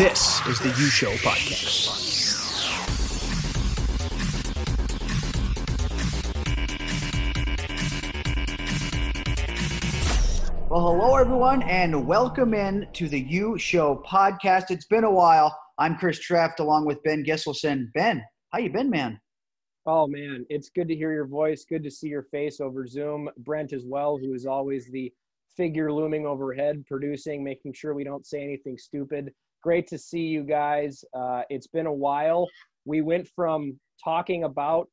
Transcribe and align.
This 0.00 0.40
is 0.46 0.58
the 0.60 0.68
U 0.68 0.86
Show 0.86 1.12
podcast. 1.16 1.90
Well, 10.70 10.80
hello 10.80 11.16
everyone, 11.16 11.62
and 11.64 12.06
welcome 12.06 12.54
in 12.54 12.88
to 12.94 13.08
the 13.10 13.20
U 13.20 13.58
Show 13.58 14.02
podcast. 14.06 14.70
It's 14.70 14.86
been 14.86 15.04
a 15.04 15.10
while. 15.10 15.54
I'm 15.76 15.98
Chris 15.98 16.18
Treft, 16.18 16.60
along 16.60 16.86
with 16.86 17.02
Ben 17.02 17.22
Gisselson. 17.22 17.92
Ben, 17.92 18.24
how 18.54 18.58
you 18.58 18.70
been, 18.70 18.88
man? 18.88 19.20
Oh 19.84 20.06
man, 20.06 20.46
it's 20.48 20.70
good 20.70 20.88
to 20.88 20.96
hear 20.96 21.12
your 21.12 21.26
voice. 21.26 21.66
Good 21.68 21.84
to 21.84 21.90
see 21.90 22.08
your 22.08 22.22
face 22.22 22.58
over 22.62 22.86
Zoom. 22.86 23.28
Brent 23.40 23.74
as 23.74 23.84
well, 23.84 24.16
who 24.16 24.32
is 24.32 24.46
always 24.46 24.90
the 24.90 25.12
figure 25.58 25.92
looming 25.92 26.24
overhead, 26.24 26.86
producing, 26.86 27.44
making 27.44 27.74
sure 27.74 27.92
we 27.92 28.04
don't 28.04 28.26
say 28.26 28.42
anything 28.42 28.78
stupid. 28.78 29.34
Great 29.62 29.86
to 29.88 29.98
see 29.98 30.20
you 30.20 30.42
guys. 30.42 31.04
Uh, 31.14 31.42
it's 31.50 31.66
been 31.66 31.86
a 31.86 31.92
while. 31.92 32.48
We 32.84 33.02
went 33.02 33.28
from 33.28 33.78
talking 34.02 34.44
about 34.44 34.88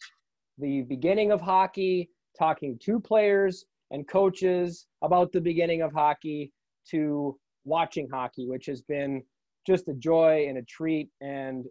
the 0.58 0.82
beginning 0.84 1.32
of 1.32 1.40
hockey, 1.40 2.10
talking 2.38 2.78
to 2.84 3.00
players 3.00 3.66
and 3.92 4.08
coaches 4.08 4.88
about 5.02 5.32
the 5.32 5.40
beginning 5.40 5.82
of 5.82 5.94
hockey, 5.94 6.52
to 6.92 7.38
watching 7.64 8.08
hockey, 8.12 8.48
which 8.48 8.66
has 8.66 8.82
been 8.82 9.24
just 9.66 9.88
a 9.88 9.94
joy 9.94 10.46
and 10.48 10.58
a 10.58 10.64
treat. 10.64 11.10
And 11.22 11.66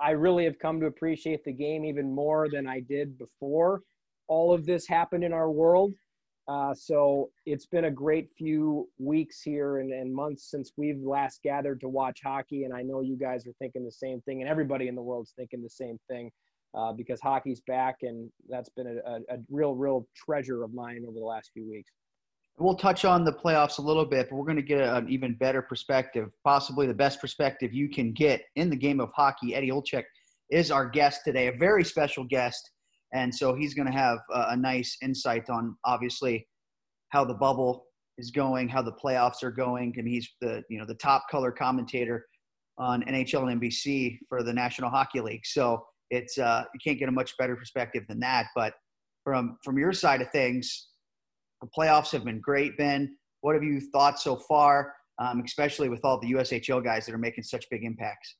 I 0.00 0.10
really 0.10 0.44
have 0.44 0.58
come 0.58 0.80
to 0.80 0.86
appreciate 0.86 1.44
the 1.44 1.52
game 1.52 1.84
even 1.84 2.12
more 2.12 2.48
than 2.50 2.66
I 2.66 2.80
did 2.80 3.18
before 3.18 3.82
all 4.28 4.52
of 4.52 4.66
this 4.66 4.86
happened 4.86 5.24
in 5.24 5.32
our 5.32 5.50
world. 5.50 5.92
Uh, 6.52 6.74
so 6.74 7.30
it's 7.46 7.64
been 7.64 7.86
a 7.86 7.90
great 7.90 8.28
few 8.36 8.86
weeks 8.98 9.40
here 9.40 9.78
and, 9.78 9.90
and, 9.90 10.14
months 10.14 10.50
since 10.50 10.72
we've 10.76 11.00
last 11.02 11.40
gathered 11.42 11.80
to 11.80 11.88
watch 11.88 12.20
hockey. 12.22 12.64
And 12.64 12.74
I 12.74 12.82
know 12.82 13.00
you 13.00 13.16
guys 13.16 13.46
are 13.46 13.54
thinking 13.58 13.84
the 13.84 13.92
same 13.92 14.20
thing, 14.22 14.42
and 14.42 14.50
everybody 14.50 14.88
in 14.88 14.94
the 14.94 15.00
world's 15.00 15.32
thinking 15.34 15.62
the 15.62 15.70
same 15.70 15.98
thing 16.10 16.30
uh, 16.74 16.92
because 16.92 17.20
hockey's 17.22 17.62
back, 17.66 17.98
and 18.02 18.30
that's 18.50 18.68
been 18.68 18.86
a, 18.86 19.10
a, 19.10 19.36
a, 19.36 19.38
real, 19.50 19.74
real 19.74 20.06
treasure 20.14 20.62
of 20.62 20.74
mine 20.74 21.04
over 21.08 21.18
the 21.18 21.24
last 21.24 21.52
few 21.54 21.66
weeks. 21.66 21.90
We'll 22.58 22.76
touch 22.76 23.06
on 23.06 23.24
the 23.24 23.32
playoffs 23.32 23.78
a 23.78 23.82
little 23.82 24.04
bit, 24.04 24.28
but 24.28 24.36
we're 24.36 24.44
going 24.44 24.56
to 24.56 24.62
get 24.62 24.80
an 24.80 25.08
even 25.08 25.34
better 25.34 25.62
perspective, 25.62 26.28
possibly 26.44 26.86
the 26.86 26.92
best 26.92 27.18
perspective 27.18 27.72
you 27.72 27.88
can 27.88 28.12
get 28.12 28.42
in 28.56 28.68
the 28.68 28.76
game 28.76 29.00
of 29.00 29.10
hockey. 29.14 29.54
Eddie 29.54 29.70
Olczyk 29.70 30.04
is 30.50 30.70
our 30.70 30.86
guest 30.86 31.22
today, 31.24 31.46
a 31.46 31.52
very 31.52 31.82
special 31.82 32.24
guest 32.24 32.72
and 33.12 33.34
so 33.34 33.54
he's 33.54 33.74
going 33.74 33.86
to 33.86 33.92
have 33.92 34.18
a, 34.32 34.46
a 34.50 34.56
nice 34.56 34.96
insight 35.02 35.50
on 35.50 35.76
obviously 35.84 36.46
how 37.10 37.24
the 37.24 37.34
bubble 37.34 37.86
is 38.18 38.30
going, 38.30 38.68
how 38.68 38.82
the 38.82 38.92
playoffs 38.92 39.42
are 39.42 39.50
going. 39.50 39.94
and 39.96 40.08
he's 40.08 40.28
the 40.40 40.62
you 40.68 40.78
know 40.78 40.86
the 40.86 40.94
top 40.94 41.24
color 41.30 41.52
commentator 41.52 42.26
on 42.78 43.02
NHL 43.02 43.50
and 43.50 43.60
NBC 43.60 44.18
for 44.28 44.42
the 44.42 44.52
National 44.52 44.90
Hockey 44.90 45.20
League. 45.20 45.44
So 45.44 45.84
it's 46.10 46.38
uh, 46.38 46.64
you 46.72 46.80
can't 46.84 46.98
get 46.98 47.08
a 47.08 47.12
much 47.12 47.36
better 47.36 47.56
perspective 47.56 48.04
than 48.08 48.20
that. 48.20 48.46
But 48.54 48.74
from 49.24 49.58
from 49.64 49.78
your 49.78 49.92
side 49.92 50.20
of 50.20 50.30
things, 50.30 50.88
the 51.60 51.68
playoffs 51.76 52.10
have 52.12 52.24
been 52.24 52.40
great. 52.40 52.76
Ben, 52.76 53.16
what 53.40 53.54
have 53.54 53.64
you 53.64 53.80
thought 53.80 54.20
so 54.20 54.36
far, 54.36 54.94
um, 55.18 55.42
especially 55.44 55.88
with 55.88 56.00
all 56.04 56.18
the 56.20 56.32
USHL 56.32 56.82
guys 56.82 57.06
that 57.06 57.14
are 57.14 57.18
making 57.18 57.44
such 57.44 57.66
big 57.70 57.84
impacts? 57.84 58.36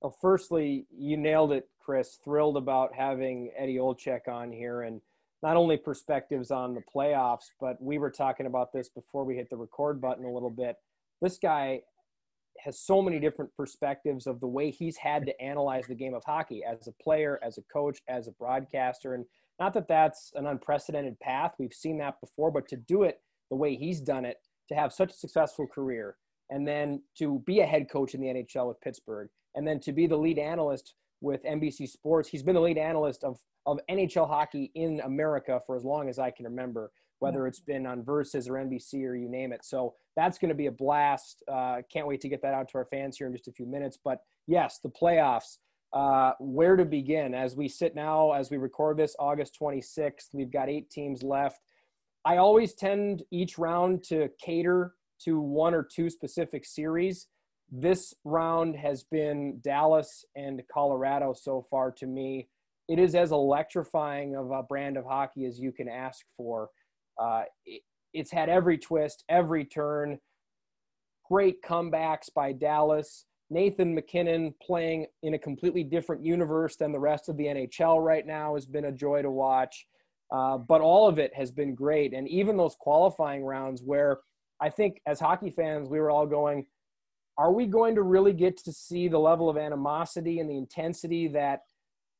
Well, 0.00 0.16
firstly, 0.20 0.86
you 0.96 1.16
nailed 1.16 1.52
it, 1.52 1.68
Chris. 1.80 2.18
Thrilled 2.24 2.56
about 2.56 2.94
having 2.94 3.50
Eddie 3.56 3.76
Olczyk 3.76 4.28
on 4.28 4.52
here 4.52 4.82
and 4.82 5.00
not 5.42 5.56
only 5.56 5.76
perspectives 5.76 6.50
on 6.50 6.74
the 6.74 6.82
playoffs, 6.94 7.46
but 7.60 7.80
we 7.80 7.98
were 7.98 8.10
talking 8.10 8.46
about 8.46 8.72
this 8.72 8.88
before 8.88 9.24
we 9.24 9.36
hit 9.36 9.50
the 9.50 9.56
record 9.56 10.00
button 10.00 10.24
a 10.24 10.32
little 10.32 10.50
bit. 10.50 10.76
This 11.20 11.38
guy 11.38 11.82
has 12.60 12.78
so 12.78 13.00
many 13.00 13.20
different 13.20 13.54
perspectives 13.56 14.26
of 14.26 14.40
the 14.40 14.46
way 14.46 14.70
he's 14.70 14.96
had 14.96 15.24
to 15.26 15.40
analyze 15.40 15.86
the 15.86 15.94
game 15.94 16.14
of 16.14 16.24
hockey 16.24 16.62
as 16.64 16.88
a 16.88 17.02
player, 17.02 17.38
as 17.42 17.58
a 17.58 17.62
coach, 17.72 17.98
as 18.08 18.26
a 18.26 18.32
broadcaster. 18.32 19.14
And 19.14 19.24
not 19.60 19.74
that 19.74 19.88
that's 19.88 20.32
an 20.34 20.46
unprecedented 20.46 21.18
path, 21.20 21.54
we've 21.58 21.72
seen 21.72 21.98
that 21.98 22.20
before, 22.20 22.50
but 22.50 22.68
to 22.68 22.76
do 22.76 23.04
it 23.04 23.20
the 23.50 23.56
way 23.56 23.76
he's 23.76 24.00
done 24.00 24.24
it, 24.24 24.38
to 24.68 24.74
have 24.74 24.92
such 24.92 25.12
a 25.12 25.16
successful 25.16 25.66
career, 25.66 26.16
and 26.50 26.66
then 26.66 27.02
to 27.18 27.42
be 27.46 27.60
a 27.60 27.66
head 27.66 27.88
coach 27.90 28.14
in 28.14 28.20
the 28.20 28.26
NHL 28.26 28.68
with 28.68 28.80
Pittsburgh, 28.80 29.28
and 29.54 29.66
then 29.66 29.80
to 29.80 29.92
be 29.92 30.06
the 30.06 30.16
lead 30.16 30.38
analyst 30.38 30.94
with 31.20 31.42
NBC 31.44 31.88
Sports. 31.88 32.28
He's 32.28 32.42
been 32.42 32.54
the 32.54 32.60
lead 32.60 32.78
analyst 32.78 33.24
of, 33.24 33.38
of 33.66 33.78
NHL 33.90 34.28
hockey 34.28 34.70
in 34.74 35.00
America 35.00 35.60
for 35.66 35.76
as 35.76 35.84
long 35.84 36.08
as 36.08 36.18
I 36.18 36.30
can 36.30 36.44
remember, 36.44 36.92
whether 37.18 37.46
it's 37.46 37.60
been 37.60 37.86
on 37.86 38.04
Versus 38.04 38.48
or 38.48 38.54
NBC 38.54 39.04
or 39.04 39.16
you 39.16 39.28
name 39.28 39.52
it. 39.52 39.64
So 39.64 39.94
that's 40.16 40.38
going 40.38 40.50
to 40.50 40.54
be 40.54 40.66
a 40.66 40.72
blast. 40.72 41.42
Uh, 41.50 41.78
can't 41.92 42.06
wait 42.06 42.20
to 42.22 42.28
get 42.28 42.42
that 42.42 42.54
out 42.54 42.68
to 42.70 42.78
our 42.78 42.86
fans 42.86 43.16
here 43.16 43.26
in 43.26 43.32
just 43.32 43.48
a 43.48 43.52
few 43.52 43.66
minutes. 43.66 43.98
But 44.02 44.18
yes, 44.46 44.80
the 44.82 44.90
playoffs. 44.90 45.58
Uh, 45.90 46.32
where 46.38 46.76
to 46.76 46.84
begin? 46.84 47.34
As 47.34 47.56
we 47.56 47.66
sit 47.66 47.94
now, 47.94 48.32
as 48.32 48.50
we 48.50 48.58
record 48.58 48.98
this, 48.98 49.16
August 49.18 49.56
26th, 49.60 50.34
we've 50.34 50.52
got 50.52 50.68
eight 50.68 50.90
teams 50.90 51.22
left. 51.22 51.60
I 52.26 52.36
always 52.36 52.74
tend 52.74 53.22
each 53.30 53.56
round 53.56 54.04
to 54.04 54.28
cater 54.38 54.92
to 55.24 55.40
one 55.40 55.72
or 55.72 55.82
two 55.82 56.10
specific 56.10 56.66
series. 56.66 57.26
This 57.70 58.14
round 58.24 58.76
has 58.76 59.04
been 59.04 59.60
Dallas 59.62 60.24
and 60.34 60.62
Colorado 60.72 61.34
so 61.34 61.66
far 61.70 61.90
to 61.92 62.06
me. 62.06 62.48
It 62.88 62.98
is 62.98 63.14
as 63.14 63.30
electrifying 63.30 64.34
of 64.34 64.50
a 64.50 64.62
brand 64.62 64.96
of 64.96 65.04
hockey 65.04 65.44
as 65.44 65.58
you 65.58 65.72
can 65.72 65.88
ask 65.88 66.24
for. 66.36 66.70
Uh, 67.18 67.42
it, 67.66 67.82
it's 68.14 68.32
had 68.32 68.48
every 68.48 68.78
twist, 68.78 69.24
every 69.28 69.64
turn. 69.64 70.18
Great 71.28 71.62
comebacks 71.62 72.32
by 72.34 72.52
Dallas. 72.52 73.26
Nathan 73.50 73.94
MacKinnon 73.94 74.54
playing 74.62 75.06
in 75.22 75.34
a 75.34 75.38
completely 75.38 75.84
different 75.84 76.24
universe 76.24 76.76
than 76.76 76.92
the 76.92 76.98
rest 76.98 77.28
of 77.28 77.36
the 77.36 77.44
NHL 77.44 78.02
right 78.02 78.26
now 78.26 78.54
has 78.54 78.66
been 78.66 78.86
a 78.86 78.92
joy 78.92 79.20
to 79.20 79.30
watch. 79.30 79.86
Uh, 80.30 80.58
but 80.58 80.80
all 80.80 81.08
of 81.08 81.18
it 81.18 81.34
has 81.34 81.50
been 81.50 81.74
great. 81.74 82.14
And 82.14 82.28
even 82.28 82.56
those 82.56 82.76
qualifying 82.78 83.44
rounds 83.44 83.82
where 83.82 84.18
I 84.60 84.70
think 84.70 85.00
as 85.06 85.20
hockey 85.20 85.50
fans, 85.50 85.88
we 85.88 86.00
were 86.00 86.10
all 86.10 86.26
going, 86.26 86.66
are 87.38 87.52
we 87.52 87.66
going 87.66 87.94
to 87.94 88.02
really 88.02 88.32
get 88.32 88.56
to 88.56 88.72
see 88.72 89.06
the 89.06 89.18
level 89.18 89.48
of 89.48 89.56
animosity 89.56 90.40
and 90.40 90.50
the 90.50 90.56
intensity 90.56 91.28
that 91.28 91.60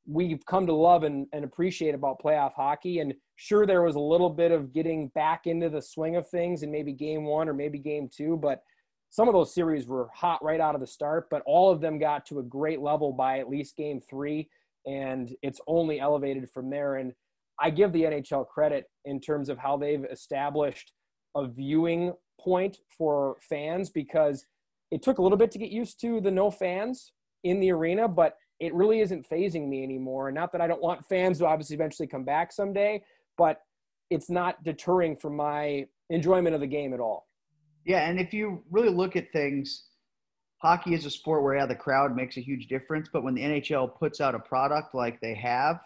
we've 0.07 0.47
come 0.47 0.67
to 0.67 0.73
love 0.73 1.03
and, 1.03 1.27
and 1.33 1.45
appreciate 1.45 1.95
about 1.95 2.23
playoff 2.23 2.55
hockey? 2.55 3.01
And 3.01 3.13
sure, 3.35 3.67
there 3.67 3.83
was 3.83 3.97
a 3.97 4.01
little 4.01 4.31
bit 4.31 4.53
of 4.53 4.73
getting 4.73 5.09
back 5.09 5.47
into 5.49 5.69
the 5.69 5.83
swing 5.83 6.15
of 6.15 6.29
things 6.29 6.63
in 6.63 6.71
maybe 6.71 6.93
game 6.93 7.25
one 7.25 7.49
or 7.49 7.53
maybe 7.53 7.81
game 7.81 8.09
two, 8.15 8.37
but 8.37 8.63
some 9.11 9.27
of 9.27 9.35
those 9.35 9.53
series 9.53 9.89
were 9.89 10.09
hot 10.15 10.43
right 10.45 10.61
out 10.61 10.77
of 10.77 10.81
the 10.81 10.87
start, 10.87 11.29
but 11.31 11.43
all 11.47 11.73
of 11.73 11.81
them 11.81 11.99
got 11.99 12.25
to 12.27 12.39
a 12.39 12.43
great 12.43 12.81
level 12.81 13.13
by 13.13 13.41
at 13.41 13.49
least 13.49 13.77
game 13.77 14.01
three, 14.01 14.49
and 14.87 15.35
it's 15.43 15.61
only 15.67 15.99
elevated 15.99 16.49
from 16.49 16.71
there. 16.71 16.97
And 16.97 17.13
I 17.59 17.71
give 17.71 17.93
the 17.93 18.03
NHL 18.03 18.47
credit 18.47 18.85
in 19.05 19.21
terms 19.21 19.49
of 19.49 19.59
how 19.59 19.77
they've 19.77 20.05
established 20.05 20.93
a 21.35 21.49
viewing 21.49 22.13
point 22.41 22.79
for 22.97 23.37
fans 23.41 23.91
because 23.91 24.47
it 24.91 25.03
took 25.03 25.19
a 25.19 25.23
little 25.23 25.39
bit 25.39 25.51
to 25.53 25.59
get 25.59 25.71
used 25.71 26.01
to 26.01 26.21
the 26.21 26.31
no 26.31 26.51
fans 26.51 27.13
in 27.45 27.61
the 27.61 27.71
arena, 27.71 28.09
but 28.09 28.37
it 28.61 28.75
really 28.75 29.01
isn't 29.01 29.27
fazing 29.27 29.71
me 29.71 29.83
anymore. 29.83 30.29
And 30.29 30.35
not 30.35 30.53
that 30.53 30.61
I 30.61 30.67
don't 30.67 30.83
want 30.83 31.07
fans 31.07 31.39
to 31.39 31.47
obviously 31.47 31.75
eventually 31.75 32.09
come 32.09 32.25
back 32.25 32.53
someday, 32.53 33.03
but 33.37 33.61
it's 34.11 34.31
not 34.31 34.63
deterring 34.65 35.17
from 35.17 35.37
my 35.37 35.87
enjoyment 36.11 36.55
of 36.55 36.61
the 36.61 36.67
game 36.67 36.93
at 36.93 37.01
all. 37.01 37.29
Yeah, 37.85 38.09
and 38.09 38.19
if 38.19 38.33
you 38.33 38.63
really 38.71 38.91
look 38.91 39.17
at 39.17 39.33
things, 39.33 39.85
hockey 40.61 40.95
is 40.95 41.07
a 41.07 41.11
sport 41.11 41.43
where 41.43 41.57
yeah, 41.57 41.67
the 41.67 41.75
crowd 41.75 42.17
makes 42.17 42.37
a 42.37 42.41
huge 42.41 42.67
difference, 42.67 43.09
but 43.13 43.23
when 43.23 43.35
the 43.35 43.43
NHL 43.43 43.97
puts 43.99 44.21
out 44.21 44.35
a 44.35 44.41
product 44.41 44.95
like 44.95 45.21
they 45.21 45.35
have, 45.35 45.77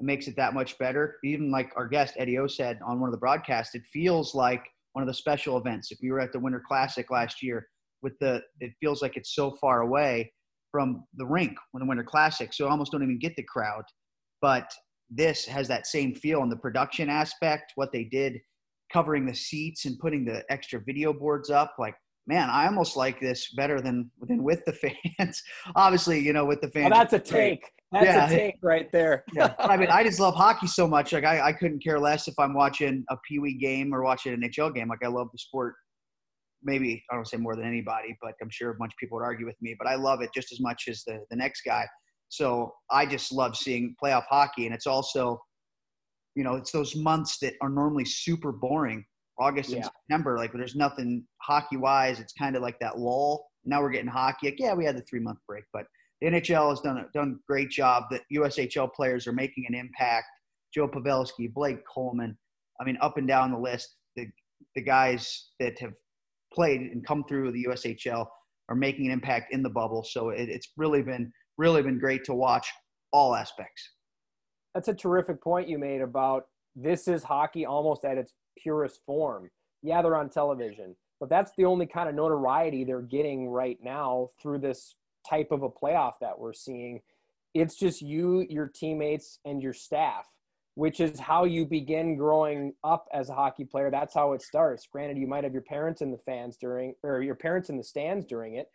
it 0.00 0.04
makes 0.04 0.28
it 0.28 0.36
that 0.36 0.54
much 0.54 0.78
better. 0.78 1.16
Even 1.24 1.50
like 1.50 1.72
our 1.76 1.88
guest 1.88 2.14
Eddie 2.18 2.38
O 2.38 2.46
said 2.46 2.78
on 2.86 3.00
one 3.00 3.08
of 3.08 3.12
the 3.12 3.18
broadcasts, 3.18 3.74
it 3.74 3.82
feels 3.86 4.34
like 4.34 4.64
one 4.92 5.02
of 5.02 5.08
the 5.08 5.14
special 5.14 5.56
events. 5.56 5.90
If 5.90 6.02
you 6.02 6.12
were 6.12 6.20
at 6.20 6.32
the 6.32 6.38
Winter 6.38 6.62
Classic 6.64 7.10
last 7.10 7.42
year, 7.42 7.68
with 8.02 8.14
the, 8.20 8.42
it 8.60 8.72
feels 8.80 9.02
like 9.02 9.16
it's 9.16 9.34
so 9.34 9.56
far 9.60 9.82
away 9.82 10.32
from 10.70 11.04
the 11.14 11.26
rink 11.26 11.56
when 11.72 11.82
the 11.82 11.88
Winter 11.88 12.04
Classic, 12.04 12.52
so 12.52 12.68
almost 12.68 12.92
don't 12.92 13.02
even 13.02 13.18
get 13.18 13.34
the 13.36 13.42
crowd. 13.44 13.84
But 14.40 14.70
this 15.10 15.46
has 15.46 15.68
that 15.68 15.86
same 15.86 16.14
feel 16.14 16.42
in 16.42 16.50
the 16.50 16.56
production 16.56 17.08
aspect, 17.08 17.72
what 17.76 17.92
they 17.92 18.04
did 18.04 18.38
covering 18.92 19.26
the 19.26 19.34
seats 19.34 19.84
and 19.84 19.98
putting 19.98 20.24
the 20.24 20.44
extra 20.50 20.80
video 20.80 21.12
boards 21.12 21.50
up. 21.50 21.74
Like, 21.78 21.94
man, 22.26 22.48
I 22.50 22.66
almost 22.66 22.96
like 22.96 23.20
this 23.20 23.52
better 23.54 23.80
than 23.80 24.10
than 24.26 24.42
with 24.42 24.64
the 24.64 24.72
fans. 25.18 25.42
Obviously, 25.76 26.20
you 26.20 26.32
know, 26.32 26.44
with 26.44 26.60
the 26.60 26.70
fans. 26.70 26.92
Oh, 26.94 26.98
that's 26.98 27.12
a 27.12 27.18
take. 27.18 27.62
That's 27.90 28.04
yeah. 28.04 28.26
a 28.26 28.28
take 28.28 28.54
right 28.62 28.90
there. 28.92 29.24
yeah. 29.32 29.54
I 29.58 29.76
mean, 29.76 29.88
I 29.88 30.02
just 30.04 30.20
love 30.20 30.34
hockey 30.34 30.66
so 30.66 30.86
much. 30.86 31.12
Like, 31.12 31.24
I, 31.24 31.40
I 31.40 31.52
couldn't 31.52 31.82
care 31.82 31.98
less 31.98 32.28
if 32.28 32.34
I'm 32.38 32.54
watching 32.54 33.04
a 33.10 33.16
Pee 33.26 33.38
Wee 33.38 33.54
game 33.54 33.94
or 33.94 34.02
watching 34.02 34.34
an 34.34 34.42
NHL 34.42 34.74
game. 34.74 34.88
Like, 34.88 35.02
I 35.02 35.08
love 35.08 35.28
the 35.32 35.38
sport. 35.38 35.74
Maybe 36.62 37.04
I 37.10 37.14
don't 37.14 37.26
say 37.26 37.36
more 37.36 37.56
than 37.56 37.66
anybody, 37.66 38.16
but 38.20 38.34
I'm 38.42 38.50
sure 38.50 38.70
a 38.70 38.74
bunch 38.74 38.92
of 38.92 38.98
people 38.98 39.18
would 39.18 39.24
argue 39.24 39.46
with 39.46 39.56
me. 39.60 39.76
But 39.78 39.88
I 39.88 39.94
love 39.94 40.20
it 40.22 40.30
just 40.34 40.52
as 40.52 40.60
much 40.60 40.84
as 40.88 41.04
the 41.04 41.20
the 41.30 41.36
next 41.36 41.62
guy. 41.62 41.86
So 42.28 42.72
I 42.90 43.06
just 43.06 43.32
love 43.32 43.56
seeing 43.56 43.94
playoff 44.02 44.24
hockey, 44.28 44.66
and 44.66 44.74
it's 44.74 44.86
also, 44.86 45.40
you 46.34 46.44
know, 46.44 46.54
it's 46.54 46.72
those 46.72 46.94
months 46.94 47.38
that 47.40 47.54
are 47.62 47.70
normally 47.70 48.04
super 48.04 48.52
boring. 48.52 49.04
August 49.40 49.70
yeah. 49.70 49.76
and 49.76 49.84
September, 49.84 50.36
like 50.36 50.52
there's 50.52 50.74
nothing 50.74 51.24
hockey 51.42 51.76
wise. 51.76 52.18
It's 52.18 52.32
kind 52.32 52.56
of 52.56 52.62
like 52.62 52.78
that 52.80 52.98
lull 52.98 53.46
Now 53.64 53.80
we're 53.80 53.90
getting 53.90 54.08
hockey. 54.08 54.48
Like, 54.48 54.58
yeah, 54.58 54.74
we 54.74 54.84
had 54.84 54.96
the 54.96 55.02
three 55.02 55.20
month 55.20 55.38
break, 55.46 55.64
but 55.72 55.86
the 56.20 56.28
NHL 56.28 56.70
has 56.70 56.80
done 56.80 56.98
a 56.98 57.06
done 57.14 57.38
great 57.46 57.70
job. 57.70 58.04
The 58.10 58.20
USHL 58.36 58.92
players 58.92 59.26
are 59.26 59.32
making 59.32 59.66
an 59.68 59.74
impact. 59.74 60.26
Joe 60.74 60.88
Pavelski, 60.88 61.52
Blake 61.52 61.80
Coleman. 61.92 62.36
I 62.80 62.84
mean, 62.84 62.98
up 63.00 63.16
and 63.16 63.28
down 63.28 63.52
the 63.52 63.58
list, 63.58 63.96
the 64.16 64.26
the 64.74 64.82
guys 64.82 65.50
that 65.60 65.78
have 65.78 65.92
played 66.58 66.80
and 66.80 67.06
come 67.06 67.22
through 67.28 67.52
the 67.52 67.66
USHL 67.68 68.26
are 68.68 68.74
making 68.74 69.06
an 69.06 69.12
impact 69.12 69.52
in 69.52 69.62
the 69.62 69.70
bubble. 69.70 70.02
So 70.02 70.30
it, 70.30 70.48
it's 70.48 70.72
really 70.76 71.02
been 71.02 71.32
really 71.56 71.82
been 71.82 71.98
great 71.98 72.24
to 72.24 72.34
watch 72.34 72.68
all 73.12 73.34
aspects. 73.34 73.90
That's 74.74 74.88
a 74.88 74.94
terrific 74.94 75.40
point 75.40 75.68
you 75.68 75.78
made 75.78 76.00
about 76.00 76.46
this 76.74 77.06
is 77.06 77.22
hockey 77.22 77.64
almost 77.64 78.04
at 78.04 78.18
its 78.18 78.34
purest 78.60 79.00
form. 79.06 79.50
Yeah, 79.82 80.02
they're 80.02 80.16
on 80.16 80.30
television, 80.30 80.96
but 81.20 81.28
that's 81.28 81.52
the 81.56 81.64
only 81.64 81.86
kind 81.86 82.08
of 82.08 82.16
notoriety 82.16 82.84
they're 82.84 83.02
getting 83.02 83.48
right 83.48 83.78
now 83.82 84.30
through 84.42 84.58
this 84.58 84.96
type 85.28 85.48
of 85.52 85.62
a 85.62 85.68
playoff 85.68 86.14
that 86.20 86.38
we're 86.38 86.52
seeing. 86.52 87.00
It's 87.54 87.76
just 87.76 88.02
you, 88.02 88.46
your 88.50 88.66
teammates, 88.66 89.38
and 89.44 89.62
your 89.62 89.72
staff, 89.72 90.26
which 90.78 91.00
is 91.00 91.18
how 91.18 91.42
you 91.42 91.66
begin 91.66 92.16
growing 92.16 92.72
up 92.84 93.08
as 93.12 93.30
a 93.30 93.34
hockey 93.34 93.64
player. 93.64 93.90
That's 93.90 94.14
how 94.14 94.32
it 94.32 94.40
starts. 94.40 94.86
Granted, 94.86 95.18
you 95.18 95.26
might 95.26 95.42
have 95.42 95.52
your 95.52 95.62
parents 95.62 96.02
in 96.02 96.12
the 96.12 96.18
fans 96.18 96.56
during, 96.56 96.94
or 97.02 97.20
your 97.20 97.34
parents 97.34 97.68
in 97.68 97.76
the 97.76 97.82
stands 97.82 98.24
during 98.24 98.54
it. 98.54 98.68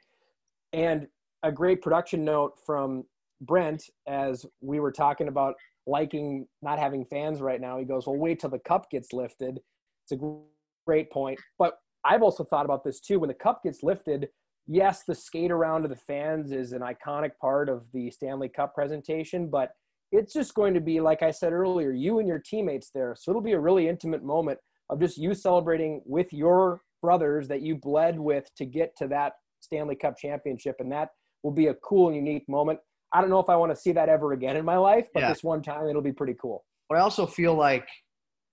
And 0.74 1.08
a 1.44 1.52
great 1.52 1.82
production 1.82 2.26
note 2.26 2.60
from 2.66 3.06
Brent 3.40 3.84
as 4.06 4.46
we 4.60 4.82
were 4.82 4.92
talking 4.92 5.30
about 5.30 5.56
liking 5.88 6.46
not 6.62 6.78
having 6.78 7.06
fans 7.06 7.40
right 7.40 7.62
now. 7.62 7.78
He 7.78 7.86
goes, 7.86 8.06
"Well, 8.06 8.18
wait 8.18 8.42
till 8.42 8.50
the 8.50 8.60
cup 8.60 8.90
gets 8.90 9.14
lifted." 9.14 9.62
It's 10.04 10.12
a 10.12 10.42
great 10.86 11.10
point, 11.10 11.40
but 11.58 11.80
I've 12.04 12.22
also 12.22 12.44
thought 12.44 12.66
about 12.66 12.84
this 12.84 13.00
too. 13.00 13.18
When 13.18 13.30
the 13.30 13.34
cup 13.34 13.64
gets 13.64 13.82
lifted, 13.82 14.30
yes, 14.68 15.06
the 15.06 15.16
skate 15.16 15.52
around 15.52 15.84
to 15.84 15.88
the 15.88 15.96
fans 15.96 16.52
is 16.52 16.74
an 16.74 16.82
iconic 16.82 17.38
part 17.40 17.70
of 17.70 17.90
the 17.94 18.12
Stanley 18.12 18.50
Cup 18.50 18.76
presentation, 18.76 19.50
but 19.50 19.72
it's 20.14 20.32
just 20.32 20.54
going 20.54 20.76
to 20.76 20.80
be, 20.80 21.02
like 21.02 21.24
I 21.24 21.32
said 21.32 21.54
earlier, 21.54 21.92
you 21.92 22.20
and 22.20 22.28
your 22.28 22.40
teammates 22.40 22.92
there. 22.94 23.16
So 23.18 23.32
it'll 23.32 23.42
be 23.42 23.54
a 23.54 23.60
really 23.60 23.88
intimate 23.88 24.24
moment 24.24 24.60
of 24.90 25.00
just 25.00 25.18
you 25.18 25.34
celebrating 25.34 26.02
with 26.06 26.32
your 26.32 26.82
brothers 27.02 27.48
that 27.48 27.62
you 27.62 27.76
bled 27.76 28.20
with 28.20 28.48
to 28.58 28.66
get 28.66 28.96
to 28.98 29.08
that 29.08 29.34
Stanley 29.60 29.96
Cup 29.96 30.16
championship. 30.18 30.76
And 30.80 30.92
that 30.92 31.10
will 31.42 31.52
be 31.52 31.68
a 31.68 31.74
cool 31.76 32.08
and 32.08 32.16
unique 32.16 32.48
moment. 32.48 32.80
I 33.12 33.22
don't 33.22 33.32
know 33.32 33.40
if 33.40 33.50
I 33.50 33.56
want 33.56 33.72
to 33.72 33.76
see 33.76 33.92
that 33.92 34.08
ever 34.08 34.34
again 34.34 34.56
in 34.56 34.64
my 34.64 34.78
life, 34.78 35.08
but 35.14 35.22
yeah. 35.22 35.30
this 35.30 35.44
one 35.44 35.64
time 35.64 35.88
it'll 35.88 36.02
be 36.02 36.14
pretty 36.14 36.36
cool. 36.40 36.64
But 36.90 37.00
I 37.00 37.02
also 37.02 37.26
feel 37.26 37.56
like 37.56 37.88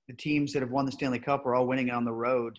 the 0.09 0.15
teams 0.15 0.53
that 0.55 0.63
have 0.63 0.71
won 0.71 0.87
the 0.87 0.93
Stanley 0.93 1.19
Cup 1.19 1.45
are 1.45 1.55
all 1.55 1.67
winning 1.67 1.91
on 1.91 2.05
the 2.05 2.13
road 2.13 2.59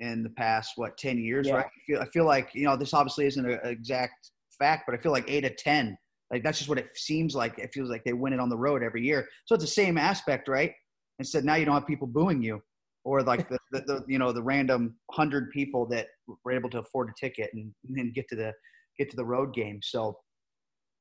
in 0.00 0.22
the 0.22 0.30
past 0.30 0.72
what 0.76 0.96
10 0.96 1.18
years 1.18 1.48
yeah. 1.48 1.54
right 1.54 1.66
I 1.66 1.80
feel, 1.86 2.00
I 2.00 2.06
feel 2.06 2.24
like 2.24 2.50
you 2.54 2.64
know 2.64 2.76
this 2.76 2.94
obviously 2.94 3.26
isn't 3.26 3.44
an 3.44 3.58
exact 3.64 4.30
fact 4.56 4.84
but 4.86 4.94
i 4.94 4.98
feel 4.98 5.10
like 5.10 5.24
8 5.28 5.40
to 5.40 5.54
10 5.54 5.98
like 6.30 6.42
that's 6.42 6.58
just 6.58 6.68
what 6.68 6.78
it 6.78 6.90
seems 6.94 7.34
like. 7.34 7.58
It 7.58 7.70
feels 7.72 7.88
like 7.88 8.04
they 8.04 8.12
win 8.12 8.32
it 8.32 8.40
on 8.40 8.48
the 8.48 8.56
road 8.56 8.82
every 8.82 9.02
year. 9.04 9.26
So 9.46 9.54
it's 9.54 9.64
the 9.64 9.70
same 9.70 9.96
aspect 9.98 10.48
right? 10.48 10.72
Instead 11.18 11.44
now 11.44 11.56
you 11.56 11.64
don't 11.64 11.74
have 11.74 11.86
people 11.86 12.06
booing 12.06 12.42
you 12.42 12.60
or 13.04 13.22
like 13.22 13.48
the, 13.48 13.58
the, 13.72 13.80
the 13.80 14.04
you 14.06 14.18
know 14.18 14.32
the 14.32 14.42
random 14.42 14.96
100 15.06 15.50
people 15.50 15.86
that 15.88 16.06
were 16.44 16.52
able 16.52 16.70
to 16.70 16.80
afford 16.80 17.08
a 17.08 17.12
ticket 17.18 17.50
and, 17.54 17.72
and 17.96 18.14
get 18.14 18.28
to 18.28 18.36
the 18.36 18.52
get 18.98 19.10
to 19.10 19.16
the 19.16 19.24
road 19.24 19.54
game. 19.54 19.80
So 19.82 20.16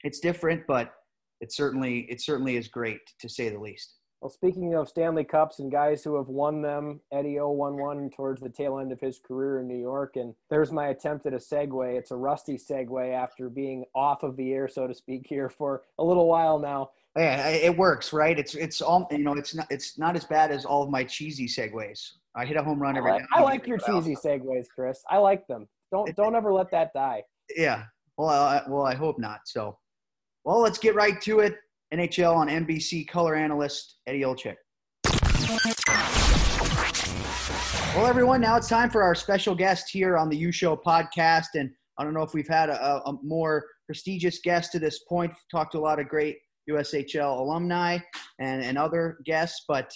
it's 0.03 0.19
different 0.19 0.61
but 0.67 0.93
it 1.41 1.51
certainly 1.53 2.07
it 2.09 2.21
certainly 2.21 2.55
is 2.55 2.67
great 2.67 2.99
to 3.19 3.29
say 3.29 3.49
the 3.49 3.59
least 3.59 3.96
well, 4.21 4.29
speaking 4.31 4.73
of 4.73 4.89
Stanley 4.89 5.23
Cups 5.23 5.59
and 5.59 5.71
guys 5.71 6.03
who 6.03 6.15
have 6.15 6.27
won 6.27 6.61
them, 6.61 7.01
Eddie 7.11 7.39
O 7.39 7.49
won 7.51 7.77
one 7.77 8.09
towards 8.09 8.41
the 8.41 8.49
tail 8.49 8.79
end 8.79 8.91
of 8.91 8.99
his 8.99 9.19
career 9.19 9.59
in 9.59 9.67
New 9.67 9.77
York. 9.77 10.15
And 10.15 10.33
there's 10.49 10.71
my 10.71 10.87
attempt 10.87 11.25
at 11.27 11.33
a 11.33 11.37
segue. 11.37 11.95
It's 11.95 12.11
a 12.11 12.15
rusty 12.15 12.57
segue 12.57 13.13
after 13.13 13.47
being 13.49 13.85
off 13.93 14.23
of 14.23 14.35
the 14.35 14.53
air, 14.53 14.67
so 14.67 14.87
to 14.87 14.93
speak, 14.93 15.27
here 15.27 15.49
for 15.49 15.83
a 15.99 16.03
little 16.03 16.27
while 16.27 16.57
now. 16.57 16.91
Yeah, 17.15 17.47
it 17.47 17.75
works, 17.75 18.13
right? 18.13 18.37
It's 18.37 18.53
it's 18.53 18.79
all 18.79 19.07
you 19.09 19.19
know. 19.19 19.33
It's 19.33 19.55
not 19.55 19.65
it's 19.71 19.97
not 19.97 20.15
as 20.15 20.23
bad 20.23 20.51
as 20.51 20.65
all 20.65 20.83
of 20.83 20.91
my 20.91 21.03
cheesy 21.03 21.47
segues. 21.47 22.11
I 22.35 22.45
hit 22.45 22.57
a 22.57 22.63
home 22.63 22.79
run 22.79 22.95
every. 22.95 23.11
I 23.11 23.15
like, 23.15 23.25
I 23.33 23.41
like 23.41 23.67
your 23.67 23.79
cheesy 23.79 24.15
segues, 24.15 24.67
Chris. 24.73 25.03
I 25.09 25.17
like 25.17 25.47
them. 25.47 25.67
Don't 25.91 26.15
don't 26.15 26.35
ever 26.35 26.53
let 26.53 26.69
that 26.71 26.93
die. 26.93 27.23
Yeah. 27.55 27.85
Well, 28.17 28.29
I, 28.29 28.63
well, 28.67 28.85
I 28.85 28.95
hope 28.95 29.19
not. 29.19 29.41
So, 29.45 29.77
well, 30.43 30.59
let's 30.59 30.79
get 30.79 30.95
right 30.95 31.19
to 31.21 31.39
it. 31.39 31.57
NHL 31.93 32.35
on 32.35 32.47
NBC 32.47 33.07
color 33.07 33.35
analyst 33.35 33.99
Eddie 34.07 34.21
Olczyk. 34.21 34.55
Well, 37.95 38.05
everyone, 38.05 38.41
now 38.41 38.57
it's 38.57 38.67
time 38.67 38.89
for 38.89 39.01
our 39.01 39.15
special 39.15 39.55
guest 39.55 39.89
here 39.89 40.17
on 40.17 40.29
the 40.29 40.37
U 40.37 40.51
Show 40.51 40.75
podcast. 40.75 41.47
And 41.55 41.71
I 41.97 42.03
don't 42.03 42.13
know 42.13 42.21
if 42.21 42.33
we've 42.33 42.47
had 42.47 42.69
a, 42.69 43.01
a 43.05 43.13
more 43.23 43.65
prestigious 43.85 44.39
guest 44.43 44.71
to 44.73 44.79
this 44.79 44.99
point. 45.09 45.31
We've 45.31 45.59
talked 45.59 45.71
to 45.71 45.79
a 45.79 45.81
lot 45.81 45.99
of 45.99 46.07
great 46.07 46.37
USHL 46.69 47.39
alumni 47.39 47.97
and, 48.39 48.61
and 48.61 48.77
other 48.77 49.17
guests, 49.25 49.63
but 49.67 49.89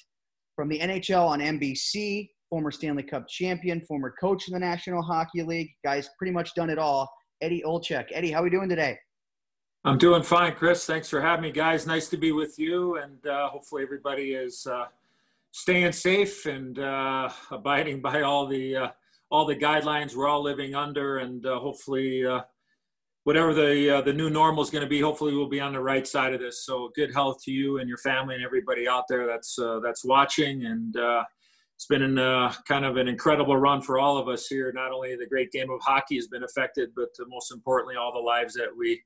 from 0.55 0.69
the 0.69 0.79
NHL 0.79 1.27
on 1.27 1.39
NBC, 1.39 2.29
former 2.49 2.71
Stanley 2.71 3.03
Cup 3.03 3.27
champion, 3.27 3.81
former 3.81 4.13
coach 4.19 4.47
in 4.47 4.53
the 4.53 4.59
National 4.59 5.01
Hockey 5.01 5.43
League, 5.43 5.69
guys 5.83 6.09
pretty 6.17 6.31
much 6.31 6.55
done 6.55 6.69
it 6.69 6.79
all. 6.79 7.11
Eddie 7.41 7.63
Olczyk. 7.65 8.05
Eddie, 8.11 8.31
how 8.31 8.41
are 8.41 8.43
we 8.43 8.49
doing 8.49 8.69
today? 8.69 8.97
I'm 9.83 9.97
doing 9.97 10.21
fine, 10.21 10.53
Chris. 10.53 10.85
Thanks 10.85 11.09
for 11.09 11.19
having 11.21 11.41
me, 11.41 11.51
guys. 11.51 11.87
Nice 11.87 12.07
to 12.09 12.17
be 12.17 12.31
with 12.31 12.59
you, 12.59 12.97
and 12.97 13.25
uh, 13.25 13.49
hopefully 13.49 13.81
everybody 13.81 14.33
is 14.33 14.67
uh, 14.67 14.85
staying 15.51 15.91
safe 15.93 16.45
and 16.45 16.77
uh, 16.77 17.29
abiding 17.49 17.99
by 17.99 18.21
all 18.21 18.45
the 18.45 18.75
uh, 18.75 18.87
all 19.31 19.43
the 19.43 19.55
guidelines 19.55 20.15
we're 20.15 20.27
all 20.27 20.43
living 20.43 20.75
under, 20.75 21.17
and 21.17 21.47
uh, 21.47 21.57
hopefully 21.57 22.23
uh, 22.23 22.41
whatever 23.23 23.55
the 23.55 24.03
the 24.05 24.13
new 24.13 24.29
normal 24.29 24.61
is 24.61 24.69
going 24.69 24.83
to 24.83 24.89
be, 24.89 25.01
hopefully 25.01 25.35
we'll 25.35 25.49
be 25.49 25.59
on 25.59 25.73
the 25.73 25.81
right 25.81 26.07
side 26.07 26.35
of 26.35 26.39
this. 26.39 26.63
So 26.63 26.91
good 26.95 27.11
health 27.11 27.43
to 27.45 27.51
you 27.51 27.79
and 27.79 27.89
your 27.89 27.97
family 27.97 28.35
and 28.35 28.43
everybody 28.43 28.87
out 28.87 29.05
there 29.09 29.25
that's 29.25 29.57
that's 29.81 30.05
watching, 30.05 30.63
and 30.63 30.95
it's 31.73 31.87
been 31.87 32.03
an, 32.03 32.51
kind 32.67 32.85
of 32.85 32.97
an 32.97 33.07
incredible 33.07 33.57
run 33.57 33.81
for 33.81 33.97
all 33.97 34.19
of 34.19 34.27
us 34.27 34.45
here. 34.45 34.71
Not 34.75 34.91
only 34.91 35.15
the 35.15 35.25
great 35.25 35.51
game 35.51 35.71
of 35.71 35.81
hockey 35.81 36.17
has 36.17 36.27
been 36.27 36.43
affected, 36.43 36.91
but 36.95 37.09
most 37.27 37.51
importantly, 37.51 37.95
all 37.95 38.13
the 38.13 38.19
lives 38.19 38.53
that 38.53 38.69
we 38.77 39.01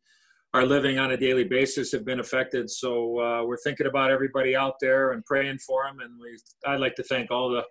are 0.56 0.66
living 0.66 0.98
on 0.98 1.12
a 1.12 1.18
daily 1.18 1.44
basis 1.44 1.92
have 1.92 2.06
been 2.06 2.22
affected. 2.22 2.70
So 2.70 3.20
uh, 3.20 3.44
we're 3.44 3.58
thinking 3.58 3.88
about 3.88 4.10
everybody 4.10 4.56
out 4.56 4.76
there 4.80 5.12
and 5.12 5.24
praying 5.26 5.60
for 5.60 5.84
them. 5.86 6.00
And 6.00 6.14
we, 6.18 6.38
I'd 6.66 6.80
like 6.80 6.96
to 6.96 7.04
thank 7.04 7.30
all 7.30 7.50
the 7.50 7.64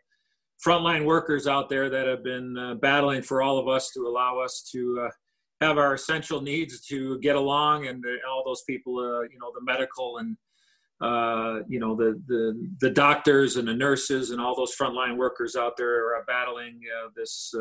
frontline 0.65 1.07
workers 1.07 1.47
out 1.47 1.71
there 1.71 1.89
that 1.89 2.07
have 2.07 2.23
been 2.23 2.59
uh, 2.59 2.75
battling 2.75 3.23
for 3.23 3.41
all 3.41 3.59
of 3.59 3.69
us 3.69 3.91
to 3.93 4.01
allow 4.01 4.39
us 4.39 4.69
to 4.73 5.07
uh, 5.07 5.11
have 5.65 5.79
our 5.79 5.95
essential 5.95 6.43
needs 6.43 6.85
to 6.89 7.19
get 7.21 7.37
along, 7.37 7.87
and 7.87 8.05
all 8.29 8.43
those 8.45 8.63
people, 8.69 8.99
uh, 8.99 9.23
you 9.23 9.39
know, 9.41 9.51
the 9.55 9.65
medical 9.65 10.19
and 10.19 10.37
uh, 11.01 11.61
you 11.67 11.81
know 11.81 11.97
the, 11.97 12.21
the 12.29 12.69
the 12.81 12.91
doctors 12.91 13.57
and 13.57 13.67
the 13.67 13.75
nurses 13.75 14.31
and 14.31 14.41
all 14.41 14.55
those 14.55 14.77
frontline 14.77 15.17
workers 15.17 15.57
out 15.57 15.77
there 15.77 16.15
are 16.15 16.25
battling 16.27 16.81
uh, 16.99 17.09
this 17.17 17.53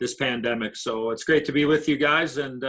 this 0.00 0.14
pandemic. 0.14 0.74
So 0.74 1.10
it's 1.10 1.24
great 1.24 1.44
to 1.44 1.52
be 1.52 1.64
with 1.64 1.88
you 1.88 1.96
guys 1.96 2.38
and 2.38 2.64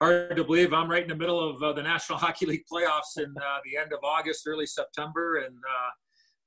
hard 0.00 0.36
to 0.36 0.44
believe 0.44 0.72
I'm 0.72 0.90
right 0.90 1.02
in 1.02 1.08
the 1.08 1.14
middle 1.14 1.48
of 1.48 1.62
uh, 1.62 1.72
the 1.72 1.82
National 1.82 2.18
Hockey 2.24 2.46
League 2.46 2.64
playoffs 2.70 3.18
in 3.18 3.34
uh, 3.36 3.58
the 3.64 3.76
end 3.76 3.92
of 3.92 4.00
August, 4.02 4.46
early 4.46 4.66
September, 4.66 5.36
and 5.36 5.56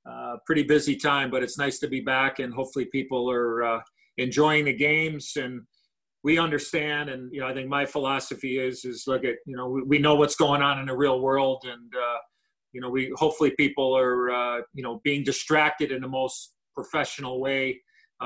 uh, 0.06 0.10
uh, 0.10 0.36
pretty 0.44 0.64
busy 0.64 0.96
time. 0.96 1.30
But 1.30 1.42
it's 1.42 1.58
nice 1.58 1.78
to 1.80 1.88
be 1.88 2.00
back, 2.00 2.38
and 2.38 2.52
hopefully 2.52 2.86
people 2.86 3.30
are 3.30 3.62
uh, 3.62 3.80
enjoying 4.18 4.64
the 4.64 4.74
games. 4.74 5.32
And 5.36 5.62
we 6.22 6.38
understand, 6.38 7.10
and 7.10 7.32
you 7.32 7.40
know, 7.40 7.46
I 7.46 7.54
think 7.54 7.68
my 7.68 7.86
philosophy 7.86 8.58
is 8.58 8.84
is 8.84 9.04
look 9.06 9.24
at 9.24 9.36
you 9.46 9.56
know 9.56 9.68
we, 9.68 9.82
we 9.82 9.98
know 9.98 10.16
what's 10.16 10.36
going 10.36 10.62
on 10.62 10.80
in 10.80 10.86
the 10.86 10.96
real 10.96 11.20
world, 11.20 11.64
and 11.64 11.92
you 12.72 12.80
know 12.80 12.90
we 12.90 13.12
hopefully 13.16 13.52
people 13.52 13.96
are 13.96 14.64
you 14.74 14.82
know 14.82 15.00
being 15.04 15.22
distracted 15.22 15.92
in 15.92 16.02
the 16.02 16.08
most 16.08 16.54
professional 16.74 17.40
way. 17.40 17.80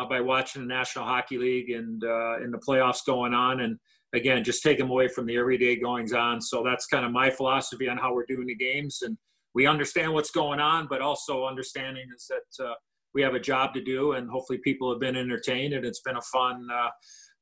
by 0.08 0.20
watching 0.20 0.62
the 0.62 0.68
National 0.68 1.04
Hockey 1.04 1.38
League 1.38 1.70
and 1.70 2.02
in 2.42 2.50
the 2.50 2.62
playoffs 2.66 3.04
going 3.04 3.34
on, 3.34 3.60
and 3.60 3.78
again, 4.14 4.44
just 4.44 4.62
take 4.62 4.78
them 4.78 4.90
away 4.90 5.08
from 5.08 5.26
the 5.26 5.36
everyday 5.36 5.76
goings 5.76 6.12
on. 6.12 6.40
So 6.40 6.62
that's 6.62 6.86
kind 6.86 7.04
of 7.04 7.12
my 7.12 7.30
philosophy 7.30 7.88
on 7.88 7.98
how 7.98 8.14
we're 8.14 8.26
doing 8.26 8.46
the 8.46 8.56
games. 8.56 9.00
And 9.02 9.16
we 9.54 9.66
understand 9.66 10.12
what's 10.12 10.30
going 10.30 10.60
on, 10.60 10.86
but 10.88 11.02
also 11.02 11.44
understanding 11.44 12.06
is 12.14 12.28
that 12.28 12.64
uh, 12.64 12.74
we 13.14 13.22
have 13.22 13.34
a 13.34 13.40
job 13.40 13.74
to 13.74 13.82
do, 13.82 14.12
and 14.12 14.30
hopefully 14.30 14.60
people 14.62 14.90
have 14.90 15.00
been 15.00 15.16
entertained, 15.16 15.74
and 15.74 15.84
it's 15.84 16.00
been 16.00 16.16
a 16.16 16.22
fun, 16.22 16.68
uh, 16.72 16.90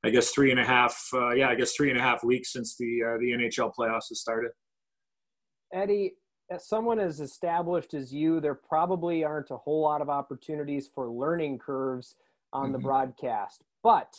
I 0.05 0.11
guess 0.11 0.31
three 0.31 0.51
and 0.51 0.61
a 0.61 0.65
half, 0.65 0.97
uh, 1.13 1.33
yeah, 1.33 1.49
I 1.49 1.55
guess 1.55 1.75
three 1.75 1.91
and 1.91 1.99
a 1.99 2.03
half 2.03 2.23
weeks 2.23 2.53
since 2.53 2.77
the 2.77 3.01
uh, 3.03 3.19
the 3.19 3.33
NHL 3.33 3.73
playoffs 3.79 4.09
has 4.09 4.21
started. 4.21 4.53
Eddie, 5.75 6.15
as 6.51 6.69
someone 6.69 7.01
as 7.01 7.21
established 7.21 7.93
as 7.93 8.15
you, 8.15 8.41
there 8.41 8.55
probably 8.55 9.25
aren't 9.25 9.51
a 9.51 9.57
whole 9.57 9.83
lot 9.83 10.01
of 10.01 10.09
opportunities 10.09 10.89
for 10.95 11.11
learning 11.11 11.59
curves 11.59 12.15
on 12.53 12.67
mm-hmm. 12.67 12.73
the 12.73 12.79
broadcast, 12.79 13.65
but 13.83 14.15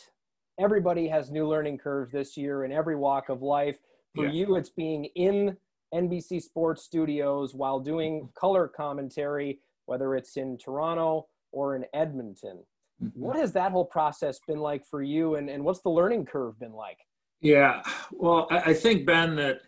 everybody 0.58 1.08
has 1.08 1.30
new 1.30 1.46
learning 1.46 1.78
curves 1.78 2.12
this 2.12 2.36
year 2.36 2.64
in 2.64 2.72
every 2.72 2.96
walk 2.96 3.28
of 3.28 3.42
life. 3.42 3.78
For 4.14 4.26
yeah. 4.26 4.32
you, 4.32 4.56
it's 4.56 4.70
being 4.70 5.04
in 5.14 5.56
NBC 5.94 6.42
Sports 6.42 6.82
Studios 6.82 7.54
while 7.54 7.80
doing 7.80 8.20
mm-hmm. 8.20 8.38
color 8.38 8.68
commentary, 8.68 9.60
whether 9.86 10.14
it's 10.16 10.36
in 10.36 10.58
Toronto 10.58 11.28
or 11.52 11.76
in 11.76 11.84
Edmonton. 11.94 12.64
Mm-hmm. 13.02 13.20
What 13.20 13.36
has 13.36 13.52
that 13.52 13.72
whole 13.72 13.84
process 13.84 14.40
been 14.46 14.58
like 14.58 14.84
for 14.84 15.02
you, 15.02 15.36
and, 15.36 15.48
and 15.48 15.64
what's 15.64 15.80
the 15.80 15.90
learning 15.90 16.26
curve 16.26 16.58
been 16.58 16.72
like? 16.72 16.98
Yeah, 17.40 17.82
well, 18.10 18.48
I 18.50 18.74
think 18.74 19.06
Ben 19.06 19.36
that 19.36 19.60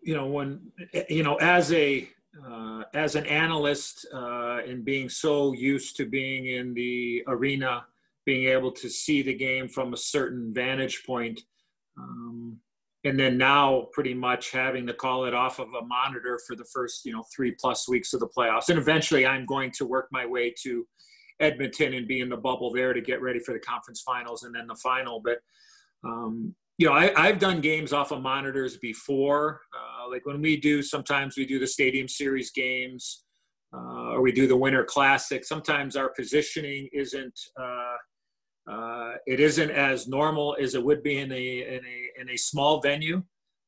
you 0.00 0.14
know 0.14 0.26
when 0.26 0.60
you 1.08 1.24
know 1.24 1.34
as 1.36 1.72
a 1.72 2.08
uh, 2.46 2.82
as 2.94 3.16
an 3.16 3.26
analyst 3.26 4.06
uh, 4.14 4.58
and 4.66 4.84
being 4.84 5.08
so 5.08 5.52
used 5.52 5.96
to 5.96 6.06
being 6.06 6.46
in 6.46 6.74
the 6.74 7.24
arena, 7.26 7.84
being 8.26 8.48
able 8.48 8.72
to 8.72 8.88
see 8.88 9.22
the 9.22 9.34
game 9.34 9.68
from 9.68 9.92
a 9.92 9.96
certain 9.96 10.52
vantage 10.52 11.02
point, 11.06 11.40
um, 11.98 12.58
and 13.04 13.18
then 13.18 13.36
now 13.36 13.88
pretty 13.92 14.14
much 14.14 14.50
having 14.50 14.86
to 14.86 14.94
call 14.94 15.26
it 15.26 15.34
off 15.34 15.58
of 15.58 15.68
a 15.68 15.84
monitor 15.84 16.40
for 16.46 16.56
the 16.56 16.64
first 16.72 17.04
you 17.04 17.12
know 17.12 17.24
three 17.34 17.54
plus 17.60 17.88
weeks 17.88 18.12
of 18.12 18.20
the 18.20 18.28
playoffs, 18.28 18.68
and 18.68 18.78
eventually 18.78 19.26
I'm 19.26 19.46
going 19.46 19.70
to 19.72 19.86
work 19.86 20.08
my 20.10 20.26
way 20.26 20.54
to 20.62 20.86
Edmonton 21.40 21.94
and 21.94 22.08
be 22.08 22.20
in 22.20 22.28
the 22.28 22.36
bubble 22.36 22.72
there 22.72 22.92
to 22.92 23.00
get 23.00 23.20
ready 23.20 23.38
for 23.38 23.52
the 23.52 23.60
conference 23.60 24.02
finals 24.02 24.42
and 24.44 24.54
then 24.54 24.66
the 24.66 24.76
final, 24.76 25.20
but. 25.20 25.38
Um, 26.06 26.54
you 26.76 26.88
know, 26.88 26.92
I, 26.92 27.26
have 27.28 27.38
done 27.38 27.60
games 27.60 27.92
off 27.92 28.10
of 28.10 28.20
monitors 28.20 28.78
before. 28.78 29.60
Uh, 29.72 30.10
like 30.10 30.26
when 30.26 30.40
we 30.40 30.56
do, 30.56 30.82
sometimes 30.82 31.36
we 31.36 31.46
do 31.46 31.60
the 31.60 31.68
Stadium 31.68 32.08
Series 32.08 32.50
games, 32.50 33.24
uh, 33.72 34.12
or 34.12 34.20
we 34.20 34.32
do 34.32 34.46
the 34.46 34.56
Winter 34.56 34.84
Classic. 34.84 35.44
Sometimes 35.44 35.94
our 35.94 36.08
positioning 36.10 36.88
isn't 36.92 37.38
uh, 37.60 37.94
uh 38.70 39.12
it 39.26 39.40
isn't 39.40 39.70
as 39.70 40.08
normal 40.08 40.56
as 40.60 40.74
it 40.74 40.84
would 40.84 41.02
be 41.02 41.18
in 41.18 41.30
a 41.32 41.76
in 41.76 41.84
a 41.84 42.20
in 42.20 42.30
a 42.30 42.36
small 42.36 42.80
venue. 42.80 43.22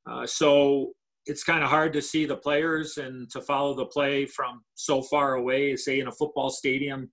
Uh, 0.08 0.26
so 0.26 0.92
it's 1.26 1.42
kind 1.42 1.64
of 1.64 1.68
hard 1.68 1.92
to 1.92 2.00
see 2.00 2.24
the 2.24 2.36
players 2.36 2.98
and 2.98 3.28
to 3.30 3.40
follow 3.40 3.74
the 3.74 3.86
play 3.86 4.24
from 4.26 4.62
so 4.74 5.02
far 5.02 5.34
away. 5.34 5.74
Say 5.74 5.98
in 5.98 6.06
a 6.06 6.12
football 6.12 6.50
stadium 6.50 7.10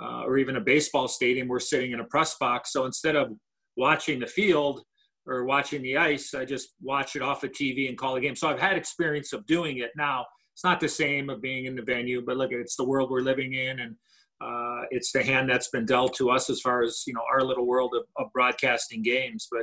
uh, 0.00 0.22
or 0.22 0.38
even 0.38 0.54
a 0.54 0.60
baseball 0.60 1.08
stadium, 1.08 1.48
we're 1.48 1.58
sitting 1.58 1.90
in 1.90 1.98
a 1.98 2.04
press 2.04 2.36
box. 2.38 2.72
So 2.72 2.84
instead 2.84 3.16
of 3.16 3.32
watching 3.76 4.20
the 4.20 4.26
field 4.26 4.82
or 5.26 5.44
watching 5.44 5.82
the 5.82 5.96
ice. 5.96 6.34
I 6.34 6.44
just 6.44 6.74
watch 6.80 7.16
it 7.16 7.22
off 7.22 7.44
of 7.44 7.52
TV 7.52 7.88
and 7.88 7.98
call 7.98 8.16
a 8.16 8.20
game. 8.20 8.36
So 8.36 8.48
I've 8.48 8.60
had 8.60 8.76
experience 8.76 9.32
of 9.32 9.46
doing 9.46 9.78
it. 9.78 9.90
Now 9.96 10.24
it's 10.54 10.64
not 10.64 10.80
the 10.80 10.88
same 10.88 11.28
of 11.28 11.42
being 11.42 11.66
in 11.66 11.74
the 11.74 11.82
venue, 11.82 12.22
but 12.24 12.36
look, 12.36 12.52
it's 12.52 12.76
the 12.76 12.84
world 12.84 13.10
we're 13.10 13.20
living 13.20 13.54
in, 13.54 13.80
and 13.80 13.96
uh, 14.40 14.82
it's 14.90 15.12
the 15.12 15.22
hand 15.22 15.48
that's 15.48 15.68
been 15.68 15.86
dealt 15.86 16.14
to 16.16 16.30
us 16.30 16.50
as 16.50 16.60
far 16.60 16.82
as 16.82 17.02
you 17.06 17.14
know 17.14 17.22
our 17.32 17.42
little 17.42 17.66
world 17.66 17.94
of, 17.96 18.04
of 18.16 18.32
broadcasting 18.32 19.02
games. 19.02 19.48
But 19.50 19.62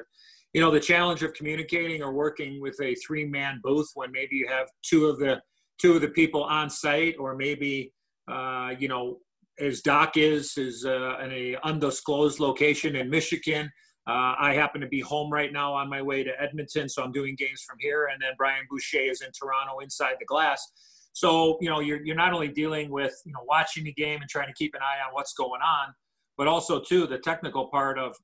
you 0.53 0.62
know 0.62 0.72
the 0.72 0.80
challenge 0.80 1.24
of 1.24 1.34
communicating 1.34 2.01
or 2.01 2.13
working 2.13 2.62
with 2.62 2.80
a 2.82 2.96
three-man 2.96 3.60
booth 3.63 3.89
when 3.96 4.12
maybe 4.12 4.36
you 4.36 4.48
have 4.48 4.68
two 4.84 5.08
of 5.08 5.20
the 5.20 5.42
two 5.80 5.94
of 5.94 6.01
the 6.01 6.10
people 6.10 6.44
on 6.44 6.70
site, 6.70 7.15
or 7.20 7.36
maybe 7.36 7.94
uh, 8.32 8.72
you 8.77 8.88
know 8.88 9.20
as 9.60 9.82
Doc 9.82 10.18
is 10.18 10.58
is 10.58 10.86
uh, 10.86 11.18
in 11.24 11.32
a 11.32 11.58
undisclosed 11.63 12.39
location 12.39 12.96
in 12.96 13.10
Michigan 13.10 13.70
uh, 14.06 14.36
I 14.38 14.53
happen 14.53 14.82
to 14.82 14.88
be 14.88 15.00
home 15.00 15.32
right 15.32 15.51
now 15.53 15.74
on 15.74 15.89
my 15.89 16.01
way 16.01 16.24
to 16.24 16.42
Edmonton, 16.42 16.89
so 16.89 17.03
I'm 17.03 17.13
doing 17.13 17.36
games 17.38 17.62
from 17.62 17.77
here. 17.80 18.10
And 18.12 18.22
then 18.22 18.32
Brian 18.38 18.65
Boucher 18.70 19.00
is 19.00 19.22
in 19.22 19.30
Toronto 19.32 19.80
inside 19.80 20.15
the 20.20 20.25
glass. 20.25 20.72
So, 21.13 21.58
you 21.62 21.70
know, 21.70 21.79
you're, 21.79 22.03
you're 22.03 22.15
not 22.15 22.34
only 22.34 22.50
dealing 22.50 22.91
with, 22.91 23.15
you 23.25 23.32
know, 23.32 23.43
watching 23.48 23.84
the 23.84 23.93
game 23.93 24.22
and 24.22 24.29
trying 24.29 24.48
to 24.48 24.53
keep 24.53 24.74
an 24.74 24.82
eye 24.82 25.08
on 25.08 25.13
what's 25.13 25.34
going 25.34 25.62
on, 25.62 25.93
but 26.38 26.48
also, 26.48 26.79
too, 26.79 27.05
the 27.08 27.20
technical 27.20 27.67
part 27.67 28.00
of, 28.00 28.15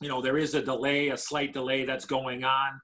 you 0.00 0.08
know, 0.08 0.20
there 0.20 0.36
is 0.36 0.54
a 0.54 0.62
delay, 0.62 1.08
a 1.08 1.16
slight 1.16 1.52
delay 1.52 1.84
that's 1.84 2.04
going 2.04 2.44
on, 2.44 2.80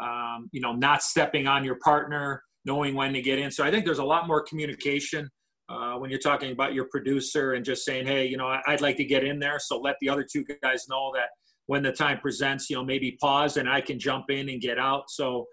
um, 0.00 0.48
you 0.52 0.60
know, 0.60 0.72
not 0.72 1.02
stepping 1.02 1.46
on 1.46 1.62
your 1.62 1.76
partner, 1.84 2.42
knowing 2.64 2.94
when 2.94 3.12
to 3.12 3.22
get 3.22 3.38
in. 3.38 3.50
So 3.50 3.64
I 3.64 3.70
think 3.70 3.84
there's 3.84 3.98
a 3.98 4.04
lot 4.04 4.26
more 4.26 4.42
communication 4.42 5.30
uh, 5.68 5.94
when 5.94 6.10
you're 6.10 6.18
talking 6.18 6.52
about 6.52 6.74
your 6.74 6.86
producer 6.90 7.52
and 7.52 7.64
just 7.64 7.84
saying, 7.84 8.06
hey, 8.06 8.26
you 8.26 8.36
know, 8.36 8.56
I'd 8.66 8.80
like 8.80 8.96
to 8.96 9.04
get 9.04 9.24
in 9.24 9.38
there. 9.38 9.58
So 9.58 9.78
let 9.78 9.96
the 10.00 10.08
other 10.08 10.24
two 10.24 10.44
guys 10.62 10.86
know 10.88 11.12
that 11.14 11.28
when 11.66 11.82
the 11.82 11.92
time 11.92 12.18
presents, 12.18 12.70
you 12.70 12.76
know, 12.76 12.84
maybe 12.84 13.18
pause 13.20 13.56
and 13.56 13.68
I 13.68 13.80
can 13.80 13.98
jump 13.98 14.30
in 14.30 14.48
and 14.48 14.60
get 14.60 14.78
out. 14.78 15.10
So, 15.10 15.46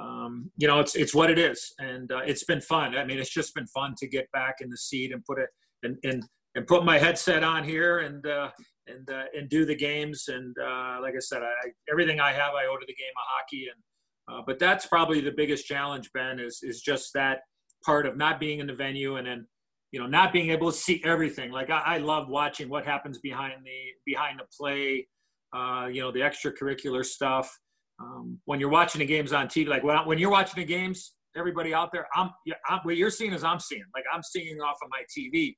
um, 0.00 0.50
you 0.56 0.68
know, 0.68 0.80
it's 0.80 0.94
it's 0.94 1.14
what 1.14 1.30
it 1.30 1.38
is, 1.38 1.72
and 1.78 2.10
uh, 2.12 2.20
it's 2.26 2.44
been 2.44 2.60
fun. 2.60 2.96
I 2.96 3.04
mean, 3.04 3.18
it's 3.18 3.30
just 3.32 3.54
been 3.54 3.66
fun 3.68 3.94
to 3.98 4.06
get 4.06 4.30
back 4.32 4.56
in 4.60 4.68
the 4.68 4.76
seat 4.76 5.12
and 5.12 5.24
put 5.24 5.38
it 5.38 5.48
and 5.82 5.96
and 6.04 6.24
and 6.54 6.66
put 6.66 6.84
my 6.84 6.98
headset 6.98 7.42
on 7.42 7.64
here 7.64 8.00
and 8.00 8.26
uh, 8.26 8.50
and 8.86 9.08
uh, 9.10 9.24
and 9.34 9.48
do 9.48 9.64
the 9.64 9.74
games. 9.74 10.24
And 10.28 10.54
uh, 10.58 10.98
like 11.00 11.14
I 11.14 11.20
said, 11.20 11.42
I, 11.42 11.70
everything 11.90 12.20
I 12.20 12.32
have, 12.32 12.52
I 12.54 12.66
owe 12.66 12.76
to 12.76 12.86
the 12.86 12.94
game 12.94 13.12
of 13.16 13.24
hockey. 13.36 13.68
And 13.72 14.38
uh, 14.38 14.42
but 14.46 14.58
that's 14.58 14.86
probably 14.86 15.20
the 15.20 15.32
biggest 15.34 15.66
challenge, 15.66 16.10
Ben, 16.12 16.38
is 16.40 16.60
is 16.62 16.80
just 16.80 17.12
that 17.14 17.40
part 17.84 18.06
of 18.06 18.16
not 18.16 18.38
being 18.38 18.60
in 18.60 18.66
the 18.66 18.74
venue 18.74 19.16
and 19.16 19.26
then 19.26 19.46
you 19.92 20.00
know 20.00 20.06
not 20.06 20.32
being 20.32 20.50
able 20.50 20.70
to 20.70 20.76
see 20.76 21.00
everything. 21.04 21.52
Like 21.52 21.70
I, 21.70 21.82
I 21.86 21.98
love 21.98 22.28
watching 22.28 22.68
what 22.68 22.84
happens 22.84 23.18
behind 23.18 23.54
the 23.64 23.80
behind 24.04 24.40
the 24.40 24.46
play 24.58 25.06
uh, 25.54 25.86
you 25.90 26.00
know, 26.00 26.10
the 26.10 26.20
extracurricular 26.20 27.04
stuff. 27.04 27.58
Um, 27.98 28.38
when 28.44 28.60
you're 28.60 28.68
watching 28.68 28.98
the 28.98 29.06
games 29.06 29.32
on 29.32 29.48
TV, 29.48 29.66
like 29.68 29.82
when, 29.82 29.96
when 30.06 30.18
you're 30.18 30.30
watching 30.30 30.60
the 30.60 30.66
games, 30.66 31.14
everybody 31.36 31.72
out 31.72 31.90
there, 31.92 32.06
I'm, 32.14 32.30
I'm, 32.68 32.80
what 32.82 32.96
you're 32.96 33.10
seeing 33.10 33.32
is 33.32 33.44
I'm 33.44 33.60
seeing. 33.60 33.84
Like 33.94 34.04
I'm 34.12 34.22
seeing 34.22 34.60
off 34.60 34.76
of 34.82 34.90
my 34.90 35.02
TV. 35.16 35.54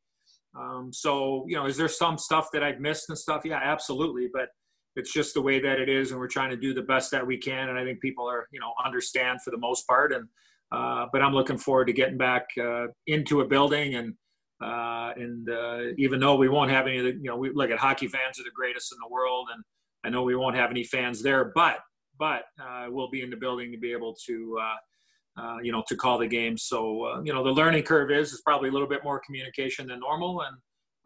Um, 0.58 0.92
so, 0.92 1.44
you 1.48 1.56
know, 1.56 1.66
is 1.66 1.76
there 1.76 1.88
some 1.88 2.18
stuff 2.18 2.48
that 2.52 2.62
I've 2.62 2.80
missed 2.80 3.08
and 3.08 3.18
stuff? 3.18 3.42
Yeah, 3.44 3.60
absolutely. 3.62 4.28
But 4.32 4.48
it's 4.96 5.12
just 5.12 5.34
the 5.34 5.42
way 5.42 5.60
that 5.60 5.78
it 5.78 5.88
is, 5.88 6.10
and 6.10 6.18
we're 6.18 6.28
trying 6.28 6.50
to 6.50 6.56
do 6.56 6.74
the 6.74 6.82
best 6.82 7.10
that 7.12 7.26
we 7.26 7.36
can. 7.38 7.68
And 7.68 7.78
I 7.78 7.84
think 7.84 8.00
people 8.00 8.28
are, 8.28 8.48
you 8.50 8.60
know, 8.60 8.72
understand 8.84 9.42
for 9.42 9.50
the 9.50 9.58
most 9.58 9.86
part. 9.86 10.12
And 10.12 10.28
uh, 10.70 11.06
but 11.12 11.22
I'm 11.22 11.32
looking 11.32 11.58
forward 11.58 11.86
to 11.86 11.92
getting 11.92 12.18
back 12.18 12.46
uh, 12.60 12.86
into 13.06 13.40
a 13.40 13.46
building 13.46 13.94
and 13.94 14.14
uh, 14.60 15.12
and 15.16 15.48
uh, 15.48 15.78
even 15.98 16.18
though 16.18 16.34
we 16.34 16.48
won't 16.48 16.70
have 16.70 16.88
any 16.88 16.98
of 16.98 17.04
the, 17.04 17.12
you 17.12 17.30
know, 17.30 17.36
we 17.36 17.50
look 17.54 17.70
at 17.70 17.78
hockey 17.78 18.08
fans 18.08 18.40
are 18.40 18.42
the 18.42 18.50
greatest 18.52 18.92
in 18.92 18.98
the 19.00 19.08
world, 19.08 19.46
and 19.54 19.62
I 20.04 20.10
know 20.10 20.24
we 20.24 20.34
won't 20.34 20.56
have 20.56 20.70
any 20.70 20.82
fans 20.82 21.22
there, 21.22 21.52
but 21.54 21.78
but 22.18 22.44
uh, 22.60 22.86
we'll 22.88 23.10
be 23.10 23.22
in 23.22 23.30
the 23.30 23.36
building 23.36 23.70
to 23.72 23.78
be 23.78 23.92
able 23.92 24.14
to 24.26 24.58
uh, 24.60 25.40
uh, 25.40 25.58
you 25.62 25.72
know 25.72 25.82
to 25.88 25.96
call 25.96 26.18
the 26.18 26.26
game. 26.26 26.56
So 26.58 27.04
uh, 27.04 27.20
you 27.22 27.32
know 27.32 27.44
the 27.44 27.52
learning 27.52 27.84
curve 27.84 28.10
is 28.10 28.32
is 28.32 28.40
probably 28.40 28.68
a 28.68 28.72
little 28.72 28.88
bit 28.88 29.04
more 29.04 29.20
communication 29.20 29.88
than 29.88 30.00
normal, 30.00 30.42
and 30.42 30.56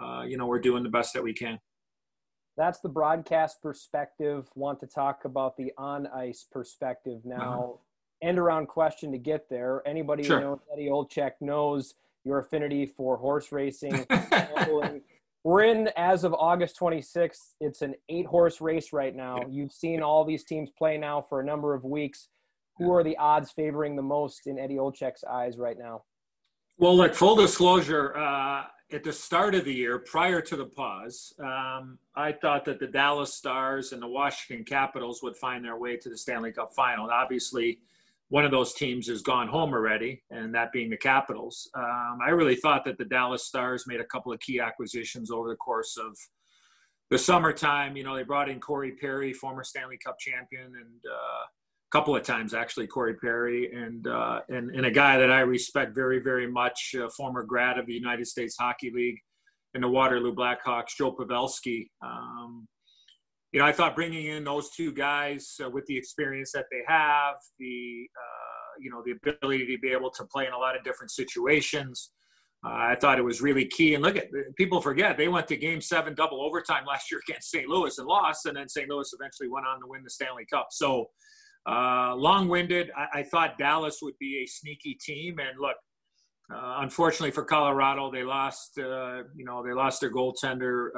uh, 0.03 0.23
you 0.23 0.37
know 0.37 0.47
we're 0.47 0.61
doing 0.61 0.83
the 0.83 0.89
best 0.89 1.13
that 1.15 1.23
we 1.23 1.33
can. 1.33 1.59
That's 2.57 2.81
the 2.81 2.89
broadcast 2.89 3.63
perspective. 3.63 4.49
Want 4.55 4.81
to 4.81 4.87
talk 4.87 5.25
about 5.25 5.57
the 5.57 5.73
on 5.79 6.07
ice 6.09 6.47
perspective 6.51 7.21
now? 7.25 7.53
Uh-huh. 7.53 7.73
End 8.29 8.39
around 8.39 8.67
question 8.67 9.11
to 9.13 9.19
get 9.19 9.49
there. 9.49 9.83
Anybody 9.85 10.23
sure. 10.23 10.39
who 10.39 10.45
knows 10.45 10.59
Eddie 10.73 10.89
Olczyk 10.89 11.33
knows 11.41 11.95
your 12.25 12.39
affinity 12.39 12.87
for 12.87 13.17
horse 13.17 13.51
racing, 13.51 14.07
We're 15.45 15.65
in 15.65 15.89
as 15.97 16.23
of 16.25 16.35
August 16.35 16.79
26th. 16.79 17.55
It's 17.61 17.83
an 17.83 17.95
eight 18.09 18.27
horse 18.27 18.61
race 18.61 18.93
right 18.93 19.15
now. 19.15 19.41
You've 19.49 19.73
seen 19.73 20.01
all 20.01 20.25
these 20.25 20.45
teams 20.45 20.71
play 20.71 20.99
now 20.99 21.25
for 21.29 21.41
a 21.41 21.45
number 21.45 21.75
of 21.75 21.85
weeks. 21.85 22.29
Who 22.79 22.93
are 22.93 23.03
the 23.03 23.17
odds 23.17 23.51
favoring 23.51 23.97
the 23.97 24.03
most 24.03 24.47
in 24.47 24.59
Eddie 24.59 24.77
Olczyk's 24.77 25.25
eyes 25.25 25.59
right 25.59 25.77
now? 25.79 26.05
Well, 26.79 26.97
like 26.97 27.15
full 27.15 27.37
disclosure, 27.37 28.17
uh, 28.17 28.65
at 28.93 29.05
the 29.05 29.13
start 29.13 29.55
of 29.55 29.65
the 29.65 29.73
year, 29.73 29.99
prior 29.99 30.41
to 30.41 30.57
the 30.57 30.67
pause, 30.67 31.33
um, 31.39 31.99
I 32.15 32.33
thought 32.33 32.65
that 32.67 32.79
the 32.79 32.87
Dallas 32.87 33.35
Stars 33.35 33.93
and 33.93 34.01
the 34.01 34.09
Washington 34.09 34.65
Capitals 34.65 35.23
would 35.23 35.37
find 35.37 35.65
their 35.65 35.77
way 35.77 35.97
to 35.97 36.09
the 36.09 36.17
Stanley 36.17 36.53
Cup 36.53 36.73
final. 36.73 37.05
And 37.05 37.13
Obviously, 37.13 37.81
one 38.33 38.47
of 38.47 38.51
those 38.51 38.73
teams 38.73 39.09
has 39.09 39.21
gone 39.21 39.47
home 39.47 39.75
already, 39.75 40.23
and 40.31 40.55
that 40.55 40.73
being 40.73 40.89
the 40.89 40.97
Capitals. 40.97 41.69
Um, 41.75 42.19
I 42.27 42.31
really 42.31 42.57
thought 42.57 42.83
that 42.87 42.97
the 42.97 43.05
Dallas 43.05 43.45
Stars 43.45 43.85
made 43.87 44.01
a 44.01 44.07
couple 44.07 44.33
of 44.33 44.41
key 44.41 44.59
acquisitions 44.59 45.31
over 45.31 45.51
the 45.51 45.57
course 45.57 45.99
of 45.99 46.17
the 47.11 47.19
summertime. 47.19 47.95
You 47.95 48.05
know, 48.05 48.17
they 48.17 48.23
brought 48.23 48.49
in 48.49 48.59
Corey 48.59 48.93
Perry, 48.93 49.35
former 49.35 49.63
Stanley 49.63 49.99
Cup 50.03 50.19
champion, 50.19 50.65
and 50.65 51.01
uh, 51.07 51.43
a 51.45 51.91
couple 51.93 52.17
of 52.17 52.23
times 52.23 52.55
actually 52.55 52.87
Corey 52.87 53.17
Perry, 53.17 53.71
and 53.71 54.07
uh, 54.07 54.41
and 54.49 54.71
and 54.71 54.87
a 54.87 54.91
guy 54.91 55.19
that 55.19 55.31
I 55.31 55.41
respect 55.41 55.95
very 55.95 56.19
very 56.19 56.51
much, 56.51 56.95
former 57.15 57.43
grad 57.43 57.79
of 57.79 57.85
the 57.85 57.93
United 57.93 58.27
States 58.27 58.57
Hockey 58.59 58.91
League 58.95 59.19
and 59.75 59.85
the 59.85 59.89
Waterloo 59.89 60.35
Blackhawks, 60.35 60.97
Joe 60.97 61.15
Pavelski. 61.15 61.91
Um, 62.03 62.67
you 63.53 63.61
know, 63.61 63.67
I 63.67 63.73
thought 63.73 63.95
bringing 63.95 64.27
in 64.27 64.45
those 64.45 64.71
two 64.71 64.93
guys 64.93 65.57
uh, 65.63 65.69
with 65.69 65.85
the 65.87 65.97
experience 65.97 66.53
that 66.53 66.67
they 66.71 66.81
have, 66.87 67.35
the 67.59 68.09
uh, 68.17 68.81
you 68.81 68.91
know, 68.91 69.03
the 69.05 69.13
ability 69.13 69.67
to 69.67 69.79
be 69.79 69.91
able 69.91 70.11
to 70.11 70.25
play 70.25 70.47
in 70.47 70.55
a 70.55 70.59
lot 70.59 70.75
of 70.75 70.83
different 70.85 71.11
situations, 71.11 72.13
uh, 72.65 72.71
I 72.71 72.97
thought 72.99 73.19
it 73.19 73.23
was 73.23 73.43
really 73.43 73.67
key. 73.67 73.95
And 73.95 74.03
look 74.03 74.17
at 74.17 74.29
people 74.57 74.81
forget 74.81 75.19
they 75.19 75.29
went 75.29 75.49
to 75.49 75.57
Game 75.57 75.83
Seven, 75.83 76.15
double 76.15 76.43
overtime 76.43 76.85
last 76.87 77.11
year 77.11 77.21
against 77.29 77.51
St. 77.51 77.69
Louis 77.69 77.99
and 77.99 78.07
lost, 78.07 78.47
and 78.47 78.57
then 78.57 78.71
St. 78.71 78.89
Louis 78.89 79.13
eventually 79.13 79.51
went 79.51 79.67
on 79.67 79.81
to 79.81 79.87
win 79.87 80.03
the 80.03 80.11
Stanley 80.11 80.47
Cup. 80.51 80.69
So 80.71 81.11
uh, 81.69 82.15
long-winded. 82.17 82.91
I, 82.97 83.21
I, 83.21 83.23
thought 83.23 83.57
Dallas 83.57 83.99
would 84.03 84.19
be 84.19 84.43
a 84.43 84.47
sneaky 84.47 84.95
team, 84.95 85.39
and 85.39 85.61
look. 85.61 85.77
Uh, 86.53 86.79
unfortunately 86.81 87.31
for 87.31 87.45
Colorado, 87.45 88.11
they 88.11 88.25
lost. 88.25 88.79
Uh, 88.79 89.23
you 89.37 89.45
know, 89.45 89.63
they 89.63 89.73
lost 89.73 90.01
their 90.01 90.13
goaltender. 90.13 90.89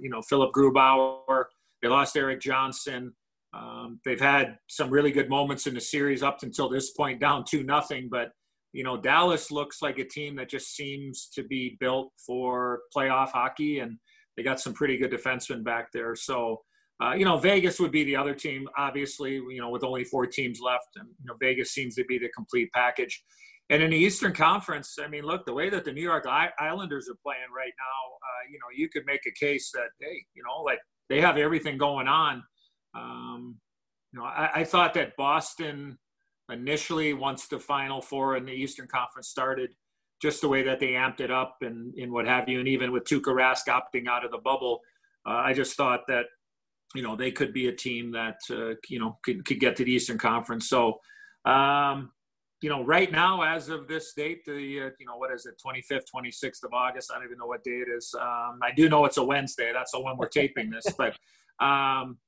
you 0.00 0.10
know, 0.10 0.20
Philipp 0.20 0.50
Grubauer. 0.52 1.44
They 1.82 1.88
lost 1.88 2.16
Erik 2.16 2.40
Johnson. 2.40 3.12
Um, 3.54 4.00
they've 4.04 4.20
had 4.20 4.56
some 4.68 4.90
really 4.90 5.10
good 5.10 5.28
moments 5.28 5.66
in 5.66 5.74
the 5.74 5.80
series 5.80 6.22
up 6.22 6.42
until 6.42 6.68
this 6.68 6.90
point, 6.92 7.20
down 7.20 7.44
two 7.48 7.62
nothing. 7.62 8.08
But 8.10 8.30
you 8.72 8.84
know, 8.84 8.96
Dallas 8.96 9.50
looks 9.50 9.82
like 9.82 9.98
a 9.98 10.04
team 10.04 10.36
that 10.36 10.48
just 10.48 10.74
seems 10.74 11.28
to 11.34 11.42
be 11.42 11.76
built 11.78 12.12
for 12.26 12.80
playoff 12.96 13.30
hockey, 13.30 13.80
and 13.80 13.98
they 14.36 14.42
got 14.42 14.60
some 14.60 14.72
pretty 14.72 14.96
good 14.96 15.10
defensemen 15.10 15.62
back 15.62 15.88
there. 15.92 16.14
So 16.14 16.62
uh, 17.02 17.14
you 17.14 17.24
know, 17.24 17.36
Vegas 17.36 17.80
would 17.80 17.90
be 17.90 18.04
the 18.04 18.14
other 18.14 18.34
team, 18.34 18.68
obviously, 18.76 19.32
you 19.32 19.60
know, 19.60 19.70
with 19.70 19.82
only 19.82 20.04
four 20.04 20.26
teams 20.26 20.60
left. 20.60 20.88
And, 20.96 21.08
you 21.08 21.26
know, 21.26 21.34
Vegas 21.40 21.72
seems 21.72 21.94
to 21.96 22.04
be 22.04 22.18
the 22.18 22.28
complete 22.28 22.70
package. 22.72 23.24
And 23.70 23.82
in 23.82 23.90
the 23.90 23.96
Eastern 23.96 24.32
Conference, 24.32 24.96
I 25.02 25.08
mean, 25.08 25.24
look, 25.24 25.46
the 25.46 25.54
way 25.54 25.70
that 25.70 25.84
the 25.84 25.92
New 25.92 26.02
York 26.02 26.26
Islanders 26.26 27.08
are 27.08 27.18
playing 27.22 27.50
right 27.56 27.72
now, 27.78 28.14
uh, 28.14 28.50
you 28.50 28.58
know, 28.58 28.66
you 28.76 28.88
could 28.88 29.04
make 29.06 29.22
a 29.26 29.32
case 29.32 29.70
that, 29.72 29.88
hey, 30.00 30.24
you 30.34 30.42
know, 30.44 30.62
like 30.62 30.78
they 31.12 31.20
have 31.20 31.36
everything 31.36 31.76
going 31.76 32.08
on. 32.08 32.42
Um, 32.94 33.56
you 34.12 34.18
know, 34.18 34.24
I, 34.24 34.60
I 34.60 34.64
thought 34.64 34.94
that 34.94 35.14
Boston 35.16 35.98
initially, 36.50 37.12
once 37.12 37.48
the 37.48 37.58
Final 37.58 38.00
Four 38.00 38.36
in 38.36 38.46
the 38.46 38.52
Eastern 38.52 38.88
Conference 38.88 39.28
started, 39.28 39.74
just 40.22 40.40
the 40.40 40.48
way 40.48 40.62
that 40.62 40.80
they 40.80 40.92
amped 40.92 41.20
it 41.20 41.30
up 41.30 41.58
and, 41.60 41.92
and 41.96 42.10
what 42.10 42.26
have 42.26 42.48
you, 42.48 42.60
and 42.60 42.68
even 42.68 42.92
with 42.92 43.04
Tuukka 43.04 43.26
Rask 43.26 43.66
opting 43.68 44.08
out 44.08 44.24
of 44.24 44.30
the 44.30 44.38
bubble, 44.38 44.80
uh, 45.26 45.42
I 45.44 45.52
just 45.52 45.76
thought 45.76 46.06
that 46.08 46.26
you 46.94 47.02
know 47.02 47.14
they 47.14 47.30
could 47.30 47.52
be 47.52 47.68
a 47.68 47.74
team 47.74 48.12
that 48.12 48.38
uh, 48.50 48.74
you 48.88 48.98
know 48.98 49.18
could, 49.22 49.44
could 49.44 49.60
get 49.60 49.76
to 49.76 49.84
the 49.84 49.92
Eastern 49.92 50.16
Conference. 50.16 50.66
So 50.66 51.00
um, 51.44 52.12
you 52.62 52.68
know 52.68 52.84
right 52.84 53.10
now 53.10 53.42
as 53.42 53.68
of 53.68 53.88
this 53.88 54.12
date, 54.14 54.44
the 54.44 54.52
uh, 54.52 54.90
you 54.98 55.06
know 55.06 55.16
what 55.16 55.32
is 55.32 55.46
it, 55.46 55.60
25th, 55.64 56.04
26th 56.14 56.62
of 56.64 56.72
August? 56.72 57.10
I 57.10 57.16
don't 57.16 57.24
even 57.24 57.38
know 57.38 57.46
what 57.46 57.64
day 57.64 57.82
it 57.86 57.88
is. 57.88 58.14
Um, 58.18 58.60
I 58.62 58.70
do 58.74 58.88
know 58.88 59.04
it's 59.04 59.16
a 59.18 59.24
Wednesday. 59.24 59.72
That's 59.72 59.92
the 59.92 60.00
one 60.00 60.16
we're 60.16 60.28
taping 60.28 60.70
this, 60.70 60.86
but. 60.98 61.16
Um, 61.60 62.18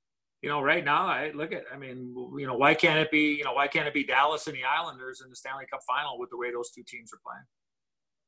you 0.42 0.50
know, 0.50 0.60
right 0.60 0.84
now, 0.84 1.06
I 1.06 1.32
look 1.34 1.52
at. 1.52 1.64
I 1.72 1.78
mean, 1.78 2.14
you 2.38 2.46
know, 2.46 2.54
why 2.54 2.74
can't 2.74 2.98
it 2.98 3.10
be? 3.10 3.34
You 3.34 3.44
know, 3.44 3.54
why 3.54 3.66
can't 3.66 3.88
it 3.88 3.94
be 3.94 4.04
Dallas 4.04 4.46
and 4.46 4.54
the 4.54 4.62
Islanders 4.62 5.22
in 5.24 5.30
the 5.30 5.36
Stanley 5.36 5.64
Cup 5.70 5.80
Final 5.88 6.18
with 6.18 6.28
the 6.28 6.36
way 6.36 6.52
those 6.52 6.70
two 6.70 6.82
teams 6.86 7.14
are 7.14 7.20
playing? 7.24 7.44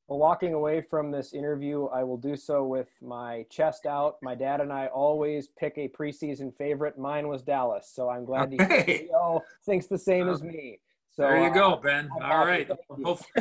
Well, 0.08 0.20
walking 0.20 0.54
away 0.54 0.80
from 0.80 1.10
this 1.10 1.34
interview, 1.34 1.86
I 1.86 2.04
will 2.04 2.16
do 2.16 2.36
so 2.36 2.64
with 2.64 2.88
my 3.02 3.44
chest 3.50 3.86
out. 3.86 4.16
My 4.22 4.34
dad 4.34 4.60
and 4.60 4.72
I 4.72 4.86
always 4.86 5.48
pick 5.58 5.74
a 5.78 5.88
preseason 5.88 6.56
favorite. 6.56 6.96
Mine 6.96 7.26
was 7.28 7.42
Dallas, 7.42 7.90
so 7.92 8.08
I'm 8.08 8.24
glad 8.24 8.54
okay. 8.60 9.08
he 9.10 9.38
thinks 9.66 9.86
the 9.86 9.98
same 9.98 10.28
as 10.28 10.42
me. 10.42 10.78
So 11.16 11.22
there 11.22 11.38
you 11.38 11.50
uh, 11.50 11.54
go, 11.54 11.80
Ben. 11.82 12.10
All 12.22 12.44
right. 12.44 12.70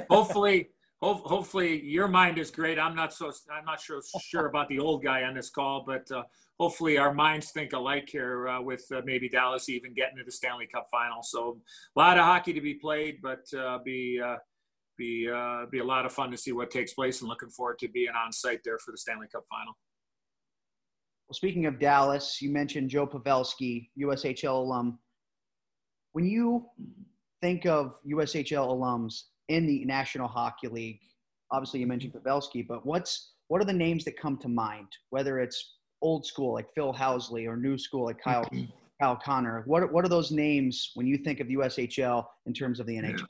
hopefully, 0.10 0.70
hopefully 1.02 1.84
your 1.84 2.08
mind 2.08 2.38
is 2.38 2.50
great. 2.50 2.80
I'm 2.80 2.96
not 2.96 3.14
so. 3.14 3.34
I'm 3.52 3.66
not 3.66 3.82
sure 3.82 4.02
sure 4.22 4.46
about 4.46 4.70
the 4.70 4.80
old 4.80 5.04
guy 5.04 5.24
on 5.24 5.36
this 5.36 5.50
call, 5.50 5.84
but 5.86 6.10
uh, 6.10 6.24
hopefully 6.58 6.98
our 6.98 7.14
minds 7.14 7.52
think 7.52 7.74
alike 7.74 8.08
here. 8.10 8.48
Uh, 8.48 8.62
with 8.62 8.86
uh, 8.96 9.02
maybe 9.04 9.28
Dallas 9.28 9.68
even 9.68 9.94
getting 9.94 10.18
to 10.18 10.24
the 10.24 10.32
Stanley 10.32 10.68
Cup 10.68 10.88
final. 10.90 11.22
So 11.22 11.60
a 11.98 12.00
lot 12.00 12.18
of 12.18 12.24
hockey 12.24 12.54
to 12.54 12.62
be 12.62 12.76
played, 12.76 13.18
but 13.22 13.44
uh, 13.54 13.80
be 13.84 14.22
uh, 14.24 14.38
be 14.98 15.30
uh, 15.30 15.66
be 15.70 15.80
a 15.80 15.84
lot 15.84 16.06
of 16.06 16.14
fun 16.14 16.32
to 16.32 16.38
see 16.38 16.54
what 16.54 16.72
takes 16.72 16.94
place, 16.94 17.20
and 17.20 17.28
looking 17.28 17.50
forward 17.50 17.80
to 17.80 17.90
being 17.90 18.10
on 18.10 18.32
site 18.32 18.62
there 18.64 18.80
for 18.80 18.92
the 18.92 18.98
Stanley 18.98 19.28
Cup 19.30 19.44
Final. 19.50 19.78
Well, 21.28 21.34
speaking 21.34 21.66
of 21.66 21.78
Dallas, 21.78 22.42
you 22.42 22.52
mentioned 22.52 22.90
Joe 22.90 23.06
Pavelski, 23.06 23.90
USHL 24.00 24.64
alum. 24.64 25.00
When 26.14 26.26
you 26.26 26.68
think 27.42 27.66
of 27.66 27.96
USHL 28.08 28.68
alums 28.68 29.24
in 29.50 29.68
the 29.68 29.86
National 29.86 30.28
Hockey 30.28 30.68
League, 30.68 31.00
obviously 31.52 31.80
you 31.80 31.88
mentioned 31.88 32.14
Pavelski, 32.14 32.66
but 32.68 32.86
what's 32.86 33.34
what 33.48 33.62
are 33.62 33.66
the 33.66 33.74
names 33.74 34.04
that 34.06 34.20
come 34.20 34.38
to 34.38 34.48
mind? 34.48 34.88
Whether 35.12 35.40
it's 35.40 35.76
old 36.02 36.26
school 36.26 36.54
like 36.54 36.68
Phil 36.74 36.94
Housley 36.94 37.48
or 37.48 37.56
new 37.56 37.78
school 37.78 38.06
like 38.06 38.22
Kyle 38.22 38.46
mm-hmm. 38.46 38.66
Kyle 39.02 39.20
Connor, 39.24 39.64
what 39.66 39.92
what 39.92 40.06
are 40.06 40.10
those 40.10 40.32
names 40.32 40.92
when 40.96 41.06
you 41.06 41.18
think 41.18 41.40
of 41.40 41.48
USHL 41.48 42.26
in 42.46 42.54
terms 42.54 42.80
of 42.80 42.88
the 42.88 42.96
NHL? 42.96 43.26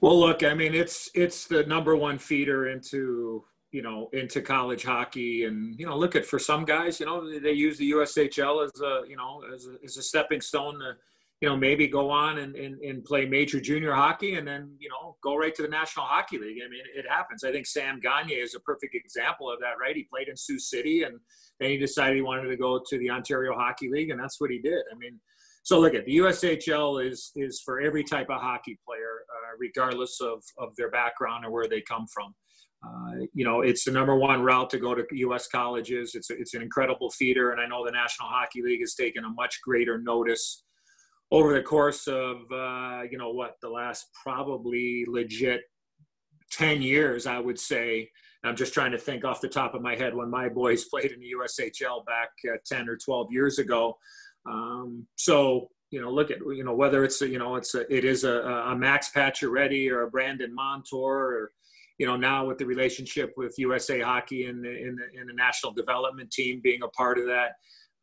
Well, 0.00 0.18
look, 0.18 0.42
I 0.42 0.54
mean, 0.54 0.74
it's 0.74 1.10
it's 1.14 1.46
the 1.46 1.64
number 1.64 1.94
one 1.96 2.18
feeder 2.18 2.68
into 2.68 3.44
you 3.72 3.82
know 3.82 4.08
into 4.12 4.40
college 4.40 4.84
hockey, 4.84 5.44
and 5.44 5.78
you 5.78 5.86
know, 5.86 5.96
look 5.96 6.16
at 6.16 6.24
for 6.24 6.38
some 6.38 6.64
guys, 6.64 7.00
you 7.00 7.06
know, 7.06 7.38
they 7.38 7.52
use 7.52 7.76
the 7.76 7.90
USHL 7.92 8.64
as 8.64 8.80
a 8.80 9.02
you 9.06 9.16
know 9.16 9.42
as 9.54 9.66
a, 9.66 9.84
as 9.84 9.96
a 9.98 10.02
stepping 10.02 10.40
stone 10.40 10.78
to 10.78 10.94
you 11.40 11.48
know 11.48 11.56
maybe 11.56 11.88
go 11.88 12.10
on 12.10 12.38
and, 12.38 12.54
and, 12.54 12.78
and 12.80 13.04
play 13.04 13.24
major 13.26 13.60
junior 13.60 13.92
hockey, 13.92 14.34
and 14.34 14.46
then 14.46 14.74
you 14.78 14.88
know 14.88 15.16
go 15.22 15.36
right 15.36 15.54
to 15.54 15.62
the 15.62 15.68
National 15.68 16.06
Hockey 16.06 16.38
League. 16.38 16.58
I 16.64 16.68
mean, 16.68 16.82
it 16.94 17.06
happens. 17.08 17.44
I 17.44 17.52
think 17.52 17.66
Sam 17.66 18.00
Gagner 18.00 18.34
is 18.34 18.54
a 18.54 18.60
perfect 18.60 18.94
example 18.94 19.50
of 19.50 19.58
that, 19.60 19.74
right? 19.80 19.96
He 19.96 20.04
played 20.04 20.28
in 20.28 20.36
Sioux 20.36 20.58
City, 20.58 21.02
and 21.02 21.18
then 21.58 21.70
he 21.70 21.78
decided 21.78 22.16
he 22.16 22.22
wanted 22.22 22.48
to 22.48 22.56
go 22.56 22.80
to 22.86 22.98
the 22.98 23.10
Ontario 23.10 23.54
Hockey 23.54 23.90
League, 23.90 24.10
and 24.10 24.20
that's 24.20 24.40
what 24.40 24.50
he 24.50 24.58
did. 24.58 24.82
I 24.92 24.96
mean 24.96 25.18
so 25.62 25.78
look 25.78 25.94
at 25.94 26.04
the 26.06 26.16
USHL 26.18 27.06
is 27.06 27.32
is 27.36 27.60
for 27.64 27.80
every 27.80 28.02
type 28.02 28.30
of 28.30 28.40
hockey 28.40 28.78
player, 28.86 29.24
uh, 29.30 29.56
regardless 29.58 30.20
of 30.20 30.42
of 30.58 30.74
their 30.76 30.90
background 30.90 31.44
or 31.44 31.50
where 31.50 31.68
they 31.68 31.80
come 31.80 32.06
from. 32.12 32.34
Uh, 32.82 33.26
you 33.34 33.44
know, 33.44 33.60
it's 33.60 33.84
the 33.84 33.90
number 33.90 34.16
one 34.16 34.40
route 34.40 34.70
to 34.70 34.78
go 34.78 34.94
to 34.94 35.04
U.S. 35.12 35.48
colleges. 35.48 36.14
It's 36.14 36.30
a, 36.30 36.38
it's 36.38 36.54
an 36.54 36.62
incredible 36.62 37.10
feeder, 37.10 37.50
and 37.50 37.60
I 37.60 37.66
know 37.66 37.84
the 37.84 37.92
National 37.92 38.28
Hockey 38.28 38.62
League 38.62 38.80
has 38.80 38.94
taken 38.94 39.24
a 39.24 39.28
much 39.28 39.60
greater 39.62 39.98
notice 39.98 40.64
over 41.30 41.54
the 41.54 41.62
course 41.62 42.06
of 42.06 42.38
uh, 42.52 43.02
you 43.10 43.18
know 43.18 43.30
what 43.30 43.56
the 43.62 43.68
last 43.68 44.06
probably 44.22 45.04
legit 45.06 45.62
ten 46.50 46.82
years, 46.82 47.26
I 47.26 47.38
would 47.38 47.58
say. 47.58 48.10
I'm 48.42 48.56
just 48.56 48.72
trying 48.72 48.92
to 48.92 48.98
think 48.98 49.24
off 49.24 49.42
the 49.42 49.48
top 49.48 49.74
of 49.74 49.82
my 49.82 49.94
head 49.94 50.14
when 50.14 50.30
my 50.30 50.48
boys 50.48 50.84
played 50.90 51.12
in 51.12 51.20
the 51.20 51.34
USHL 51.38 52.06
back 52.06 52.30
uh, 52.50 52.56
10 52.64 52.88
or 52.88 52.96
12 52.96 53.30
years 53.30 53.58
ago. 53.58 53.98
Um, 54.46 55.06
so 55.16 55.68
you 55.90 56.00
know, 56.00 56.10
look 56.10 56.30
at 56.30 56.38
you 56.38 56.64
know 56.64 56.74
whether 56.74 57.04
it's 57.04 57.20
a, 57.20 57.28
you 57.28 57.38
know 57.38 57.56
it's 57.56 57.74
a, 57.74 57.92
it 57.94 58.04
is 58.04 58.24
a, 58.24 58.40
a 58.42 58.76
Max 58.76 59.10
Pacioretty 59.14 59.90
or 59.90 60.02
a 60.02 60.10
Brandon 60.10 60.54
Montour 60.54 60.98
or 60.98 61.52
you 61.98 62.06
know 62.06 62.16
now 62.16 62.46
with 62.46 62.58
the 62.58 62.64
relationship 62.64 63.32
with 63.36 63.58
USA 63.58 64.00
Hockey 64.00 64.46
and 64.46 64.64
the, 64.64 64.70
in 64.70 64.96
the, 64.96 65.20
in 65.20 65.26
the 65.26 65.32
national 65.32 65.72
development 65.72 66.30
team 66.30 66.60
being 66.62 66.82
a 66.82 66.88
part 66.88 67.18
of 67.18 67.26
that, 67.26 67.52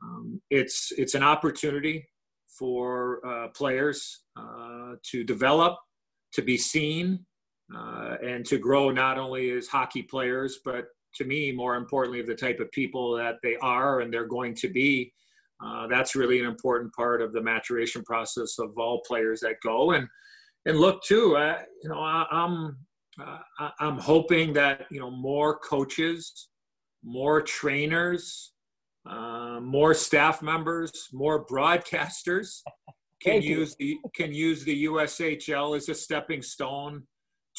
um, 0.04 0.42
it's 0.50 0.92
it's 0.98 1.16
an 1.16 1.24
opportunity 1.24 2.06
for 2.58 3.26
uh, 3.26 3.48
players 3.50 4.24
uh, 4.36 4.96
to 5.12 5.24
develop, 5.24 5.76
to 6.34 6.41
be 6.41 6.58
seen, 6.58 7.26
uh, 7.76 8.15
and 8.26 8.46
to 8.46 8.58
grow 8.58 8.89
not 8.89 9.17
only 9.17 9.52
as 9.52 9.67
hockey 9.67 10.04
players, 10.04 10.60
but 10.63 10.86
to 11.15 11.26
me, 11.26 11.52
more 11.52 11.76
importantly, 11.76 12.22
the 12.22 12.36
type 12.36 12.60
of 12.60 12.72
people 12.72 13.15
that 13.15 13.36
they 13.43 13.56
are 13.58 14.02
and 14.02 14.13
they're 14.13 14.28
going 14.28 14.56
to 14.56 14.70
be 14.70 15.12
uh, 15.63 15.88
that's 15.88 16.15
really 16.15 16.39
an 16.39 16.46
important 16.46 16.93
part 16.93 17.22
of 17.22 17.34
the 17.34 17.41
maturation 17.41 18.04
process 18.04 18.60
of 18.60 18.78
all 18.78 19.02
players 19.08 19.39
that 19.41 19.56
go. 19.63 19.91
And 19.91 20.08
and 20.65 20.80
look 20.80 21.02
too, 21.04 21.38
uh, 21.38 21.60
you 21.82 21.89
know, 21.89 22.00
I, 22.00 22.26
am 22.30 22.78
I'm, 23.20 23.28
uh, 23.60 23.70
I'm 23.80 23.98
hoping 23.98 24.54
that 24.54 24.86
you 24.91 25.00
know 25.00 25.10
more 25.10 25.58
coaches, 25.60 26.50
more 27.04 27.41
trainers, 27.41 28.52
uh, 29.10 29.60
more 29.62 29.93
staff 29.93 30.41
members, 30.41 31.08
more 31.12 31.46
broadcasters 31.46 32.62
can 33.22 33.41
use 33.41 33.76
the 33.76 33.98
can 34.15 34.34
use 34.34 34.63
the 34.63 34.86
USHL 34.86 35.76
as 35.76 35.89
a 35.89 35.96
stepping 35.96 36.41
stone 36.41 37.04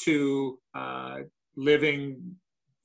to 0.04 0.58
uh, 0.74 1.18
living 1.56 2.36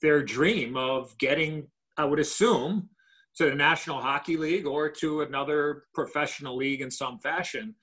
their 0.01 0.23
dream 0.23 0.75
of 0.75 1.17
getting, 1.17 1.67
I 1.97 2.05
would 2.05 2.19
assume, 2.19 2.89
to 3.37 3.45
the 3.45 3.55
National 3.55 4.01
Hockey 4.01 4.37
League 4.37 4.67
or 4.67 4.89
to 4.89 5.21
another 5.21 5.85
professional 5.93 6.55
league 6.55 6.81
in 6.81 6.91
some 6.91 7.19
fashion. 7.19 7.75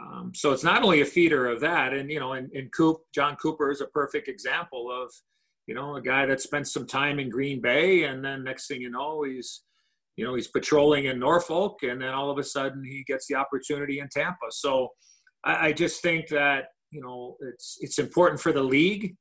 Um, 0.00 0.32
so 0.34 0.52
it's 0.52 0.64
not 0.64 0.82
only 0.82 1.02
a 1.02 1.06
feeder 1.06 1.46
of 1.46 1.60
that, 1.60 1.92
and 1.92 2.10
you 2.10 2.18
know, 2.18 2.32
in, 2.32 2.50
in 2.52 2.68
Coop, 2.70 2.98
Jon 3.14 3.36
Cooper 3.36 3.70
is 3.70 3.80
a 3.80 3.86
perfect 3.86 4.28
example 4.28 4.90
of, 4.90 5.12
you 5.66 5.74
know, 5.74 5.96
a 5.96 6.02
guy 6.02 6.26
that 6.26 6.40
spent 6.40 6.68
some 6.68 6.86
time 6.86 7.18
in 7.18 7.30
Green 7.30 7.60
Bay, 7.60 8.04
and 8.04 8.24
then 8.24 8.44
next 8.44 8.66
thing 8.66 8.80
you 8.80 8.90
know, 8.90 9.22
he's, 9.22 9.62
you 10.16 10.24
know, 10.24 10.34
he's 10.34 10.48
patrolling 10.48 11.06
in 11.06 11.18
Norfolk, 11.18 11.82
and 11.82 12.00
then 12.00 12.14
all 12.14 12.30
of 12.30 12.38
a 12.38 12.44
sudden 12.44 12.84
he 12.84 13.04
gets 13.06 13.26
the 13.26 13.34
opportunity 13.34 13.98
in 13.98 14.08
Tampa. 14.08 14.46
So 14.50 14.90
I, 15.44 15.68
I 15.68 15.72
just 15.72 16.02
think 16.02 16.28
that 16.28 16.66
you 16.90 17.00
know 17.00 17.36
it's 17.40 17.78
it's 17.80 17.98
important 17.98 18.40
for 18.40 18.52
the 18.52 18.62
league 18.62 19.16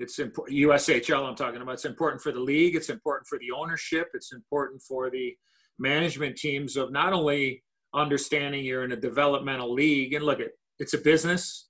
it's 0.00 0.18
important 0.18 0.58
USHL 0.58 1.28
I'm 1.28 1.36
talking 1.36 1.60
about. 1.60 1.74
It's 1.74 1.84
important 1.84 2.22
for 2.22 2.32
the 2.32 2.40
league. 2.40 2.74
It's 2.74 2.88
important 2.88 3.28
for 3.28 3.38
the 3.38 3.50
ownership. 3.52 4.08
It's 4.14 4.32
important 4.32 4.82
for 4.82 5.10
the 5.10 5.36
management 5.78 6.36
teams 6.36 6.76
of 6.76 6.90
not 6.90 7.12
only 7.12 7.62
understanding 7.94 8.64
you're 8.64 8.84
in 8.84 8.92
a 8.92 8.96
developmental 8.96 9.72
league 9.72 10.14
and 10.14 10.24
look 10.24 10.40
at 10.40 10.52
it's 10.78 10.94
a 10.94 10.98
business. 10.98 11.68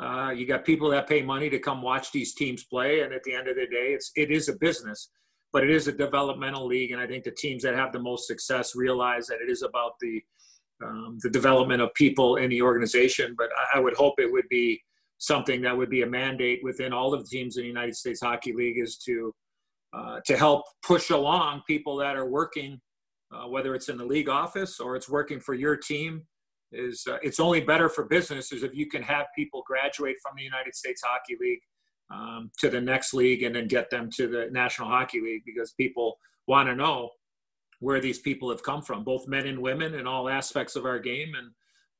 Uh, 0.00 0.30
you 0.30 0.46
got 0.46 0.64
people 0.64 0.88
that 0.90 1.08
pay 1.08 1.22
money 1.22 1.50
to 1.50 1.58
come 1.58 1.82
watch 1.82 2.12
these 2.12 2.34
teams 2.34 2.64
play, 2.64 3.00
and 3.00 3.12
at 3.12 3.24
the 3.24 3.34
end 3.34 3.48
of 3.48 3.56
the 3.56 3.66
day, 3.66 3.92
it's 3.92 4.12
it 4.14 4.30
is 4.30 4.48
a 4.48 4.56
business, 4.58 5.10
but 5.52 5.64
it 5.64 5.70
is 5.70 5.86
a 5.86 5.92
developmental 5.92 6.66
league, 6.66 6.92
and 6.92 7.00
I 7.00 7.06
think 7.06 7.24
the 7.24 7.30
teams 7.30 7.62
that 7.62 7.74
have 7.74 7.92
the 7.92 7.98
most 7.98 8.26
success 8.26 8.74
realize 8.74 9.26
that 9.26 9.40
it 9.40 9.50
is 9.50 9.62
about 9.62 9.92
the 10.00 10.22
um, 10.84 11.18
the 11.22 11.30
development 11.30 11.80
of 11.80 11.94
people 11.94 12.36
in 12.36 12.50
the 12.50 12.62
organization. 12.62 13.34
But 13.36 13.50
I, 13.56 13.78
I 13.78 13.80
would 13.80 13.94
hope 13.94 14.14
it 14.18 14.30
would 14.30 14.48
be 14.48 14.82
something 15.18 15.62
that 15.62 15.76
would 15.76 15.90
be 15.90 16.02
a 16.02 16.06
mandate 16.06 16.60
within 16.64 16.92
all 16.92 17.14
of 17.14 17.22
the 17.22 17.28
teams 17.28 17.56
in 17.56 17.62
the 17.62 17.68
United 17.68 17.94
States 17.94 18.20
Hockey 18.20 18.52
League 18.52 18.78
is 18.78 18.96
to 18.98 19.32
uh, 19.92 20.20
to 20.26 20.36
help 20.36 20.64
push 20.84 21.10
along 21.10 21.62
people 21.66 21.96
that 21.96 22.16
are 22.16 22.26
working, 22.26 22.80
uh, 23.32 23.46
whether 23.46 23.74
it's 23.74 23.88
in 23.90 23.98
the 23.98 24.04
league 24.04 24.28
office 24.28 24.80
or 24.80 24.96
it's 24.96 25.08
working 25.08 25.38
for 25.38 25.54
your 25.54 25.76
team. 25.76 26.22
Is 26.72 27.06
uh, 27.06 27.18
it's 27.22 27.38
only 27.38 27.60
better 27.60 27.90
for 27.90 28.06
businesses 28.06 28.62
if 28.62 28.74
you 28.74 28.86
can 28.88 29.02
have 29.02 29.26
people 29.36 29.62
graduate 29.66 30.16
from 30.22 30.32
the 30.38 30.42
United 30.42 30.74
States 30.74 31.02
Hockey 31.04 31.36
League 31.38 31.60
um, 32.10 32.50
to 32.58 32.68
the 32.68 32.80
next 32.80 33.14
league 33.14 33.42
and 33.42 33.54
then 33.54 33.68
get 33.68 33.90
them 33.90 34.10
to 34.16 34.28
the 34.28 34.48
National 34.50 34.88
Hockey 34.88 35.20
League 35.20 35.42
because 35.44 35.72
people 35.72 36.18
want 36.46 36.68
to 36.68 36.74
know 36.74 37.10
where 37.80 38.00
these 38.00 38.18
people 38.18 38.50
have 38.50 38.62
come 38.62 38.82
from, 38.82 39.02
both 39.02 39.26
men 39.26 39.46
and 39.46 39.58
women 39.58 39.94
in 39.94 40.06
all 40.06 40.28
aspects 40.28 40.76
of 40.76 40.84
our 40.84 40.98
game. 40.98 41.32
And 41.34 41.50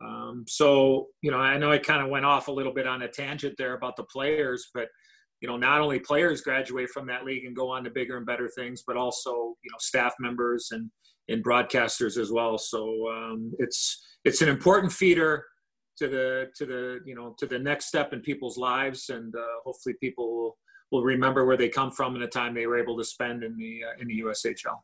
um, 0.04 0.44
so, 0.46 1.08
you 1.22 1.30
know, 1.30 1.38
I 1.38 1.58
know 1.58 1.72
I 1.72 1.78
kind 1.78 2.02
of 2.02 2.10
went 2.10 2.24
off 2.24 2.48
a 2.48 2.52
little 2.52 2.72
bit 2.72 2.86
on 2.86 3.02
a 3.02 3.08
tangent 3.08 3.56
there 3.58 3.74
about 3.74 3.96
the 3.96 4.04
players, 4.04 4.70
but 4.74 4.88
you 5.40 5.48
know, 5.48 5.56
not 5.56 5.80
only 5.80 5.98
players 5.98 6.40
graduate 6.40 6.88
from 6.90 7.08
that 7.08 7.24
league 7.24 7.44
and 7.44 7.56
go 7.56 7.68
on 7.68 7.82
to 7.82 7.90
bigger 7.90 8.16
and 8.16 8.24
better 8.24 8.48
things, 8.48 8.84
but 8.86 8.96
also 8.96 9.30
you 9.62 9.70
know 9.70 9.78
staff 9.80 10.14
members 10.20 10.68
and 10.70 10.88
and 11.28 11.44
broadcasters 11.44 12.16
as 12.16 12.30
well. 12.30 12.56
So 12.58 13.08
um, 13.10 13.52
it's 13.58 14.00
it's 14.24 14.40
an 14.40 14.48
important 14.48 14.92
feeder 14.92 15.44
to 15.98 16.08
the 16.08 16.48
to 16.56 16.66
the 16.66 17.00
you 17.04 17.14
know 17.14 17.34
to 17.38 17.46
the 17.46 17.58
next 17.58 17.86
step 17.86 18.12
in 18.12 18.20
people's 18.20 18.58
lives, 18.58 19.08
and 19.08 19.34
uh, 19.34 19.40
hopefully 19.64 19.94
people 20.00 20.34
will, 20.34 20.56
will 20.90 21.04
remember 21.04 21.44
where 21.44 21.56
they 21.56 21.68
come 21.68 21.90
from 21.90 22.14
and 22.14 22.22
the 22.22 22.28
time 22.28 22.54
they 22.54 22.66
were 22.66 22.78
able 22.78 22.96
to 22.98 23.04
spend 23.04 23.42
in 23.42 23.56
the 23.56 23.82
uh, 23.84 24.00
in 24.00 24.08
the 24.08 24.20
USHL. 24.20 24.78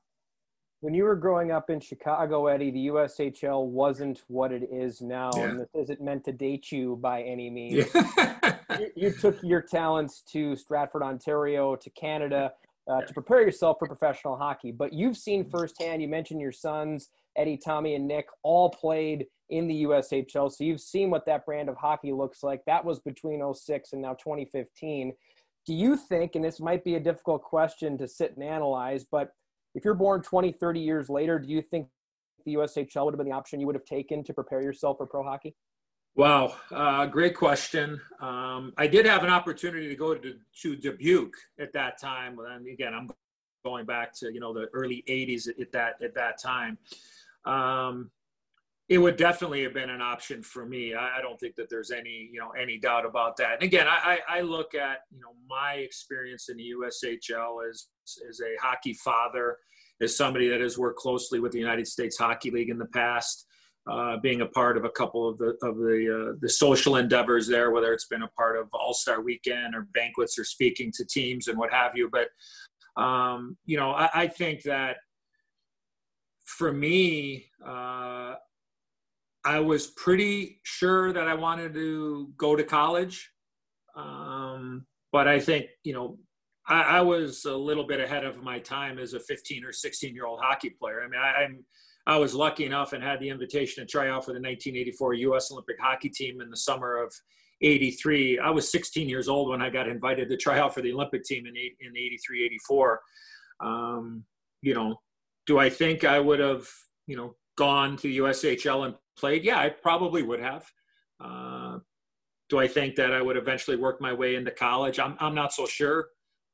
When 0.80 0.94
you 0.94 1.02
were 1.04 1.16
growing 1.16 1.50
up 1.50 1.70
in 1.70 1.80
Chicago, 1.80 2.46
Eddie, 2.46 2.70
the 2.70 2.86
USHL 2.86 3.66
wasn't 3.66 4.22
what 4.28 4.52
it 4.52 4.68
is 4.70 5.02
now, 5.02 5.30
yeah. 5.34 5.42
and 5.42 5.60
this 5.60 5.68
isn't 5.74 6.00
meant 6.00 6.24
to 6.26 6.32
date 6.32 6.70
you 6.70 6.96
by 7.02 7.22
any 7.22 7.50
means. 7.50 7.88
Yeah. 7.92 8.58
you, 8.78 8.90
you, 8.94 9.10
took 9.10 9.42
your 9.42 9.60
talents 9.60 10.22
to 10.30 10.54
Stratford, 10.54 11.02
Ontario, 11.02 11.74
to 11.74 11.90
Canada 11.90 12.52
uh, 12.88 13.02
to 13.02 13.12
prepare 13.12 13.42
yourself 13.42 13.78
for 13.78 13.86
professional 13.86 14.36
hockey. 14.36 14.72
But 14.72 14.92
you've 14.92 15.16
seen 15.16 15.48
firsthand. 15.48 16.00
You 16.00 16.08
mentioned 16.08 16.40
your 16.40 16.52
sons, 16.52 17.10
Eddie, 17.38 17.56
Tommy, 17.56 17.94
and 17.94 18.06
Nick, 18.06 18.26
all 18.42 18.68
played 18.68 19.26
in 19.48 19.66
the 19.66 19.84
USHL. 19.84 20.52
So 20.52 20.64
you've 20.64 20.80
seen 20.80 21.08
what 21.08 21.24
that 21.26 21.46
brand 21.46 21.68
of 21.68 21.76
hockey 21.76 22.12
looks 22.12 22.42
like. 22.42 22.62
That 22.66 22.84
was 22.84 22.98
between 22.98 23.42
06 23.54 23.92
and 23.92 24.02
now 24.02 24.14
2015. 24.14 25.14
Do 25.64 25.74
you 25.74 25.96
think, 25.96 26.34
and 26.34 26.44
this 26.44 26.60
might 26.60 26.84
be 26.84 26.96
a 26.96 27.00
difficult 27.00 27.42
question 27.42 27.96
to 27.98 28.08
sit 28.08 28.34
and 28.36 28.44
analyze, 28.44 29.04
but 29.10 29.30
if 29.74 29.84
you're 29.84 29.94
born 29.94 30.22
20, 30.22 30.52
30 30.52 30.80
years 30.80 31.08
later, 31.08 31.38
do 31.38 31.48
you 31.48 31.62
think 31.62 31.88
the 32.44 32.54
USHL 32.54 33.04
would 33.04 33.14
have 33.14 33.18
been 33.18 33.28
the 33.28 33.34
option 33.34 33.60
you 33.60 33.66
would 33.66 33.76
have 33.76 33.84
taken 33.84 34.24
to 34.24 34.34
prepare 34.34 34.62
yourself 34.62 34.98
for 34.98 35.06
pro 35.06 35.22
hockey? 35.22 35.54
Wow, 36.16 36.56
uh, 36.72 37.06
great 37.06 37.36
question. 37.36 38.00
Um, 38.20 38.72
I 38.76 38.86
did 38.88 39.06
have 39.06 39.22
an 39.22 39.30
opportunity 39.30 39.88
to 39.88 39.94
go 39.94 40.14
to, 40.14 40.34
to 40.62 40.76
Dubuque 40.76 41.36
at 41.60 41.72
that 41.74 42.00
time. 42.00 42.38
And 42.50 42.66
again, 42.66 42.92
I'm 42.92 43.08
going 43.64 43.86
back 43.86 44.12
to 44.14 44.32
you 44.32 44.40
know 44.40 44.52
the 44.52 44.66
early 44.72 45.04
'80s 45.08 45.48
at 45.60 45.70
that 45.72 46.02
at 46.02 46.14
that 46.14 46.40
time. 46.40 46.78
Um, 47.48 48.10
it 48.88 48.98
would 48.98 49.16
definitely 49.16 49.62
have 49.64 49.74
been 49.74 49.90
an 49.90 50.00
option 50.00 50.42
for 50.42 50.64
me. 50.64 50.94
I, 50.94 51.18
I, 51.18 51.22
don't 51.22 51.38
think 51.38 51.56
that 51.56 51.68
there's 51.68 51.90
any 51.90 52.28
you 52.32 52.40
know 52.40 52.50
any 52.50 52.78
doubt 52.78 53.04
about 53.04 53.36
that. 53.36 53.54
And 53.54 53.62
again, 53.62 53.86
I, 53.88 54.18
I 54.28 54.40
look 54.40 54.74
at 54.74 55.00
you 55.10 55.20
know 55.20 55.32
my 55.48 55.74
experience 55.74 56.48
in 56.48 56.56
the 56.56 56.72
USHL 56.76 57.68
as 57.68 57.86
as 58.28 58.40
a 58.40 58.56
hockey 58.62 58.94
father, 58.94 59.56
as 60.00 60.16
somebody 60.16 60.48
that 60.48 60.60
has 60.60 60.78
worked 60.78 60.98
closely 60.98 61.40
with 61.40 61.52
the 61.52 61.58
United 61.58 61.86
States 61.86 62.16
Hockey 62.16 62.50
League 62.50 62.70
in 62.70 62.78
the 62.78 62.86
past. 62.86 63.46
Uh, 63.90 64.18
being 64.18 64.42
a 64.42 64.46
part 64.46 64.76
of 64.76 64.84
a 64.84 64.90
couple 64.90 65.26
of 65.26 65.38
the 65.38 65.56
of 65.62 65.78
the 65.78 66.32
uh, 66.32 66.36
the 66.42 66.48
social 66.48 66.96
endeavors 66.96 67.48
there, 67.48 67.70
whether 67.70 67.94
it's 67.94 68.06
been 68.06 68.22
a 68.22 68.28
part 68.28 68.58
of 68.58 68.68
All 68.74 68.92
Star 68.92 69.22
Weekend 69.22 69.74
or 69.74 69.88
banquets 69.94 70.38
or 70.38 70.44
speaking 70.44 70.92
to 70.94 71.06
teams 71.06 71.48
and 71.48 71.56
what 71.56 71.72
have 71.72 71.92
you. 71.94 72.10
But 72.10 72.28
um, 73.02 73.56
you 73.64 73.78
know, 73.78 73.92
I, 73.92 74.10
I, 74.12 74.26
think 74.26 74.62
that 74.64 74.96
for 76.48 76.72
me, 76.72 77.44
uh, 77.64 78.34
I 79.44 79.60
was 79.60 79.88
pretty 79.88 80.60
sure 80.62 81.12
that 81.12 81.28
I 81.28 81.34
wanted 81.34 81.74
to 81.74 82.32
go 82.38 82.56
to 82.56 82.64
college, 82.64 83.30
um, 83.94 84.86
but 85.12 85.28
I 85.28 85.40
think 85.40 85.66
you 85.84 85.92
know 85.92 86.18
I, 86.66 86.82
I, 86.82 87.00
was 87.02 87.44
a 87.44 87.54
little 87.54 87.86
bit 87.86 88.00
ahead 88.00 88.24
of 88.24 88.42
my 88.42 88.58
time 88.58 88.98
as 88.98 89.12
a 89.12 89.20
15 89.20 89.64
or 89.64 89.72
16 89.72 90.14
year 90.14 90.26
old 90.26 90.40
hockey 90.42 90.70
player. 90.70 91.02
I 91.02 91.08
mean, 91.08 91.20
I, 91.20 91.44
I'm 91.44 91.64
I 92.06 92.16
was 92.16 92.34
lucky 92.34 92.64
enough 92.64 92.94
and 92.94 93.04
had 93.04 93.20
the 93.20 93.28
invitation 93.28 93.84
to 93.84 93.90
try 93.90 94.08
out 94.08 94.24
for 94.24 94.32
the 94.32 94.40
1984 94.40 95.14
U.S. 95.14 95.52
Olympic 95.52 95.76
hockey 95.78 96.08
team 96.08 96.40
in 96.40 96.48
the 96.48 96.56
summer 96.56 96.96
of 96.96 97.12
83. 97.60 98.38
I 98.38 98.48
was 98.48 98.72
16 98.72 99.06
years 99.06 99.28
old 99.28 99.50
when 99.50 99.60
I 99.60 99.68
got 99.68 99.86
invited 99.86 100.30
to 100.30 100.36
try 100.38 100.58
out 100.58 100.72
for 100.72 100.80
the 100.80 100.92
Olympic 100.92 101.24
team 101.24 101.44
in, 101.44 101.54
in 101.54 101.96
83, 101.96 102.46
84. 102.46 103.00
Um, 103.60 104.24
you 104.62 104.74
know, 104.74 104.96
do 105.48 105.58
I 105.58 105.70
think 105.70 106.04
I 106.04 106.20
would 106.20 106.40
have, 106.40 106.68
you 107.06 107.16
know, 107.16 107.34
gone 107.56 107.96
to 107.96 108.02
the 108.02 108.18
USHL 108.18 108.84
and 108.84 108.94
played? 109.18 109.44
Yeah, 109.44 109.58
I 109.58 109.70
probably 109.70 110.22
would 110.22 110.40
have. 110.40 110.70
Uh, 111.18 111.78
do 112.50 112.58
I 112.58 112.68
think 112.68 112.94
that 112.96 113.12
I 113.12 113.22
would 113.22 113.36
eventually 113.36 113.76
work 113.76 114.00
my 114.00 114.12
way 114.12 114.36
into 114.36 114.50
college? 114.50 115.00
I'm, 115.00 115.16
I'm 115.18 115.34
not 115.34 115.54
so 115.54 115.66
sure. 115.66 116.08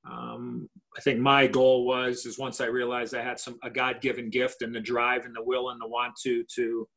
Um, 0.09 0.69
I 0.97 1.01
think 1.01 1.19
my 1.19 1.49
goal 1.49 1.87
was 1.87 2.25
is 2.25 2.39
once 2.39 2.61
I 2.61 2.67
realized 2.67 3.15
I 3.15 3.23
had 3.23 3.41
some 3.41 3.59
a 3.65 3.71
God 3.71 4.01
given 4.01 4.31
gift 4.31 4.63
and 4.63 4.75
the 4.75 4.81
drive 4.81 5.25
and 5.25 5.35
the 5.35 5.43
will 5.43 5.71
and 5.71 5.81
the 5.81 5.89
want 5.89 6.15
to 6.23 6.45
to 6.55 6.89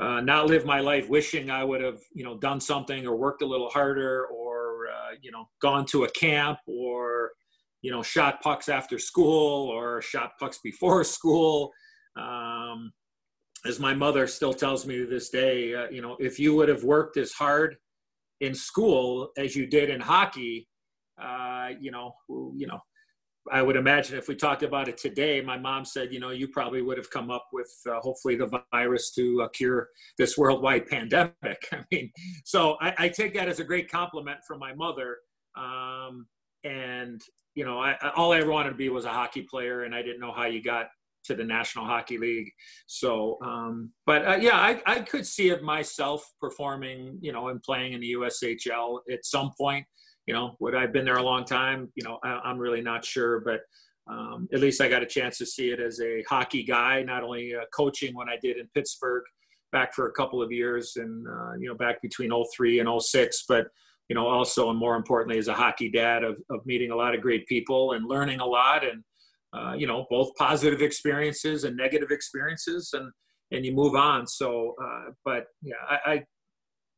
uh, 0.00 0.20
not 0.20 0.46
live 0.46 0.64
my 0.64 0.80
life 0.80 1.08
wishing 1.08 1.48
I 1.48 1.62
would 1.62 1.80
have 1.80 2.00
you 2.12 2.24
know 2.24 2.36
done 2.36 2.60
something 2.60 3.06
or 3.06 3.16
worked 3.16 3.42
a 3.42 3.46
little 3.46 3.70
harder 3.70 4.26
or 4.26 4.88
uh, 4.88 5.14
you 5.22 5.30
know 5.30 5.48
gone 5.62 5.86
to 5.86 6.04
a 6.04 6.10
camp 6.10 6.58
or 6.66 7.30
you 7.82 7.90
know 7.90 8.02
shot 8.02 8.40
pucks 8.42 8.68
after 8.68 8.98
school 8.98 9.68
or 9.68 10.02
shot 10.02 10.32
pucks 10.38 10.58
before 10.62 11.04
school. 11.18 11.72
Um, 12.16 12.92
as 13.66 13.80
my 13.80 13.92
mother 13.92 14.26
still 14.26 14.54
tells 14.54 14.86
me 14.86 14.98
to 14.98 15.06
this 15.06 15.30
day, 15.30 15.74
uh, 15.74 15.88
you 15.90 16.00
know, 16.00 16.16
if 16.20 16.38
you 16.38 16.54
would 16.54 16.68
have 16.68 16.84
worked 16.84 17.16
as 17.16 17.32
hard 17.32 17.76
in 18.40 18.54
school 18.54 19.30
as 19.36 19.56
you 19.56 19.66
did 19.66 19.90
in 19.90 20.00
hockey, 20.00 20.68
uh, 21.20 21.70
you 21.80 21.90
know, 21.90 22.14
you 22.28 22.66
know, 22.68 22.78
I 23.50 23.62
would 23.62 23.76
imagine 23.76 24.16
if 24.16 24.28
we 24.28 24.36
talked 24.36 24.62
about 24.62 24.88
it 24.88 24.98
today, 24.98 25.40
my 25.40 25.58
mom 25.58 25.84
said, 25.84 26.12
you 26.12 26.20
know, 26.20 26.30
you 26.30 26.48
probably 26.48 26.82
would 26.82 26.98
have 26.98 27.10
come 27.10 27.30
up 27.30 27.46
with 27.52 27.70
uh, 27.88 27.98
hopefully 28.00 28.36
the 28.36 28.62
virus 28.72 29.10
to 29.14 29.42
uh, 29.42 29.48
cure 29.48 29.88
this 30.18 30.36
worldwide 30.36 30.86
pandemic. 30.86 31.34
I 31.72 31.84
mean, 31.90 32.12
so 32.44 32.76
I, 32.80 32.94
I, 32.98 33.08
take 33.08 33.34
that 33.34 33.48
as 33.48 33.58
a 33.58 33.64
great 33.64 33.90
compliment 33.90 34.38
from 34.46 34.58
my 34.58 34.74
mother. 34.74 35.16
Um, 35.56 36.26
and 36.68 37.20
you 37.54 37.64
know, 37.64 37.80
I, 37.80 37.96
all 38.16 38.32
I 38.32 38.42
wanted 38.42 38.70
to 38.70 38.76
be 38.76 38.88
was 38.88 39.04
a 39.04 39.10
hockey 39.10 39.42
player, 39.42 39.82
and 39.82 39.94
I 39.94 40.02
didn't 40.02 40.20
know 40.20 40.32
how 40.32 40.44
you 40.44 40.62
got 40.62 40.88
to 41.24 41.34
the 41.34 41.44
National 41.44 41.84
Hockey 41.84 42.16
League. 42.16 42.50
So, 42.86 43.38
um, 43.42 43.90
but 44.06 44.26
uh, 44.26 44.36
yeah, 44.40 44.56
I, 44.56 44.80
I 44.86 45.00
could 45.00 45.26
see 45.26 45.50
it 45.50 45.62
myself 45.62 46.30
performing, 46.40 47.18
you 47.20 47.32
know, 47.32 47.48
and 47.48 47.60
playing 47.62 47.94
in 47.94 48.00
the 48.00 48.12
USHL 48.12 49.00
at 49.10 49.26
some 49.26 49.50
point 49.58 49.84
you 50.28 50.34
know, 50.34 50.54
would 50.60 50.74
I 50.74 50.82
have 50.82 50.92
been 50.92 51.06
there 51.06 51.16
a 51.16 51.22
long 51.22 51.46
time? 51.46 51.90
You 51.94 52.04
know, 52.04 52.18
I, 52.22 52.50
am 52.50 52.58
really 52.58 52.82
not 52.82 53.02
sure, 53.02 53.40
but 53.40 53.62
um, 54.06 54.46
at 54.52 54.60
least 54.60 54.82
I 54.82 54.88
got 54.88 55.02
a 55.02 55.06
chance 55.06 55.38
to 55.38 55.46
see 55.46 55.70
it 55.70 55.80
as 55.80 56.02
a 56.02 56.22
hockey 56.28 56.62
guy, 56.62 57.02
not 57.02 57.24
only 57.24 57.54
uh, 57.54 57.64
coaching 57.74 58.14
when 58.14 58.28
I 58.28 58.36
did 58.42 58.58
in 58.58 58.68
Pittsburgh 58.74 59.22
back 59.72 59.94
for 59.94 60.06
a 60.06 60.12
couple 60.12 60.42
of 60.42 60.52
years 60.52 60.96
and, 60.96 61.26
uh, 61.26 61.52
you 61.58 61.66
know, 61.66 61.74
back 61.74 62.02
between 62.02 62.30
03 62.30 62.80
and 62.80 63.02
06, 63.02 63.44
but, 63.48 63.68
you 64.08 64.14
know, 64.14 64.26
also 64.26 64.70
and 64.70 64.78
more 64.78 64.96
importantly 64.96 65.38
as 65.38 65.48
a 65.48 65.54
hockey 65.54 65.90
dad 65.90 66.24
of, 66.24 66.36
of 66.50 66.64
meeting 66.64 66.90
a 66.90 66.96
lot 66.96 67.14
of 67.14 67.20
great 67.20 67.46
people 67.46 67.92
and 67.92 68.08
learning 68.08 68.40
a 68.40 68.46
lot 68.46 68.84
and, 68.84 69.02
uh, 69.52 69.74
you 69.76 69.86
know, 69.86 70.06
both 70.10 70.34
positive 70.36 70.82
experiences 70.82 71.64
and 71.64 71.76
negative 71.76 72.10
experiences 72.10 72.90
and, 72.92 73.10
and 73.50 73.64
you 73.64 73.74
move 73.74 73.94
on. 73.94 74.26
So, 74.26 74.74
uh, 74.82 75.10
but 75.24 75.46
yeah, 75.62 75.74
I, 75.88 76.24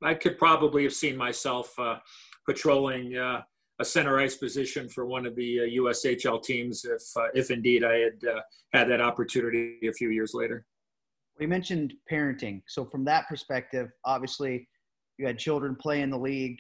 I, 0.03 0.11
I, 0.11 0.15
could 0.15 0.39
probably 0.39 0.83
have 0.85 0.93
seen 0.93 1.17
myself, 1.17 1.73
uh, 1.79 1.97
patrolling 2.47 3.17
uh, 3.17 3.43
a 3.81 3.85
center 3.85 4.19
ice 4.19 4.37
position 4.37 4.89
for 4.89 5.07
one 5.07 5.27
of 5.27 5.35
the 5.37 5.61
uh, 5.61 5.83
USHL 5.83 6.43
teams 6.43 6.85
if, 6.85 7.03
uh, 7.17 7.29
if 7.35 7.51
indeed 7.51 7.83
I 7.83 7.95
had 7.95 8.29
uh, 8.29 8.41
had 8.73 8.89
that 8.91 9.01
opportunity 9.01 9.79
a 9.89 9.93
few 9.93 10.11
years 10.11 10.33
later. 10.35 10.65
We 11.39 11.47
mentioned 11.47 11.95
parenting. 12.11 12.63
So, 12.69 12.85
from 12.85 13.05
that 13.07 13.27
perspective, 13.29 13.89
obviously, 14.05 14.69
you 15.19 15.27
had 15.27 15.39
children 15.39 15.75
play 15.81 16.03
in 16.03 16.11
the 16.11 16.19
league. 16.19 16.59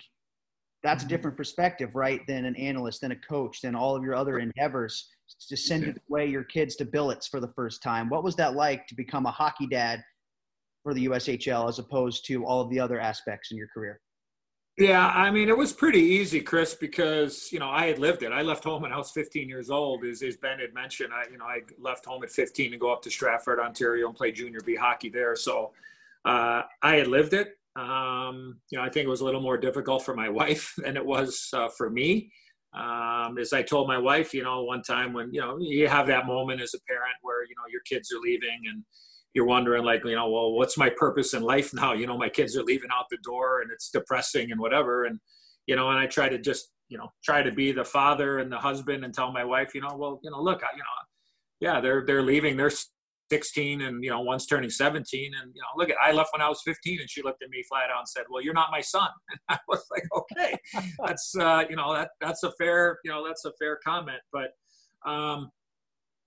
That's 0.82 1.02
a 1.02 1.06
mm-hmm. 1.06 1.14
different 1.14 1.36
perspective, 1.36 1.94
right, 1.94 2.20
than 2.26 2.44
an 2.44 2.56
analyst, 2.56 3.02
than 3.02 3.12
a 3.12 3.16
coach, 3.16 3.60
than 3.60 3.74
all 3.74 3.96
of 3.96 4.02
your 4.02 4.14
other 4.14 4.38
endeavors. 4.38 5.08
To 5.48 5.56
send 5.56 5.98
away 6.10 6.26
your 6.26 6.42
kids 6.42 6.74
to 6.76 6.84
billets 6.84 7.28
for 7.28 7.38
the 7.38 7.52
first 7.54 7.82
time. 7.84 8.08
What 8.08 8.24
was 8.24 8.34
that 8.36 8.54
like 8.54 8.88
to 8.88 8.96
become 8.96 9.26
a 9.26 9.30
hockey 9.30 9.68
dad 9.68 10.02
for 10.82 10.92
the 10.92 11.06
USHL 11.06 11.68
as 11.68 11.78
opposed 11.78 12.26
to 12.26 12.44
all 12.44 12.60
of 12.60 12.70
the 12.70 12.80
other 12.80 12.98
aspects 12.98 13.52
in 13.52 13.56
your 13.56 13.68
career? 13.68 14.00
Yeah, 14.76 15.08
I 15.08 15.30
mean, 15.30 15.48
it 15.50 15.56
was 15.56 15.72
pretty 15.72 16.00
easy, 16.00 16.40
Chris, 16.40 16.74
because 16.74 17.52
you 17.52 17.58
know 17.58 17.68
I 17.68 17.86
had 17.86 17.98
lived 17.98 18.22
it. 18.22 18.32
I 18.32 18.40
left 18.40 18.64
home 18.64 18.82
when 18.82 18.92
I 18.92 18.96
was 18.96 19.10
15 19.10 19.48
years 19.48 19.68
old. 19.68 20.04
As, 20.04 20.22
as 20.22 20.36
Ben 20.38 20.58
had 20.58 20.72
mentioned, 20.72 21.12
I 21.12 21.30
you 21.30 21.36
know 21.36 21.44
I 21.44 21.60
left 21.78 22.06
home 22.06 22.22
at 22.22 22.30
15 22.30 22.70
to 22.70 22.78
go 22.78 22.90
up 22.90 23.02
to 23.02 23.10
Stratford, 23.10 23.60
Ontario, 23.60 24.06
and 24.08 24.16
play 24.16 24.32
junior 24.32 24.60
B 24.64 24.74
hockey 24.74 25.10
there. 25.10 25.36
So 25.36 25.72
uh, 26.24 26.62
I 26.82 26.96
had 26.96 27.08
lived 27.08 27.34
it. 27.34 27.58
Um, 27.76 28.60
you 28.70 28.78
know, 28.78 28.84
I 28.84 28.90
think 28.90 29.06
it 29.06 29.10
was 29.10 29.20
a 29.20 29.24
little 29.24 29.40
more 29.40 29.58
difficult 29.58 30.04
for 30.04 30.14
my 30.14 30.28
wife 30.28 30.74
than 30.78 30.96
it 30.96 31.04
was 31.04 31.48
uh, 31.52 31.68
for 31.76 31.90
me. 31.90 32.30
Um, 32.72 33.38
as 33.38 33.52
I 33.52 33.62
told 33.62 33.88
my 33.88 33.98
wife, 33.98 34.32
you 34.32 34.44
know, 34.44 34.62
one 34.62 34.82
time 34.82 35.12
when 35.12 35.32
you 35.32 35.40
know 35.40 35.58
you 35.58 35.88
have 35.88 36.06
that 36.06 36.26
moment 36.26 36.60
as 36.60 36.74
a 36.74 36.80
parent 36.88 37.14
where 37.22 37.42
you 37.44 37.54
know 37.56 37.70
your 37.70 37.80
kids 37.84 38.12
are 38.12 38.20
leaving 38.20 38.60
and 38.68 38.84
you're 39.34 39.46
wondering 39.46 39.84
like 39.84 40.04
you 40.04 40.14
know 40.14 40.28
well 40.28 40.52
what's 40.52 40.76
my 40.76 40.90
purpose 40.90 41.34
in 41.34 41.42
life 41.42 41.72
now 41.72 41.92
you 41.92 42.04
know 42.04 42.18
my 42.18 42.28
kids 42.28 42.56
are 42.56 42.64
leaving 42.64 42.90
out 42.92 43.04
the 43.10 43.18
door 43.22 43.60
and 43.60 43.70
it's 43.70 43.88
depressing 43.88 44.50
and 44.50 44.60
whatever 44.60 45.04
and 45.04 45.20
you 45.66 45.76
know 45.76 45.88
and 45.90 46.00
i 46.00 46.06
try 46.06 46.28
to 46.28 46.36
just 46.36 46.72
you 46.88 46.98
know 46.98 47.08
try 47.24 47.40
to 47.40 47.52
be 47.52 47.70
the 47.70 47.84
father 47.84 48.38
and 48.38 48.50
the 48.50 48.58
husband 48.58 49.04
and 49.04 49.14
tell 49.14 49.30
my 49.30 49.44
wife 49.44 49.72
you 49.72 49.80
know 49.80 49.94
well 49.96 50.18
you 50.24 50.32
know 50.32 50.42
look 50.42 50.64
I, 50.64 50.68
you 50.72 50.82
know 50.82 51.00
yeah, 51.60 51.80
they're 51.80 52.04
they're 52.04 52.22
leaving. 52.22 52.56
They're 52.56 52.72
16 53.30 53.82
and 53.82 54.02
you 54.02 54.10
know 54.10 54.20
one's 54.20 54.46
turning 54.46 54.70
17 54.70 55.32
and 55.40 55.52
you 55.54 55.60
know 55.60 55.68
look 55.76 55.90
at 55.90 55.96
i 56.02 56.10
left 56.12 56.30
when 56.32 56.42
i 56.42 56.48
was 56.48 56.60
15 56.64 57.00
and 57.00 57.08
she 57.08 57.22
looked 57.22 57.42
at 57.42 57.50
me 57.50 57.62
flat 57.68 57.90
out 57.90 58.00
and 58.00 58.08
said 58.08 58.24
well 58.28 58.42
you're 58.42 58.54
not 58.54 58.70
my 58.72 58.80
son 58.80 59.08
and 59.30 59.38
i 59.48 59.58
was 59.68 59.84
like 59.90 60.04
okay 60.16 60.56
that's 61.04 61.34
uh 61.38 61.64
you 61.70 61.76
know 61.76 61.94
that 61.94 62.10
that's 62.20 62.42
a 62.42 62.52
fair 62.52 62.98
you 63.04 63.10
know 63.10 63.26
that's 63.26 63.44
a 63.44 63.52
fair 63.58 63.78
comment 63.84 64.20
but 64.32 64.50
um 65.10 65.50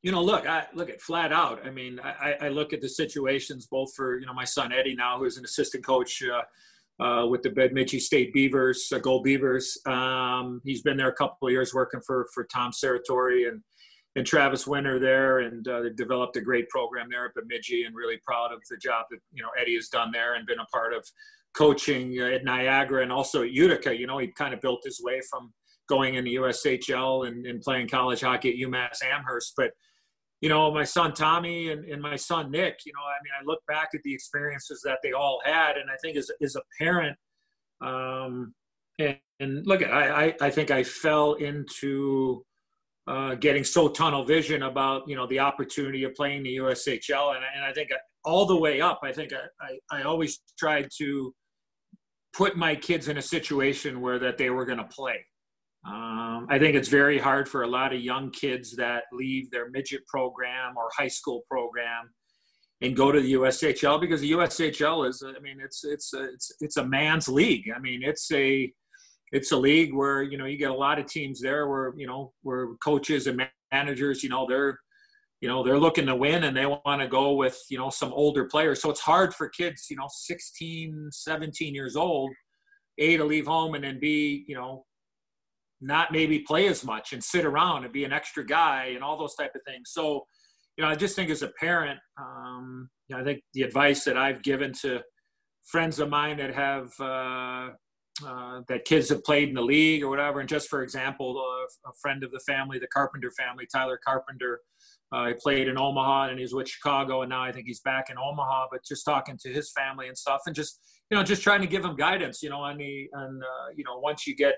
you 0.03 0.11
know, 0.11 0.21
look, 0.21 0.45
I 0.45 0.67
look 0.73 0.89
at 0.89 1.01
flat 1.01 1.31
out. 1.31 1.65
I 1.65 1.69
mean, 1.69 1.99
I, 2.03 2.35
I 2.41 2.49
look 2.49 2.73
at 2.73 2.81
the 2.81 2.89
situations 2.89 3.67
both 3.67 3.95
for 3.95 4.19
you 4.19 4.25
know 4.25 4.33
my 4.33 4.43
son 4.43 4.73
Eddie 4.73 4.95
now, 4.95 5.17
who's 5.17 5.37
an 5.37 5.45
assistant 5.45 5.85
coach 5.85 6.21
uh, 6.21 7.03
uh, 7.03 7.25
with 7.25 7.41
the 7.41 7.49
Bemidji 7.49 7.99
State 7.99 8.33
Beavers, 8.33 8.91
uh, 8.93 8.99
Gold 8.99 9.23
Beavers. 9.23 9.77
Um, 9.85 10.61
he's 10.65 10.81
been 10.81 10.97
there 10.97 11.07
a 11.07 11.15
couple 11.15 11.47
of 11.47 11.53
years 11.53 11.73
working 11.73 12.01
for 12.05 12.27
for 12.33 12.43
Tom 12.53 12.71
Serratore 12.71 13.47
and 13.47 13.63
and 14.15 14.26
Travis 14.26 14.67
Winter 14.67 14.99
there, 14.99 15.39
and 15.39 15.67
uh, 15.67 15.82
they've 15.82 15.95
developed 15.95 16.38
a 16.38 16.41
great 16.41 16.69
program 16.69 17.08
there 17.10 17.26
at 17.26 17.34
Bemidji, 17.34 17.84
and 17.84 17.95
really 17.95 18.19
proud 18.26 18.52
of 18.52 18.60
the 18.69 18.78
job 18.78 19.06
that 19.12 19.19
you 19.32 19.41
know 19.41 19.49
Eddie 19.60 19.76
has 19.76 19.89
done 19.89 20.12
there 20.12 20.36
and 20.36 20.45
been 20.45 20.60
a 20.60 20.65
part 20.65 20.93
of 20.93 21.06
coaching 21.56 22.17
at 22.17 22.43
Niagara 22.43 23.04
and 23.04 23.12
also 23.12 23.43
at 23.43 23.52
Utica. 23.52 23.97
You 23.97 24.08
know, 24.08 24.17
he 24.17 24.28
kind 24.28 24.54
of 24.54 24.62
built 24.62 24.82
his 24.84 25.02
way 25.04 25.21
from 25.30 25.54
going 25.89 26.15
in 26.15 26.23
the 26.23 26.36
USHL 26.36 27.28
and, 27.28 27.45
and 27.45 27.62
playing 27.62 27.89
college 27.89 28.21
hockey 28.21 28.49
at 28.52 28.67
UMass 28.67 29.04
Amherst, 29.04 29.54
but 29.58 29.71
you 30.43 30.49
know, 30.49 30.69
my 30.73 30.84
son 30.84 31.13
Tommy 31.13 31.69
and, 31.71 31.86
and 31.86 32.02
my 32.02 32.17
son 32.17 32.52
Nick, 32.52 32.80
you 32.86 32.91
know, 32.91 33.02
I 33.02 33.15
mean, 33.23 33.32
I 33.39 33.45
look 33.45 33.62
back 33.65 33.91
at 33.95 34.02
the 34.04 34.13
experiences 34.13 34.82
that 34.84 34.99
they 35.02 35.13
all 35.13 35.39
had, 35.45 35.78
and 35.78 35.89
I 35.89 35.95
think 36.02 36.17
as, 36.17 36.30
as 36.41 36.58
a 36.58 36.62
parent, 36.78 37.17
um, 37.80 38.54
and, 38.99 39.17
and 39.39 39.65
look, 39.65 39.82
I, 39.82 40.26
I, 40.26 40.36
I 40.41 40.49
think 40.49 40.69
I 40.69 40.84
fell 40.84 41.36
into 41.36 42.43
uh, 43.07 43.35
getting 43.35 43.63
so 43.63 43.89
tunnel 43.89 44.23
vision 44.23 44.63
about, 44.63 45.07
you 45.07 45.15
know, 45.15 45.27
the 45.27 45.39
opportunity 45.39 46.03
of 46.03 46.15
playing 46.15 46.43
the 46.43 46.57
USHL. 46.57 47.35
And, 47.35 47.43
and 47.55 47.65
I 47.65 47.73
think 47.73 47.89
all 48.23 48.45
the 48.45 48.55
way 48.55 48.81
up, 48.81 48.99
I 49.03 49.11
think 49.11 49.31
I, 49.33 49.75
I, 49.91 49.99
I 49.99 50.03
always 50.03 50.39
tried 50.57 50.89
to 50.99 51.33
put 52.33 52.55
my 52.55 52.75
kids 52.75 53.09
in 53.09 53.17
a 53.17 53.21
situation 53.21 54.01
where 54.01 54.19
that 54.19 54.37
they 54.37 54.49
were 54.49 54.65
going 54.65 54.77
to 54.77 54.85
play. 54.85 55.25
Um, 55.85 56.47
I 56.49 56.57
think 56.59 56.75
it's 56.75 56.87
very 56.87 57.19
hard 57.19 57.49
for 57.49 57.63
a 57.63 57.67
lot 57.67 57.93
of 57.93 57.99
young 57.99 58.31
kids 58.31 58.73
that 58.77 59.03
leave 59.11 59.51
their 59.51 59.69
midget 59.69 60.07
program 60.07 60.77
or 60.77 60.89
high 60.97 61.09
school 61.09 61.41
program 61.49 62.09
and 62.81 62.95
go 62.95 63.11
to 63.11 63.19
the 63.19 63.33
USHL 63.33 63.99
because 63.99 64.21
the 64.21 64.31
USHL 64.31 65.07
is, 65.09 65.23
I 65.25 65.39
mean, 65.41 65.57
it's 65.63 65.83
it's 65.83 66.13
a, 66.13 66.23
it's 66.23 66.51
it's 66.61 66.77
a 66.77 66.85
man's 66.85 67.27
league. 67.27 67.65
I 67.75 67.79
mean, 67.79 68.01
it's 68.01 68.31
a 68.31 68.71
it's 69.34 69.52
a 69.52 69.58
league 69.58 69.93
where 69.93 70.22
you 70.22 70.38
know 70.38 70.46
you 70.46 70.58
get 70.58 70.72
a 70.72 70.76
lot 70.76 71.00
of 71.00 71.08
teams 71.08 71.41
there 71.41 71.67
where 71.67 71.93
you 71.98 72.08
know 72.08 72.32
where 72.43 72.67
coaches 72.84 73.28
and 73.28 73.46
managers, 73.72 74.24
you 74.24 74.30
know, 74.30 74.46
they're 74.48 74.80
you 75.41 75.50
know 75.50 75.63
they're 75.63 75.80
looking 75.80 76.06
to 76.06 76.15
win 76.15 76.46
and 76.46 76.56
they 76.56 76.67
want 76.67 77.02
to 77.02 77.08
go 77.08 77.34
with 77.34 77.60
you 77.69 77.78
know 77.78 77.89
some 77.89 78.13
older 78.13 78.46
players. 78.46 78.82
So 78.82 78.89
it's 78.91 79.02
hard 79.02 79.34
for 79.34 79.50
kids, 79.50 79.88
you 79.89 79.98
know, 79.98 80.08
16, 80.10 81.10
17 81.12 81.76
years 81.76 81.96
old, 81.96 82.32
a 83.00 83.17
to 83.17 83.26
leave 83.26 83.48
home 83.48 83.74
and 83.74 83.84
then 83.84 84.00
b 84.00 84.46
you 84.48 84.56
know 84.56 84.86
not 85.82 86.13
maybe 86.13 86.39
play 86.39 86.67
as 86.67 86.86
much 86.86 87.12
and 87.12 87.22
sit 87.22 87.43
around 87.43 87.84
and 87.84 87.91
be 87.91 88.06
an 88.06 88.13
extra 88.13 88.46
guy 88.46 88.91
and 88.96 89.04
all 89.04 89.17
those 89.17 89.36
type 89.36 89.52
of 89.54 89.62
things. 89.67 89.89
So, 89.91 90.26
you 90.78 90.84
know, 90.84 90.89
I 90.89 90.96
just 90.96 91.13
think 91.13 91.30
as 91.30 91.41
a 91.41 91.52
parent, 91.60 92.00
um, 92.17 92.89
you 93.10 93.15
know, 93.15 93.22
I 93.22 93.26
think 93.26 93.41
the 93.54 93.63
advice 93.63 94.06
that 94.06 94.15
I've 94.15 94.41
given 94.43 94.72
to 94.84 95.02
friends 95.65 96.00
of 96.00 96.10
mine 96.10 96.38
that 96.38 96.54
have 96.54 96.93
uh, 97.02 97.74
uh, 98.26 98.62
that 98.67 98.86
kids 98.86 99.10
have 99.10 99.23
played 99.23 99.49
in 99.49 99.56
the 99.56 99.62
league 99.62 100.04
or 100.04 100.10
whatever, 100.10 100.39
and 100.39 100.49
just 100.49 100.69
for 100.69 100.84
example, 100.84 101.38
a, 101.38 101.91
friend 102.02 102.23
of 102.23 102.32
the 102.32 102.39
family, 102.39 102.80
the 102.80 102.88
Carpenter 102.88 103.32
family, 103.32 103.67
Tyler 103.73 103.99
Carpenter, 104.06 104.62
uh, 105.12 105.28
he 105.28 105.34
played 105.34 105.67
in 105.67 105.78
Omaha 105.78 106.30
and 106.30 106.39
he's 106.39 106.54
with 106.54 106.67
Chicago, 106.67 107.21
and 107.21 107.30
now 107.30 107.43
I 107.43 107.52
think 107.52 107.67
he's 107.67 107.82
back 107.82 108.10
in 108.10 108.17
Omaha. 108.17 108.67
But 108.71 108.84
just 108.84 109.06
talking 109.06 109.38
to 109.41 109.49
his 109.52 109.71
family 109.71 110.08
and 110.08 110.17
stuff, 110.17 110.41
and 110.45 110.56
just 110.56 110.80
you 111.10 111.17
know, 111.17 111.23
just 111.23 111.43
trying 111.43 111.62
to 111.62 111.67
give 111.67 111.86
him 111.86 111.95
guidance, 111.95 112.41
you 112.41 112.49
know, 112.49 112.62
on 112.62 112.78
the 112.78 113.10
and 113.13 113.43
uh, 113.43 113.69
you 113.76 113.84
know, 113.84 113.99
once 113.99 114.28
you 114.28 114.36
get 114.36 114.56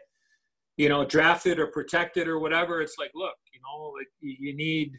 you 0.77 0.89
know, 0.89 1.05
drafted 1.05 1.59
or 1.59 1.67
protected 1.67 2.27
or 2.27 2.39
whatever. 2.39 2.81
It's 2.81 2.97
like, 2.97 3.11
look, 3.15 3.35
you 3.53 3.59
know, 3.61 3.93
like 3.97 4.07
you 4.19 4.55
need 4.55 4.93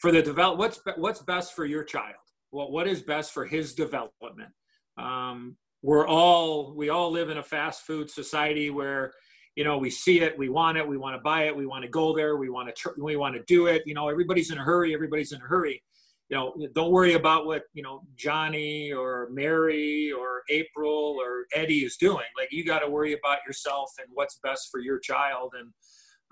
for 0.00 0.12
the 0.12 0.22
develop. 0.22 0.58
What's 0.58 0.80
what's 0.96 1.22
best 1.22 1.54
for 1.54 1.64
your 1.64 1.84
child? 1.84 2.16
Well, 2.52 2.70
what 2.70 2.86
is 2.86 3.02
best 3.02 3.32
for 3.32 3.46
his 3.46 3.74
development? 3.74 4.52
Um, 4.98 5.56
we're 5.84 6.06
all 6.06 6.74
we 6.74 6.88
all 6.88 7.10
live 7.10 7.28
in 7.28 7.36
a 7.36 7.42
fast 7.42 7.82
food 7.82 8.10
society 8.10 8.70
where 8.70 9.12
you 9.54 9.64
know 9.64 9.76
we 9.76 9.90
see 9.90 10.20
it 10.20 10.36
we 10.38 10.48
want 10.48 10.78
it 10.78 10.88
we 10.88 10.96
want 10.96 11.14
to 11.14 11.20
buy 11.20 11.44
it 11.44 11.54
we 11.54 11.66
want 11.66 11.82
to 11.82 11.90
go 11.90 12.16
there 12.16 12.36
we 12.36 12.48
want 12.48 12.66
to 12.68 12.72
tr- 12.72 12.98
we 12.98 13.16
want 13.16 13.34
to 13.34 13.42
do 13.46 13.66
it 13.66 13.82
you 13.84 13.94
know 13.94 14.08
everybody's 14.08 14.50
in 14.50 14.58
a 14.58 14.62
hurry 14.62 14.94
everybody's 14.94 15.32
in 15.32 15.40
a 15.40 15.44
hurry 15.44 15.82
you 16.30 16.36
know, 16.36 16.54
don't 16.74 16.90
worry 16.90 17.12
about 17.12 17.44
what, 17.44 17.64
you 17.74 17.82
know, 17.82 18.00
Johnny 18.16 18.92
or 18.92 19.28
Mary 19.30 20.10
or 20.10 20.42
April 20.48 21.18
or 21.20 21.44
Eddie 21.54 21.84
is 21.84 21.96
doing. 21.96 22.24
Like 22.36 22.48
you 22.50 22.64
got 22.64 22.78
to 22.78 22.88
worry 22.88 23.12
about 23.12 23.38
yourself 23.46 23.92
and 23.98 24.08
what's 24.12 24.38
best 24.42 24.68
for 24.70 24.80
your 24.80 24.98
child. 24.98 25.52
And, 25.58 25.72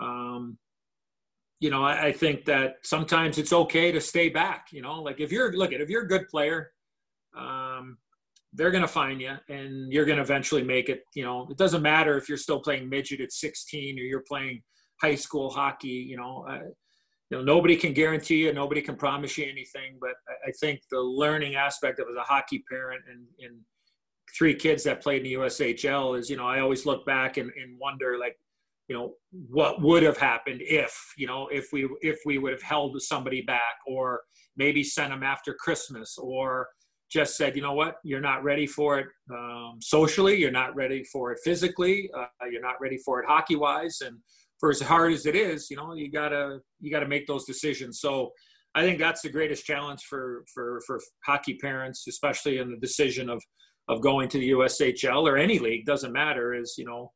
um, 0.01 0.59
you 1.61 1.69
know, 1.71 1.85
I, 1.85 2.07
I, 2.07 2.13
think 2.13 2.47
that 2.47 2.77
sometimes 2.83 3.39
it's 3.39 3.53
okay 3.53 3.93
to 3.93 4.01
stay 4.01 4.31
back, 4.31 4.69
you 4.73 4.81
know, 4.81 5.03
like 5.03 5.21
if 5.21 5.31
you're, 5.31 5.53
look 5.53 5.73
at, 5.73 5.81
if 5.81 5.91
you're 5.91 6.05
a 6.05 6.09
good 6.09 6.27
player, 6.29 6.73
um, 7.37 7.99
they're 8.53 8.71
going 8.71 8.83
to 8.83 8.89
find 8.89 9.21
you 9.21 9.35
and 9.49 9.93
you're 9.93 10.05
going 10.05 10.19
to 10.19 10.23
eventually 10.23 10.63
make 10.63 10.89
it, 10.89 11.03
you 11.15 11.25
know, 11.25 11.49
it 11.51 11.57
doesn't 11.57 11.83
matter 11.83 12.17
if 12.19 12.29
you're 12.29 12.39
still 12.39 12.61
playing 12.61 12.89
midget 12.89 13.21
at 13.21 13.33
16 13.33 13.99
or 13.99 14.03
you're 14.03 14.25
playing 14.29 14.63
high 15.01 15.15
school 15.15 15.51
hockey, 15.51 15.89
you 15.89 16.17
know, 16.17 16.47
uh, 16.49 16.59
you 17.31 17.39
know, 17.39 17.43
nobody 17.43 17.77
can 17.77 17.95
guarantee 17.95 18.45
you, 18.45 18.53
nobody 18.53 18.83
can 18.83 18.95
promise 18.95 19.39
you 19.39 19.45
anything, 19.45 19.97
but 20.01 20.13
I 20.47 20.53
think 20.61 20.81
the 20.91 21.01
learning 21.01 21.55
aspect 21.55 21.99
of 21.99 22.07
as 22.11 22.17
a 22.17 22.23
hockey 22.23 22.63
parent 22.71 23.03
and, 23.11 23.25
and 23.41 23.59
three 24.37 24.55
kids 24.55 24.85
that 24.85 25.03
played 25.03 25.19
in 25.19 25.25
the 25.25 25.35
USHL 25.35 26.19
is, 26.19 26.29
you 26.29 26.37
know, 26.37 26.47
I 26.47 26.61
always 26.61 26.85
look 26.85 27.07
back 27.07 27.39
and, 27.39 27.51
and 27.61 27.79
wonder 27.81 28.19
like, 28.19 28.37
you 28.89 28.97
know, 28.97 29.15
what 29.49 29.81
would 29.81 30.03
have 30.03 30.19
happened 30.19 30.61
if, 30.63 31.15
you 31.17 31.27
know, 31.27 31.49
if 31.49 31.69
we, 31.73 31.89
if 32.03 32.21
we 32.27 32.37
would 32.37 32.53
have 32.53 32.63
held 32.63 33.01
somebody 33.01 33.41
back 33.41 33.77
or 33.87 34.21
maybe 34.57 34.85
sent 34.85 35.11
them 35.11 35.23
after 35.23 35.55
Christmas 35.55 36.19
or 36.19 36.69
just 37.13 37.37
said, 37.37 37.55
you 37.57 37.63
know 37.63 37.75
what, 37.75 37.97
you're 38.05 38.21
not 38.21 38.43
ready 38.43 38.67
for 38.67 38.99
it 38.99 39.07
um, 39.31 39.79
socially, 39.81 40.37
you're 40.39 40.51
not 40.51 40.75
ready 40.75 41.05
for 41.05 41.33
it 41.33 41.39
physically, 41.45 42.11
uh, 42.17 42.27
you're 42.51 42.63
not 42.63 42.81
ready 42.81 42.99
for 43.05 43.21
it 43.21 43.27
hockey 43.29 43.57
wise. 43.57 43.99
And, 44.05 44.17
for 44.63 44.71
as 44.71 44.81
hard 44.81 45.13
as 45.13 45.27
it 45.27 45.35
is, 45.35 45.69
you 45.71 45.77
know, 45.77 45.93
you 45.93 46.09
gotta 46.09 46.61
you 46.81 46.91
gotta 46.91 47.09
make 47.09 47.27
those 47.27 47.45
decisions. 47.45 47.99
So 47.99 48.31
I 48.77 48.83
think 48.83 49.01
that's 49.01 49.21
the 49.21 49.29
greatest 49.29 49.67
challenge 49.67 50.03
for 50.09 50.45
for 50.55 50.81
for 50.87 51.01
hockey 51.27 51.59
parents, 51.61 52.07
especially 52.09 52.59
in 52.59 52.71
the 52.71 52.77
decision 52.77 53.29
of 53.29 53.43
of 53.89 54.01
going 54.01 54.29
to 54.29 54.39
the 54.39 54.51
USHL 54.51 55.25
or 55.25 55.37
any 55.37 55.59
league 55.59 55.85
doesn't 55.85 56.13
matter. 56.13 56.55
Is 56.55 56.77
you 56.79 56.85
know, 56.85 57.11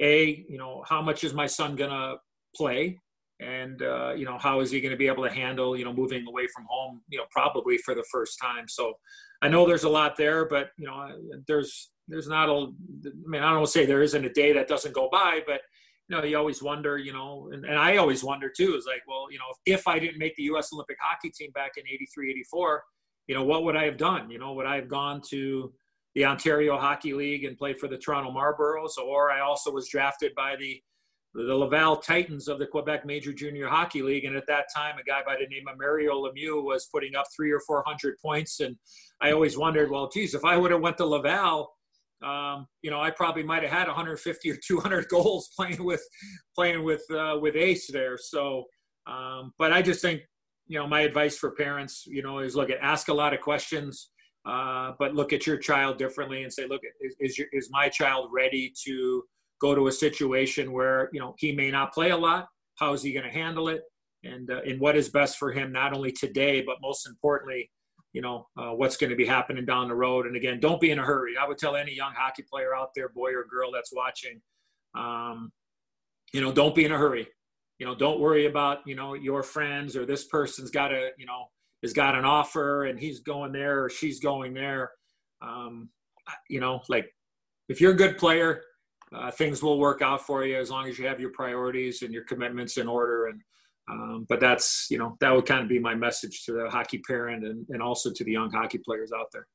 a 0.00 0.44
you 0.48 0.58
know 0.58 0.84
how 0.88 1.02
much 1.02 1.24
is 1.24 1.34
my 1.34 1.46
son 1.46 1.74
gonna 1.74 2.14
play, 2.54 2.96
and 3.42 3.82
uh, 3.82 4.12
you 4.16 4.24
know 4.24 4.38
how 4.38 4.60
is 4.60 4.70
he 4.70 4.80
going 4.80 4.92
to 4.92 4.96
be 4.96 5.08
able 5.08 5.24
to 5.24 5.30
handle 5.30 5.76
you 5.76 5.84
know 5.84 5.92
moving 5.92 6.26
away 6.26 6.46
from 6.54 6.64
home 6.68 7.00
you 7.08 7.18
know 7.18 7.24
probably 7.30 7.78
for 7.78 7.94
the 7.94 8.04
first 8.10 8.38
time. 8.40 8.68
So 8.68 8.94
I 9.42 9.48
know 9.48 9.66
there's 9.66 9.84
a 9.84 9.88
lot 9.88 10.16
there, 10.16 10.46
but 10.46 10.70
you 10.78 10.86
know 10.86 11.08
there's 11.46 11.90
there's 12.08 12.28
not 12.28 12.48
a 12.48 12.68
I 13.06 13.10
mean 13.26 13.42
I 13.42 13.52
don't 13.52 13.68
say 13.68 13.86
there 13.86 14.02
isn't 14.02 14.24
a 14.24 14.32
day 14.32 14.52
that 14.52 14.68
doesn't 14.68 14.94
go 14.94 15.08
by, 15.10 15.40
but 15.46 15.60
you 16.08 16.16
know, 16.16 16.24
you 16.24 16.36
always 16.36 16.62
wonder, 16.62 16.98
you 16.98 17.12
know, 17.12 17.48
and, 17.52 17.64
and 17.64 17.78
I 17.78 17.96
always 17.96 18.22
wonder 18.24 18.50
too, 18.54 18.74
is 18.76 18.86
like, 18.86 19.02
well, 19.06 19.28
you 19.30 19.38
know, 19.38 19.44
if, 19.64 19.80
if 19.80 19.88
I 19.88 19.98
didn't 19.98 20.18
make 20.18 20.34
the 20.36 20.42
U.S. 20.44 20.70
Olympic 20.72 20.98
hockey 21.00 21.30
team 21.30 21.50
back 21.52 21.72
in 21.76 21.84
83, 21.86 22.30
84, 22.30 22.82
you 23.28 23.34
know, 23.34 23.44
what 23.44 23.64
would 23.64 23.76
I 23.76 23.84
have 23.84 23.96
done? 23.96 24.30
You 24.30 24.38
know, 24.38 24.52
would 24.52 24.66
I 24.66 24.76
have 24.76 24.88
gone 24.88 25.22
to 25.30 25.72
the 26.14 26.26
Ontario 26.26 26.76
Hockey 26.76 27.14
League 27.14 27.44
and 27.44 27.56
played 27.56 27.78
for 27.78 27.88
the 27.88 27.96
Toronto 27.96 28.30
Marlboros? 28.30 28.98
Or 28.98 29.30
I 29.30 29.40
also 29.40 29.70
was 29.70 29.88
drafted 29.88 30.34
by 30.34 30.56
the 30.56 30.82
the 31.34 31.54
Laval 31.56 31.96
Titans 31.96 32.46
of 32.48 32.58
the 32.58 32.66
Quebec 32.66 33.06
Major 33.06 33.32
Junior 33.32 33.66
Hockey 33.66 34.02
League, 34.02 34.24
and 34.24 34.36
at 34.36 34.46
that 34.48 34.66
time, 34.74 34.98
a 34.98 35.02
guy 35.02 35.22
by 35.24 35.36
the 35.36 35.46
name 35.46 35.66
of 35.66 35.78
Mario 35.78 36.22
Lemieux 36.22 36.62
was 36.62 36.88
putting 36.92 37.14
up 37.14 37.26
three 37.34 37.50
or 37.50 37.60
four 37.60 37.82
hundred 37.86 38.16
points, 38.20 38.60
and 38.60 38.76
I 39.20 39.32
always 39.32 39.56
wondered, 39.56 39.90
well, 39.90 40.08
geez, 40.08 40.34
if 40.34 40.44
I 40.44 40.56
would 40.56 40.70
have 40.70 40.80
went 40.80 40.98
to 40.98 41.06
Laval, 41.06 41.72
um, 42.22 42.66
you 42.82 42.90
know, 42.90 43.00
I 43.00 43.10
probably 43.10 43.42
might 43.42 43.62
have 43.62 43.72
had 43.72 43.86
150 43.88 44.50
or 44.50 44.56
200 44.56 45.08
goals 45.10 45.50
playing 45.56 45.82
with 45.82 46.02
playing 46.54 46.84
with 46.84 47.02
uh, 47.10 47.38
with 47.40 47.56
Ace 47.56 47.90
there. 47.90 48.18
So, 48.18 48.64
um, 49.06 49.52
but 49.58 49.72
I 49.72 49.82
just 49.82 50.00
think, 50.00 50.22
you 50.66 50.78
know, 50.78 50.86
my 50.86 51.00
advice 51.00 51.36
for 51.36 51.52
parents, 51.52 52.04
you 52.06 52.22
know, 52.22 52.38
is 52.38 52.54
look 52.54 52.70
at 52.70 52.78
ask 52.80 53.08
a 53.08 53.14
lot 53.14 53.34
of 53.34 53.40
questions, 53.40 54.10
uh, 54.46 54.92
but 54.98 55.14
look 55.14 55.32
at 55.32 55.46
your 55.46 55.56
child 55.56 55.98
differently 55.98 56.42
and 56.42 56.52
say, 56.52 56.66
look, 56.66 56.82
is 57.00 57.16
is, 57.18 57.38
your, 57.38 57.48
is 57.52 57.68
my 57.70 57.88
child 57.88 58.28
ready 58.32 58.72
to 58.84 59.24
go 59.62 59.74
to 59.74 59.86
a 59.86 59.92
situation 59.92 60.72
where 60.72 61.08
you 61.12 61.20
know 61.20 61.34
he 61.38 61.52
may 61.52 61.70
not 61.70 61.94
play 61.94 62.10
a 62.10 62.16
lot? 62.16 62.48
How 62.74 62.92
is 62.92 63.02
he 63.02 63.12
going 63.12 63.24
to 63.24 63.32
handle 63.32 63.68
it? 63.68 63.82
And 64.24 64.50
uh, 64.50 64.60
and 64.66 64.78
what 64.78 64.96
is 64.96 65.08
best 65.08 65.38
for 65.38 65.52
him, 65.52 65.72
not 65.72 65.94
only 65.94 66.12
today, 66.12 66.62
but 66.62 66.76
most 66.82 67.06
importantly 67.06 67.70
you 68.12 68.20
know 68.20 68.46
uh, 68.58 68.72
what's 68.72 68.98
going 68.98 69.08
to 69.08 69.16
be 69.16 69.24
happening 69.24 69.64
down 69.64 69.88
the 69.88 69.94
road 69.94 70.26
and 70.26 70.36
again 70.36 70.60
don't 70.60 70.82
be 70.82 70.90
in 70.90 70.98
a 70.98 71.02
hurry 71.02 71.32
i 71.40 71.48
would 71.48 71.56
tell 71.56 71.76
any 71.76 71.94
young 71.94 72.12
hockey 72.14 72.42
player 72.42 72.76
out 72.76 72.90
there 72.94 73.08
boy 73.08 73.30
or 73.30 73.46
girl 73.46 73.72
that's 73.72 73.90
watching 73.90 74.38
um, 74.94 75.50
you 76.34 76.42
know 76.42 76.52
don't 76.52 76.74
be 76.74 76.84
in 76.84 76.92
a 76.92 76.98
hurry 76.98 77.26
you 77.82 77.88
know, 77.88 77.96
don't 77.96 78.20
worry 78.20 78.46
about, 78.46 78.78
you 78.86 78.94
know, 78.94 79.14
your 79.14 79.42
friends 79.42 79.96
or 79.96 80.06
this 80.06 80.26
person's 80.26 80.70
got 80.70 80.92
a, 80.92 81.10
you 81.18 81.26
know, 81.26 81.46
has 81.82 81.92
got 81.92 82.14
an 82.14 82.24
offer 82.24 82.84
and 82.84 82.96
he's 82.96 83.18
going 83.18 83.50
there 83.50 83.82
or 83.82 83.90
she's 83.90 84.20
going 84.20 84.54
there. 84.54 84.92
Um, 85.44 85.88
you 86.48 86.60
know, 86.60 86.82
like 86.88 87.12
if 87.68 87.80
you're 87.80 87.90
a 87.90 87.96
good 87.96 88.18
player, 88.18 88.62
uh, 89.14 89.30
things 89.30 89.62
will 89.62 89.78
work 89.78 90.02
out 90.02 90.24
for 90.26 90.44
you 90.44 90.58
as 90.58 90.70
long 90.70 90.88
as 90.88 90.98
you 90.98 91.06
have 91.06 91.20
your 91.20 91.30
priorities 91.30 92.02
and 92.02 92.12
your 92.12 92.24
commitments 92.24 92.76
in 92.76 92.88
order. 92.88 93.26
And, 93.26 93.40
um, 93.90 94.26
but 94.28 94.40
that's, 94.40 94.86
you 94.90 94.98
know, 94.98 95.16
that 95.20 95.34
would 95.34 95.46
kind 95.46 95.62
of 95.62 95.68
be 95.68 95.78
my 95.78 95.94
message 95.94 96.44
to 96.44 96.52
the 96.52 96.70
hockey 96.70 96.98
parent 96.98 97.44
and, 97.44 97.66
and 97.68 97.82
also 97.82 98.10
to 98.12 98.24
the 98.24 98.32
young 98.32 98.50
hockey 98.50 98.78
players 98.78 99.12
out 99.12 99.26
there. 99.32 99.46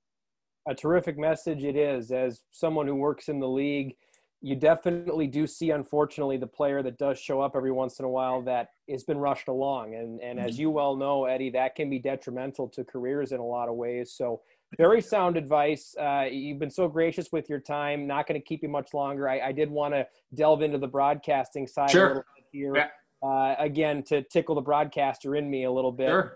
A 0.67 0.75
terrific 0.75 1.17
message 1.17 1.63
it 1.63 1.75
is. 1.75 2.11
As 2.11 2.43
someone 2.51 2.87
who 2.87 2.95
works 2.95 3.29
in 3.29 3.39
the 3.39 3.47
league, 3.47 3.95
you 4.41 4.55
definitely 4.55 5.25
do 5.25 5.47
see, 5.47 5.71
unfortunately, 5.71 6.37
the 6.37 6.45
player 6.45 6.83
that 6.83 6.97
does 6.97 7.17
show 7.17 7.41
up 7.41 7.53
every 7.55 7.71
once 7.71 7.99
in 7.99 8.05
a 8.05 8.09
while 8.09 8.41
that 8.43 8.69
has 8.89 9.03
been 9.03 9.17
rushed 9.17 9.47
along. 9.47 9.95
And, 9.95 10.21
and 10.21 10.39
as 10.39 10.53
mm-hmm. 10.53 10.61
you 10.61 10.69
well 10.69 10.95
know, 10.95 11.25
Eddie, 11.25 11.49
that 11.51 11.75
can 11.75 11.89
be 11.89 11.99
detrimental 11.99 12.67
to 12.69 12.83
careers 12.83 13.31
in 13.31 13.39
a 13.39 13.45
lot 13.45 13.69
of 13.69 13.75
ways. 13.75 14.13
So, 14.13 14.41
very 14.77 15.01
sound 15.01 15.37
advice. 15.37 15.95
Uh, 15.99 16.25
you've 16.29 16.59
been 16.59 16.69
so 16.69 16.87
gracious 16.87 17.29
with 17.31 17.49
your 17.49 17.59
time. 17.59 18.05
Not 18.05 18.27
going 18.27 18.39
to 18.39 18.45
keep 18.45 18.63
you 18.63 18.69
much 18.69 18.93
longer. 18.93 19.29
I, 19.29 19.39
I 19.39 19.51
did 19.51 19.69
want 19.69 19.93
to 19.93 20.05
delve 20.33 20.61
into 20.61 20.77
the 20.77 20.87
broadcasting 20.87 21.67
side 21.67 21.91
sure. 21.91 22.05
a 22.05 22.07
little 22.09 22.23
bit 22.35 22.45
here. 22.51 22.75
Yeah. 22.75 22.87
Uh, 23.23 23.55
again, 23.57 24.03
to 24.03 24.21
tickle 24.23 24.55
the 24.55 24.61
broadcaster 24.61 25.35
in 25.35 25.49
me 25.49 25.63
a 25.63 25.71
little 25.71 25.91
bit. 25.91 26.09
Sure. 26.09 26.35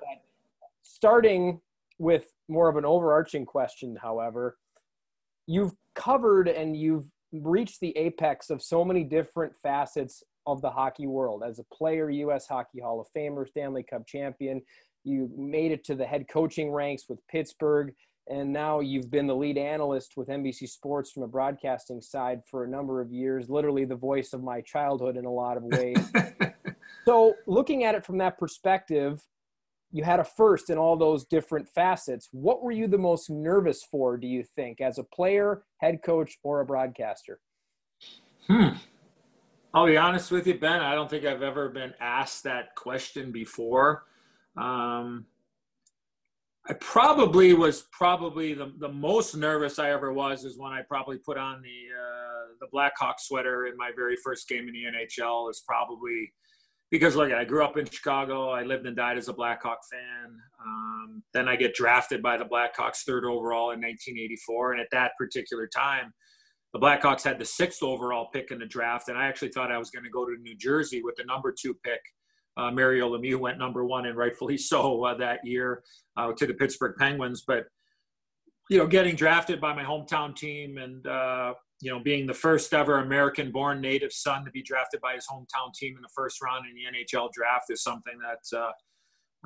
starting 0.82 1.60
with 2.00 2.26
more 2.48 2.70
of 2.70 2.78
an 2.78 2.86
overarching 2.86 3.46
question, 3.46 3.98
however, 4.02 4.58
you've 5.46 5.74
covered 5.94 6.48
and 6.48 6.76
you've 6.76 7.06
reached 7.32 7.80
the 7.82 7.96
apex 7.98 8.50
of 8.50 8.63
so 8.63 8.84
many 8.84 9.04
different 9.04 9.56
facets 9.56 10.24
of 10.48 10.62
the 10.62 10.70
hockey 10.70 11.06
world. 11.06 11.44
As 11.48 11.60
a 11.60 11.76
player, 11.76 12.10
U.S. 12.10 12.48
Hockey 12.48 12.80
Hall 12.80 13.00
of 13.00 13.08
Famer, 13.15 13.48
Stanley 13.48 13.84
Cup 13.84 14.08
champion, 14.08 14.62
you 15.04 15.30
made 15.36 15.72
it 15.72 15.84
to 15.86 15.96
the 15.96 16.06
head 16.06 16.26
coaching 16.32 16.72
ranks 16.72 17.04
with 17.10 17.20
Pittsburgh, 17.28 17.94
and 18.30 18.52
now 18.52 18.80
you've 18.80 19.10
been 19.10 19.28
the 19.28 19.36
lead 19.36 19.58
analyst 19.58 20.14
with 20.16 20.28
NBC 20.28 20.70
Sports 20.70 21.12
from 21.12 21.24
a 21.24 21.28
broadcasting 21.28 22.02
side 22.02 22.42
for 22.50 22.64
a 22.64 22.70
number 22.70 23.02
of 23.02 23.12
years, 23.12 23.50
literally 23.50 23.86
the 23.86 23.96
voice 23.96 24.34
of 24.34 24.44
my 24.44 24.62
childhood 24.62 25.18
in 25.18 25.26
a 25.26 25.32
lot 25.32 25.58
of 25.58 25.64
ways. 25.64 25.98
so, 27.06 27.34
looking 27.48 27.84
at 27.84 27.96
it 27.96 28.06
from 28.06 28.18
that 28.20 28.38
perspective, 28.38 29.22
you 29.92 30.04
had 30.04 30.20
a 30.20 30.24
first 30.24 30.70
in 30.70 30.78
all 30.78 30.96
those 30.96 31.26
different 31.26 31.68
facets. 31.68 32.30
What 32.32 32.64
were 32.64 32.72
you 32.72 32.88
the 32.88 32.98
most 32.98 33.30
nervous 33.30 33.84
for, 33.84 34.18
do 34.18 34.28
you 34.28 34.44
think, 34.56 34.80
as 34.80 34.98
a 34.98 35.04
player, 35.04 35.64
head 35.78 36.02
coach, 36.04 36.38
or 36.44 36.62
a 36.62 36.66
broadcaster? 36.66 37.40
Hmm. 38.48 38.70
I'll 39.74 39.86
be 39.86 39.98
honest 39.98 40.32
with 40.32 40.48
you, 40.48 40.58
Ben. 40.58 40.82
I 40.82 40.96
don't 40.96 41.10
think 41.10 41.26
I've 41.26 41.44
ever 41.44 41.70
been 41.70 41.94
asked 42.00 42.44
that 42.44 42.76
question 42.76 43.32
before. 43.32 44.06
Um, 44.58 45.26
I 46.69 46.74
probably 46.74 47.54
was 47.54 47.88
probably 47.91 48.54
the, 48.54 48.71
the 48.78 48.89
most 48.89 49.36
nervous 49.36 49.80
I 49.80 49.91
ever 49.91 50.13
was 50.13 50.43
is 50.43 50.60
when 50.60 50.71
I 50.71 50.82
probably 50.88 51.17
put 51.17 51.38
on 51.38 51.62
the 51.62 51.69
uh, 51.69 52.54
the 52.60 52.67
Blackhawk 52.71 53.19
sweater 53.19 53.65
in 53.65 53.76
my 53.78 53.91
very 53.95 54.15
first 54.24 54.47
game 54.47 54.67
in 54.67 54.74
the 54.74 54.84
NHL. 54.84 55.50
Is 55.50 55.63
probably 55.67 56.32
because 56.91 57.15
look, 57.15 57.32
I 57.32 57.45
grew 57.45 57.63
up 57.63 57.78
in 57.78 57.86
Chicago. 57.86 58.50
I 58.50 58.62
lived 58.62 58.86
and 58.86 58.95
died 58.95 59.17
as 59.17 59.28
a 59.28 59.34
Blackhawk 59.34 59.80
fan. 59.89 60.38
Um, 60.63 61.24
then 61.34 61.47
I 61.47 61.56
get 61.56 61.74
drafted 61.74 62.21
by 62.21 62.38
the 62.38 62.45
Blackhawks 62.45 63.04
third 63.08 63.26
overall 63.26 63.71
in 63.71 63.82
1984, 63.82 64.74
and 64.74 64.82
at 64.82 64.88
that 64.91 65.13
particular 65.17 65.67
time, 65.67 66.13
the 66.74 66.80
Blackhawks 66.80 67.24
had 67.24 67.39
the 67.39 67.45
sixth 67.45 67.82
overall 67.82 68.30
pick 68.32 68.52
in 68.52 68.60
the 68.60 68.65
draft, 68.65 69.10
and 69.10 69.17
I 69.17 69.26
actually 69.26 69.50
thought 69.50 69.71
I 69.71 69.80
was 69.80 69.89
going 69.89 70.06
to 70.06 70.12
go 70.12 70.26
to 70.26 70.36
New 70.41 70.56
Jersey 70.58 71.02
with 71.02 71.15
the 71.15 71.24
number 71.24 71.54
two 71.60 71.74
pick. 71.84 72.02
Uh, 72.58 72.72
Mario 72.72 73.16
Lemieux 73.16 73.40
went 73.40 73.58
number 73.58 73.86
one, 73.86 74.06
and 74.06 74.18
rightfully 74.18 74.58
so 74.58 75.04
uh, 75.06 75.16
that 75.16 75.40
year 75.44 75.84
uh, 76.18 76.32
to 76.34 76.46
the 76.46 76.54
Pittsburgh 76.54 76.96
Penguins. 76.98 77.44
But 77.48 77.66
you 78.70 78.78
know, 78.78 78.88
getting 78.88 79.16
drafted 79.16 79.60
by 79.60 79.74
my 79.74 79.84
hometown 79.84 80.36
team 80.36 80.78
and 80.78 81.06
uh, 81.06 81.54
you 81.82 81.92
know, 81.92 82.00
being 82.00 82.28
the 82.28 82.34
first 82.34 82.74
ever 82.74 83.00
American 83.00 83.52
born 83.52 83.82
native 83.82 84.14
son 84.14 84.46
to 84.46 84.52
be 84.52 84.62
drafted 84.62 85.02
by 85.02 85.16
his 85.16 85.26
hometown 85.28 85.74
team 85.74 85.96
in 85.96 86.02
the 86.02 86.10
first 86.16 86.42
round 86.42 86.66
in 86.68 86.76
the 86.76 87.00
NHL 87.00 87.30
draft 87.34 87.66
is 87.70 87.84
something 87.84 88.14
that 88.20 88.58
uh, 88.58 88.72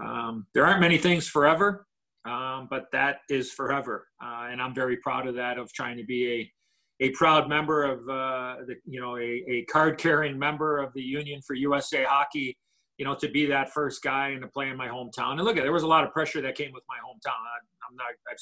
um, 0.04 0.46
there 0.54 0.66
aren't 0.66 0.82
many 0.82 0.98
things 0.98 1.28
forever, 1.28 1.88
um, 2.26 2.68
but 2.70 2.86
that 2.92 3.20
is 3.30 3.52
forever. 3.52 4.08
Uh, 4.22 4.48
and 4.52 4.62
I'm 4.62 4.76
very 4.76 4.98
proud 4.98 5.28
of 5.28 5.36
that, 5.36 5.58
of 5.58 5.72
trying 5.72 5.98
to 5.98 6.04
be 6.04 6.52
a, 7.00 7.06
a 7.06 7.10
proud 7.12 7.48
member 7.48 7.84
of, 7.84 8.06
the, 8.06 8.76
you 8.86 9.00
know, 9.00 9.18
a, 9.18 9.44
a 9.48 9.66
card 9.66 9.98
carrying 9.98 10.38
member 10.38 10.80
of 10.80 10.94
the 10.94 11.02
Union 11.02 11.42
for 11.42 11.54
USA 11.54 12.04
Hockey, 12.04 12.58
you 12.98 13.06
know, 13.06 13.16
to 13.16 13.30
be 13.30 13.46
that 13.48 13.72
first 13.72 14.02
guy 14.02 14.30
and 14.30 14.42
to 14.42 14.48
play 14.48 14.70
in 14.70 14.78
my 14.78 14.88
hometown. 14.88 15.34
And 15.34 15.44
look, 15.44 15.56
there 15.56 15.72
was 15.72 15.84
a 15.84 15.88
lot 15.88 16.04
of 16.04 16.12
pressure 16.12 16.42
that 16.42 16.56
came 16.56 16.72
with 16.72 16.84
my 16.88 16.96
hometown. 16.98 17.32
I, 17.34 17.58
I'm 17.90 17.96
not, 17.96 18.08
I've 18.32 18.38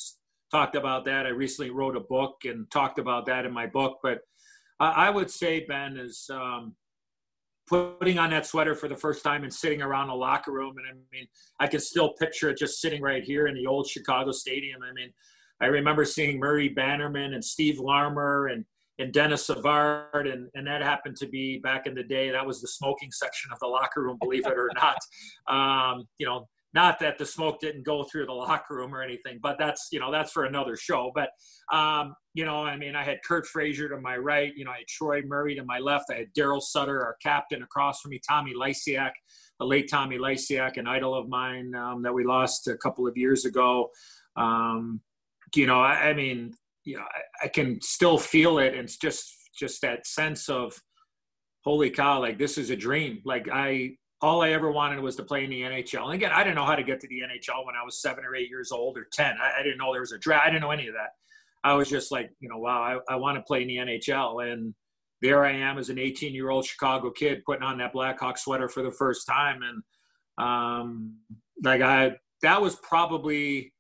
talked 0.52 0.76
about 0.76 1.06
that. 1.06 1.26
I 1.26 1.30
recently 1.30 1.72
wrote 1.72 1.96
a 1.96 2.02
book 2.02 2.42
and 2.46 2.70
talked 2.70 3.00
about 3.00 3.26
that 3.26 3.46
in 3.46 3.52
my 3.52 3.66
book. 3.66 4.00
But 4.04 4.20
I, 4.80 5.10
would 5.10 5.32
say, 5.32 5.66
Ben, 5.66 5.98
is 5.98 6.30
um, 6.32 6.76
putting 7.68 8.20
on 8.20 8.30
that 8.32 8.46
sweater 8.46 8.76
for 8.76 8.88
the 8.88 8.96
first 8.96 9.24
time 9.24 9.44
and 9.44 9.54
sitting 9.54 9.82
around 9.82 10.10
a 10.10 10.16
locker 10.16 10.52
room. 10.52 10.76
And 10.78 10.88
I 10.88 10.94
mean, 11.12 11.28
I 11.60 11.68
can 11.68 11.80
still 11.80 12.14
picture 12.14 12.50
it 12.50 12.58
just 12.58 12.82
sitting 12.82 13.02
right 13.02 13.24
here 13.24 13.48
in 13.48 13.56
the 13.56 13.66
old 13.66 13.88
Chicago 13.88 14.32
Stadium. 14.32 14.82
I 14.84 14.94
mean, 14.94 15.14
I 15.62 15.68
remember 15.68 16.06
seeing 16.06 16.40
Murray 16.40 16.70
Bannerman 16.70 17.34
and 17.34 17.44
Steve 17.44 17.80
Larmer 17.80 18.48
and 18.48 18.66
and 19.00 19.12
Denis 19.12 19.48
Savard, 19.48 20.28
and, 20.28 20.50
and 20.54 20.68
that 20.68 20.82
happened 20.82 21.18
to 21.18 21.28
be 21.28 21.60
back 21.60 21.88
in 21.88 21.96
the 21.96 22.04
day. 22.04 22.30
That 22.32 22.46
was 22.46 22.62
the 22.62 22.68
smoking 22.68 23.12
section 23.12 23.52
of 23.52 23.60
the 23.60 23.68
locker 23.68 24.04
room, 24.04 24.18
believe 24.22 24.46
it 24.46 24.54
or 24.54 24.70
not. 24.76 24.98
Um, 25.48 26.08
you 26.18 26.26
know, 26.26 26.48
not 26.74 27.00
that 27.00 27.18
the 27.18 27.26
smoke 27.26 27.60
didn't 27.60 27.86
go 27.86 28.04
through 28.04 28.26
the 28.26 28.34
locker 28.34 28.76
room 28.76 28.94
or 28.94 29.02
anything, 29.02 29.40
but 29.42 29.58
that's 29.60 29.90
you 29.92 30.00
know 30.00 30.12
that's 30.12 30.32
for 30.32 30.46
another 30.46 30.76
show. 30.76 31.12
But 31.14 31.30
um, 31.76 32.16
you 32.34 32.46
know, 32.46 32.64
I 32.64 32.78
mean, 32.78 32.96
I 32.96 33.04
had 33.04 33.20
Curt 33.24 33.46
Fraser 33.46 33.90
to 33.90 34.00
my 34.00 34.18
right, 34.18 34.52
you 34.56 34.66
know, 34.66 34.72
I 34.72 34.78
had 34.78 34.88
Troy 34.88 35.22
Murray 35.22 35.56
to 35.56 35.64
my 35.64 35.80
left, 35.80 36.06
I 36.10 36.16
had 36.16 36.34
Daryl 36.38 36.62
Sutter, 36.62 37.04
our 37.04 37.16
captain, 37.22 37.62
across 37.62 38.02
from 38.02 38.12
me, 38.12 38.20
Tommy 38.28 38.54
Lysiak, 38.56 39.12
the 39.60 39.66
late 39.66 39.90
Tommy 39.90 40.18
Lysiak, 40.18 40.78
an 40.78 40.88
idol 40.88 41.14
of 41.14 41.30
mine 41.30 41.76
um, 41.76 42.02
that 42.04 42.14
we 42.14 42.24
lost 42.24 42.68
a 42.68 42.78
couple 42.78 43.08
of 43.08 43.16
years 43.18 43.46
ago. 43.46 43.90
Um, 44.36 45.02
you 45.56 45.68
know, 45.68 45.82
I, 45.82 46.10
I, 46.10 46.14
mean, 46.16 46.54
you 46.84 46.98
know, 46.98 47.04
I, 47.04 47.46
I 47.46 47.48
can 47.48 47.80
still 47.82 48.18
feel 48.18 48.60
it, 48.60 48.74
and 48.74 48.84
it's 48.84 48.98
just 48.98 49.34
just 49.58 49.82
that 49.82 50.08
sense 50.08 50.50
of 50.50 50.74
holy 51.64 51.90
cow, 51.90 52.20
like 52.20 52.38
this 52.38 52.58
is 52.58 52.70
a 52.70 52.76
dream. 52.76 53.22
Like 53.26 53.48
I 53.52 53.98
all 54.22 54.42
I 54.42 54.52
ever 54.52 54.72
wanted 54.72 55.02
was 55.02 55.18
to 55.18 55.24
play 55.24 55.44
in 55.44 55.50
the 55.50 55.62
NHL. 55.62 56.06
And 56.06 56.14
again, 56.14 56.32
I 56.34 56.44
didn't 56.44 56.56
know 56.56 56.64
how 56.64 56.76
to 56.76 56.84
get 56.84 57.02
to 57.02 57.08
the 57.10 57.20
NHL 57.20 57.66
when 57.66 57.76
I 57.76 57.84
was 57.84 58.02
seven 58.02 58.24
or 58.24 58.36
eight 58.36 58.50
years 58.50 58.72
old 58.72 58.98
or 58.98 59.06
10. 59.12 59.36
I, 59.42 59.60
I 59.60 59.64
didn't 59.64 59.78
know 59.78 59.92
there 59.92 60.00
was 60.00 60.14
a 60.14 60.18
draft. 60.18 60.46
I 60.46 60.50
didn't 60.50 60.62
know 60.62 60.72
any 60.72 60.88
of 60.88 60.94
that. 60.94 61.10
I 61.66 61.74
was 61.74 61.90
just 61.90 62.10
like, 62.10 62.32
you 62.40 62.48
know, 62.48 62.58
wow, 62.58 63.02
I, 63.10 63.14
I 63.14 63.16
want 63.18 63.38
to 63.38 63.44
play 63.44 63.64
in 63.64 63.68
the 63.68 63.78
NHL. 63.78 64.50
And 64.50 64.74
there 65.22 65.46
I 65.46 65.52
am 65.52 65.78
as 65.78 65.90
an 65.90 66.00
18 66.00 66.34
year 66.34 66.50
old 66.50 66.66
Chicago 66.66 67.12
kid 67.12 67.44
putting 67.46 67.64
on 67.64 67.78
that 67.80 67.92
Blackhawk 67.92 68.38
sweater 68.38 68.70
for 68.70 68.82
the 68.82 68.92
first 68.92 69.28
time. 69.28 69.60
And 69.62 69.84
um, 70.46 71.18
like 71.62 71.82
I, 71.82 72.14
that 72.44 72.62
was 72.62 72.76
probably, 72.76 73.74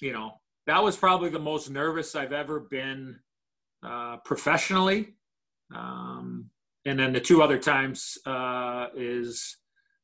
you 0.00 0.12
know, 0.12 0.32
that 0.68 0.84
was 0.84 0.96
probably 0.96 1.30
the 1.30 1.38
most 1.38 1.70
nervous 1.70 2.14
I've 2.14 2.32
ever 2.32 2.60
been 2.60 3.18
uh, 3.82 4.18
professionally. 4.18 5.14
Um, 5.74 6.50
and 6.84 6.98
then 6.98 7.12
the 7.12 7.20
two 7.20 7.42
other 7.42 7.58
times 7.58 8.18
uh, 8.26 8.88
is 8.94 9.56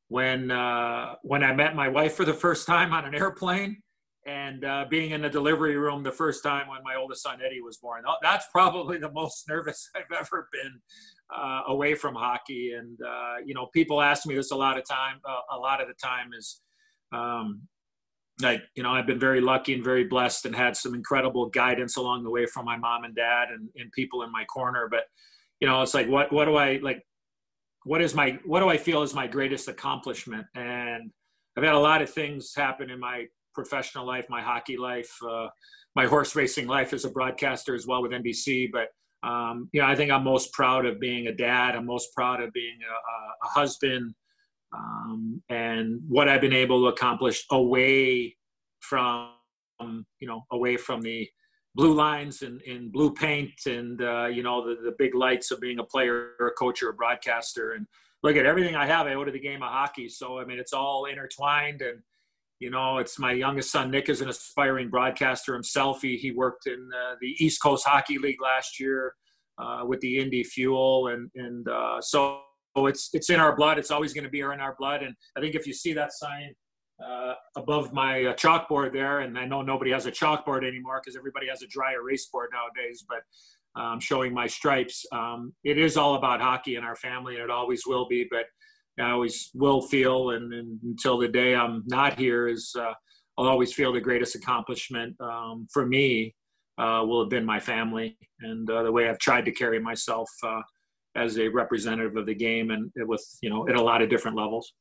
when 0.07 0.49
uh, 0.49 1.15
when 1.21 1.43
I 1.43 1.53
met 1.53 1.75
my 1.75 1.87
wife 1.87 2.15
for 2.15 2.25
the 2.25 2.33
first 2.33 2.65
time 2.65 2.93
on 2.93 3.05
an 3.05 3.13
airplane, 3.13 3.77
and 4.25 4.65
uh, 4.65 4.85
being 4.89 5.11
in 5.11 5.21
the 5.21 5.29
delivery 5.29 5.77
room 5.77 6.01
the 6.01 6.11
first 6.11 6.43
time 6.43 6.67
when 6.67 6.83
my 6.83 6.95
oldest 6.95 7.21
son 7.21 7.39
Eddie 7.45 7.61
was 7.61 7.77
born. 7.77 8.03
That's 8.23 8.47
probably 8.51 8.97
the 8.97 9.11
most 9.11 9.45
nervous 9.49 9.87
I've 9.95 10.17
ever 10.17 10.49
been 10.51 10.81
uh, 11.35 11.61
away 11.67 11.93
from 11.93 12.15
hockey. 12.15 12.73
And 12.73 12.99
uh, 13.01 13.35
you 13.45 13.53
know, 13.53 13.67
people 13.71 14.01
ask 14.01 14.25
me 14.25 14.33
this 14.33 14.49
a 14.49 14.55
lot 14.55 14.79
of 14.79 14.87
time. 14.87 15.19
A 15.51 15.57
lot 15.57 15.79
of 15.79 15.87
the 15.87 15.93
time 15.93 16.31
is. 16.37 16.61
Um, 17.11 17.67
like 18.41 18.61
you 18.75 18.83
know 18.83 18.91
i've 18.91 19.07
been 19.07 19.19
very 19.19 19.39
lucky 19.39 19.73
and 19.73 19.83
very 19.83 20.03
blessed 20.03 20.45
and 20.45 20.55
had 20.55 20.75
some 20.75 20.93
incredible 20.93 21.45
guidance 21.47 21.95
along 21.95 22.23
the 22.23 22.29
way 22.29 22.45
from 22.45 22.65
my 22.65 22.75
mom 22.75 23.05
and 23.05 23.15
dad 23.15 23.47
and, 23.49 23.69
and 23.77 23.89
people 23.93 24.23
in 24.23 24.31
my 24.31 24.43
corner 24.45 24.87
but 24.91 25.05
you 25.59 25.67
know, 25.67 25.81
it's 25.81 25.93
like 25.93 26.07
what 26.07 26.31
what 26.31 26.45
do 26.45 26.55
I 26.55 26.79
like? 26.81 27.01
What 27.83 28.01
is 28.01 28.13
my 28.13 28.39
what 28.45 28.59
do 28.59 28.69
I 28.69 28.77
feel 28.77 29.01
is 29.03 29.13
my 29.13 29.27
greatest 29.27 29.67
accomplishment? 29.67 30.45
And 30.55 31.11
I've 31.57 31.63
had 31.63 31.73
a 31.73 31.79
lot 31.79 32.01
of 32.01 32.09
things 32.09 32.53
happen 32.55 32.89
in 32.89 32.99
my 32.99 33.25
professional 33.53 34.05
life, 34.05 34.25
my 34.29 34.41
hockey 34.41 34.77
life, 34.77 35.11
uh, 35.27 35.47
my 35.95 36.05
horse 36.05 36.35
racing 36.35 36.67
life 36.67 36.91
as 36.93 37.05
a 37.05 37.09
broadcaster 37.09 37.73
as 37.73 37.87
well 37.87 38.01
with 38.01 38.11
NBC. 38.11 38.69
But 38.71 38.89
um, 39.27 39.69
you 39.71 39.81
know, 39.81 39.87
I 39.87 39.95
think 39.95 40.11
I'm 40.11 40.23
most 40.23 40.51
proud 40.51 40.85
of 40.85 40.99
being 40.99 41.27
a 41.27 41.33
dad. 41.33 41.75
I'm 41.75 41.85
most 41.85 42.13
proud 42.13 42.41
of 42.41 42.51
being 42.51 42.77
a, 42.83 43.45
a 43.45 43.49
husband, 43.49 44.13
um, 44.73 45.41
and 45.49 46.01
what 46.07 46.29
I've 46.29 46.41
been 46.41 46.53
able 46.53 46.81
to 46.83 46.87
accomplish 46.87 47.45
away 47.51 48.35
from 48.79 49.31
you 50.19 50.27
know 50.27 50.45
away 50.51 50.77
from 50.77 51.01
the 51.01 51.27
blue 51.75 51.93
lines 51.93 52.41
and, 52.41 52.61
and 52.61 52.91
blue 52.91 53.13
paint 53.13 53.51
and 53.65 54.01
uh, 54.01 54.27
you 54.27 54.43
know 54.43 54.65
the, 54.67 54.81
the 54.81 54.95
big 54.97 55.13
lights 55.15 55.51
of 55.51 55.59
being 55.59 55.79
a 55.79 55.83
player 55.83 56.31
or 56.39 56.47
a 56.47 56.53
coach 56.53 56.81
or 56.81 56.89
a 56.89 56.93
broadcaster 56.93 57.73
and 57.73 57.85
look 58.25 58.37
at 58.37 58.45
everything 58.47 58.75
I 58.75 58.87
have, 58.87 59.05
I 59.05 59.13
owe 59.13 59.23
to 59.23 59.31
the 59.31 59.39
game 59.39 59.61
of 59.61 59.69
hockey. 59.69 60.09
So, 60.09 60.39
I 60.39 60.45
mean, 60.45 60.57
it's 60.57 60.73
all 60.73 61.05
intertwined. 61.05 61.83
And, 61.83 61.99
you 62.59 62.71
know, 62.71 62.97
it's 62.97 63.19
my 63.19 63.31
youngest 63.31 63.71
son, 63.71 63.91
Nick, 63.91 64.09
is 64.09 64.21
an 64.21 64.29
aspiring 64.29 64.89
broadcaster 64.89 65.53
himself. 65.53 66.01
He, 66.01 66.17
he 66.17 66.31
worked 66.31 66.65
in 66.65 66.89
uh, 66.91 67.15
the 67.21 67.35
East 67.37 67.61
Coast 67.61 67.85
Hockey 67.85 68.17
League 68.17 68.41
last 68.41 68.79
year 68.79 69.13
uh, 69.59 69.83
with 69.85 69.99
the 69.99 70.19
Indy 70.19 70.43
Fuel. 70.43 71.09
And, 71.09 71.29
and 71.35 71.67
uh, 71.67 72.01
so 72.01 72.41
it's, 72.77 73.09
it's 73.13 73.29
in 73.29 73.39
our 73.39 73.55
blood. 73.55 73.77
It's 73.77 73.91
always 73.91 74.13
going 74.13 74.25
to 74.25 74.29
be 74.29 74.41
in 74.41 74.59
our 74.59 74.75
blood. 74.77 75.03
And 75.03 75.15
I 75.37 75.39
think 75.39 75.55
if 75.55 75.65
you 75.65 75.73
see 75.73 75.93
that 75.93 76.11
sign, 76.13 76.53
uh, 77.05 77.33
above 77.57 77.91
my 77.91 78.25
uh, 78.25 78.33
chalkboard 78.35 78.93
there, 78.93 79.19
and 79.19 79.37
I 79.37 79.45
know 79.45 79.61
nobody 79.61 79.91
has 79.91 80.05
a 80.05 80.11
chalkboard 80.11 80.65
anymore 80.65 81.01
because 81.03 81.17
everybody 81.17 81.47
has 81.49 81.61
a 81.61 81.67
dry 81.67 81.93
erase 81.93 82.27
board 82.27 82.49
nowadays. 82.53 83.05
But 83.07 83.19
um, 83.81 83.99
showing 83.99 84.33
my 84.33 84.47
stripes. 84.47 85.05
Um, 85.11 85.53
it 85.63 85.77
is 85.77 85.97
all 85.97 86.15
about 86.15 86.41
hockey 86.41 86.75
in 86.77 86.83
our 86.83 86.95
family, 86.95 87.35
and 87.35 87.43
it 87.43 87.49
always 87.49 87.83
will 87.85 88.07
be. 88.07 88.25
But 88.29 88.45
I 88.97 89.11
always 89.11 89.49
will 89.53 89.81
feel, 89.81 90.29
and, 90.29 90.53
and 90.53 90.79
until 90.83 91.17
the 91.17 91.27
day 91.27 91.55
I'm 91.55 91.83
not 91.85 92.17
here, 92.17 92.47
is 92.47 92.73
uh, 92.79 92.93
I'll 93.37 93.47
always 93.47 93.73
feel 93.73 93.91
the 93.91 93.99
greatest 93.99 94.35
accomplishment 94.35 95.15
um, 95.19 95.67
for 95.73 95.85
me 95.85 96.33
uh, 96.77 97.03
will 97.05 97.23
have 97.23 97.29
been 97.29 97.45
my 97.45 97.59
family 97.59 98.17
and 98.41 98.69
uh, 98.69 98.83
the 98.83 98.91
way 98.91 99.09
I've 99.09 99.19
tried 99.19 99.45
to 99.45 99.51
carry 99.51 99.79
myself 99.79 100.29
uh, 100.43 100.61
as 101.15 101.37
a 101.37 101.47
representative 101.47 102.15
of 102.17 102.25
the 102.25 102.35
game, 102.35 102.71
and 102.71 102.91
with 102.95 103.25
you 103.41 103.49
know 103.49 103.67
at 103.67 103.75
a 103.75 103.81
lot 103.81 104.01
of 104.01 104.09
different 104.09 104.37
levels 104.37 104.73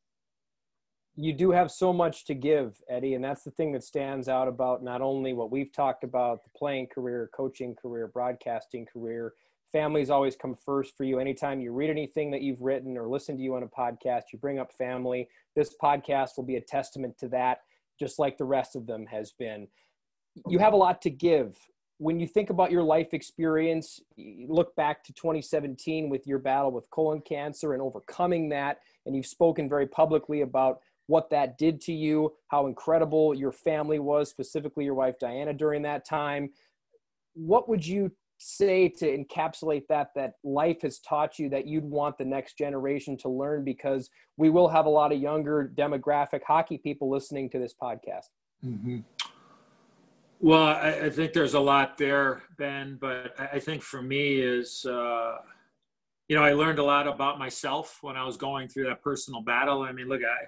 you 1.17 1.33
do 1.33 1.53
have 1.53 1.71
so 1.71 1.93
much 1.93 2.25
to 2.25 2.35
give, 2.35 2.83
Eddie, 2.89 3.15
and 3.15 3.23
that's 3.23 3.45
the 3.45 3.51
thing 3.53 3.73
that 3.73 3.85
stands 3.85 4.29
out 4.29 4.49
about 4.49 4.83
not 4.83 5.01
only 5.01 5.33
what 5.33 5.51
we've 5.51 5.73
talked 5.73 6.03
about 6.03 6.43
the 6.43 6.51
playing 6.57 6.89
career, 6.89 7.31
coaching 7.35 7.75
career, 7.75 8.09
broadcasting 8.09 8.85
career. 8.85 9.35
Families 9.71 10.11
always 10.11 10.37
come 10.37 10.55
first 10.55 10.97
for 10.97 11.05
you. 11.05 11.19
Anytime 11.19 11.61
you 11.61 11.73
read 11.73 11.91
anything 11.91 12.31
that 12.33 12.43
you've 12.43 12.63
written 12.63 12.97
or 12.97 13.09
listen 13.09 13.37
to 13.37 13.43
you 13.43 13.55
on 13.55 13.63
a 13.63 13.69
podcast, 13.69 14.23
you 14.33 14.39
bring 14.41 14.59
up 14.59 14.73
family. 14.73 15.29
This 15.55 15.75
podcast 15.81 16.31
will 16.37 16.45
be 16.45 16.57
a 16.57 16.61
testament 16.61 17.17
to 17.19 17.29
that, 17.29 17.59
just 17.99 18.19
like 18.19 18.37
the 18.37 18.45
rest 18.45 18.75
of 18.75 18.87
them 18.87 19.07
has 19.07 19.33
been. 19.33 19.69
You 20.49 20.59
have 20.59 20.73
a 20.73 20.77
lot 20.77 21.01
to 21.03 21.11
give. 21.11 21.57
When 21.99 22.19
you 22.19 22.27
think 22.27 22.51
about 22.51 22.73
your 22.73 22.83
life 22.83 23.15
experience, 23.15 24.01
look 24.17 24.75
back 24.75 25.05
to 25.05 25.13
2017 25.13 26.09
with 26.09 26.27
your 26.27 26.39
battle 26.39 26.73
with 26.73 26.91
colon 26.91 27.21
cancer 27.21 27.73
and 27.73 27.81
overcoming 27.81 28.49
that, 28.51 28.79
and 29.07 29.15
you've 29.15 29.27
spoken 29.27 29.69
very 29.69 29.87
publicly 29.87 30.41
about 30.41 30.81
what 31.07 31.31
that 31.31 31.59
did 31.59 31.81
to 31.83 31.93
you, 31.93 32.33
how 32.49 32.67
incredible 32.67 33.35
your 33.35 33.53
family 33.53 33.99
was, 33.99 34.31
specifically 34.31 34.85
your 34.85 34.95
wife 34.95 35.19
Diana 35.21 35.53
during 35.53 35.83
that 35.83 36.07
time. 36.07 36.51
What 37.35 37.69
would 37.69 37.87
you 37.87 38.11
say 38.39 38.89
to 38.89 39.07
encapsulate 39.07 39.87
that 39.89 40.11
that 40.15 40.35
life 40.43 40.83
has 40.83 40.99
taught 40.99 41.39
you 41.39 41.49
that 41.49 41.67
you'd 41.67 41.85
want 41.85 42.19
the 42.19 42.25
next 42.25 42.59
generation 42.59 43.17
to 43.17 43.29
learn 43.29 43.65
because 43.65 44.11
we 44.37 44.51
will 44.51 44.69
have 44.69 44.87
a 44.87 44.91
lot 44.91 45.13
of 45.13 45.21
younger 45.21 45.73
demographic 45.75 46.41
hockey 46.47 46.77
people 46.77 47.09
listening 47.09 47.49
to 47.49 47.59
this 47.59 47.75
podcast 47.81 48.29
mm-hmm. 48.65 48.99
Well 50.41 50.63
I, 50.63 51.01
I, 51.05 51.11
think 51.11 51.33
there's 51.33 51.55
a 51.55 51.61
lot 51.61 51.97
there 51.99 52.43
ben 52.59 52.99
but 53.01 53.35
i 53.39 53.59
think 53.59 53.83
for 53.83 54.03
me 54.03 54.41
is 54.41 54.85
uh, 54.85 55.37
you 56.29 56.37
know 56.37 56.43
i 56.43 56.53
learned 56.53 56.79
a 56.79 56.85
lot 56.85 57.07
about 57.07 57.39
myself 57.39 57.99
when 58.03 58.17
i 58.17 58.25
was 58.25 58.37
going 58.37 58.69
through 58.69 58.85
that 58.85 59.03
personal 59.03 59.43
battle 59.43 59.83
i 59.83 59.93
mean 59.93 60.09
look 60.09 60.23
i 60.23 60.45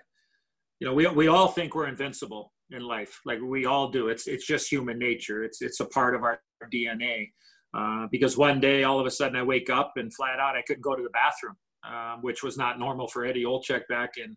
you 0.80 0.87
know, 0.87 0.95
we, 0.95 1.07
we 1.07 1.28
all 1.28 1.49
think 1.49 1.74
we're 1.74 1.89
invincible 1.89 2.53
in 2.70 2.82
life. 2.82 3.20
Like 3.24 3.41
we 3.41 3.66
all 3.66 3.89
do. 3.89 4.09
It's, 4.09 4.26
it's 4.26 4.47
just 4.47 4.70
human 4.70 4.99
nature. 4.99 5.43
It's, 5.43 5.62
it's 5.62 5.80
a 5.80 5.87
part 5.87 6.14
of 6.14 6.22
our 6.22 6.41
DNA. 6.72 7.30
Uh, 7.74 8.07
because 8.11 8.37
one 8.37 8.61
day, 8.61 8.84
all 8.84 8.99
of 8.99 9.07
a 9.07 9.11
sudden, 9.11 9.37
I 9.37 9.43
wake 9.43 9.68
up 9.70 9.93
and 9.97 10.12
flat 10.12 10.39
out, 10.39 10.57
I 10.57 10.62
couldn't 10.62 10.82
go 10.82 10.95
to 10.95 11.03
the 11.03 11.11
bathroom, 11.11 11.57
um, 11.84 12.22
which 12.22 12.43
was 12.43 12.57
not 12.57 12.78
normal 12.78 13.07
for 13.07 13.24
Eddie 13.24 13.45
Olczyk 13.45 13.82
back 13.89 14.12
in 14.16 14.37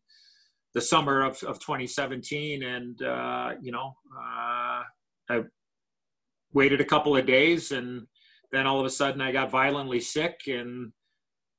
the 0.73 0.81
summer 0.81 1.21
of, 1.21 1.41
of 1.43 1.59
2017. 1.59 2.63
And, 2.63 3.01
uh, 3.01 3.51
you 3.61 3.71
know, 3.71 3.95
uh, 4.17 4.81
I 5.29 5.43
waited 6.53 6.81
a 6.81 6.85
couple 6.85 7.15
of 7.15 7.25
days 7.25 7.71
and 7.71 8.07
then 8.51 8.65
all 8.65 8.79
of 8.79 8.85
a 8.85 8.89
sudden 8.89 9.21
I 9.21 9.31
got 9.31 9.51
violently 9.51 9.99
sick 9.99 10.41
and 10.47 10.91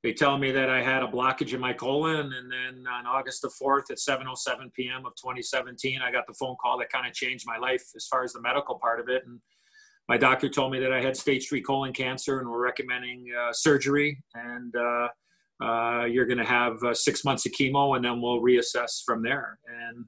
they 0.03 0.13
tell 0.13 0.37
me 0.37 0.51
that 0.51 0.69
I 0.69 0.81
had 0.81 1.03
a 1.03 1.07
blockage 1.07 1.53
in 1.53 1.59
my 1.59 1.73
colon. 1.73 2.33
And 2.33 2.51
then 2.51 2.85
on 2.87 3.05
August 3.05 3.43
the 3.43 3.51
4th 3.61 3.91
at 3.91 3.97
7.07 3.97 4.73
p.m. 4.73 5.05
of 5.05 5.15
2017, 5.15 6.01
I 6.01 6.11
got 6.11 6.25
the 6.27 6.33
phone 6.33 6.55
call 6.61 6.79
that 6.79 6.89
kind 6.89 7.07
of 7.07 7.13
changed 7.13 7.45
my 7.47 7.57
life 7.57 7.83
as 7.95 8.07
far 8.07 8.23
as 8.23 8.33
the 8.33 8.41
medical 8.41 8.79
part 8.79 8.99
of 8.99 9.09
it. 9.09 9.23
And 9.27 9.39
my 10.09 10.17
doctor 10.17 10.49
told 10.49 10.71
me 10.71 10.79
that 10.79 10.91
I 10.91 11.01
had 11.01 11.15
stage 11.15 11.47
three 11.47 11.61
colon 11.61 11.93
cancer 11.93 12.39
and 12.39 12.49
we're 12.49 12.63
recommending 12.63 13.25
uh, 13.39 13.53
surgery. 13.53 14.21
And 14.33 14.73
uh, 14.75 15.07
uh, 15.63 16.05
you're 16.05 16.25
going 16.25 16.39
to 16.39 16.45
have 16.45 16.83
uh, 16.83 16.95
six 16.95 17.23
months 17.23 17.45
of 17.45 17.51
chemo 17.51 17.95
and 17.95 18.03
then 18.03 18.21
we'll 18.21 18.41
reassess 18.41 19.03
from 19.05 19.21
there. 19.21 19.59
And 19.67 20.05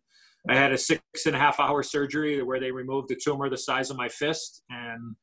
I 0.50 0.56
had 0.56 0.74
a 0.74 0.78
six 0.78 1.02
and 1.26 1.36
a 1.36 1.40
half 1.40 1.60
hour 1.60 1.84
surgery 1.84 2.42
where 2.44 2.60
they 2.60 2.72
removed 2.72 3.10
the 3.10 3.16
tumor 3.16 3.50
the 3.50 3.58
size 3.58 3.90
of 3.90 3.98
my 3.98 4.10
fist. 4.10 4.64
And 4.70 5.16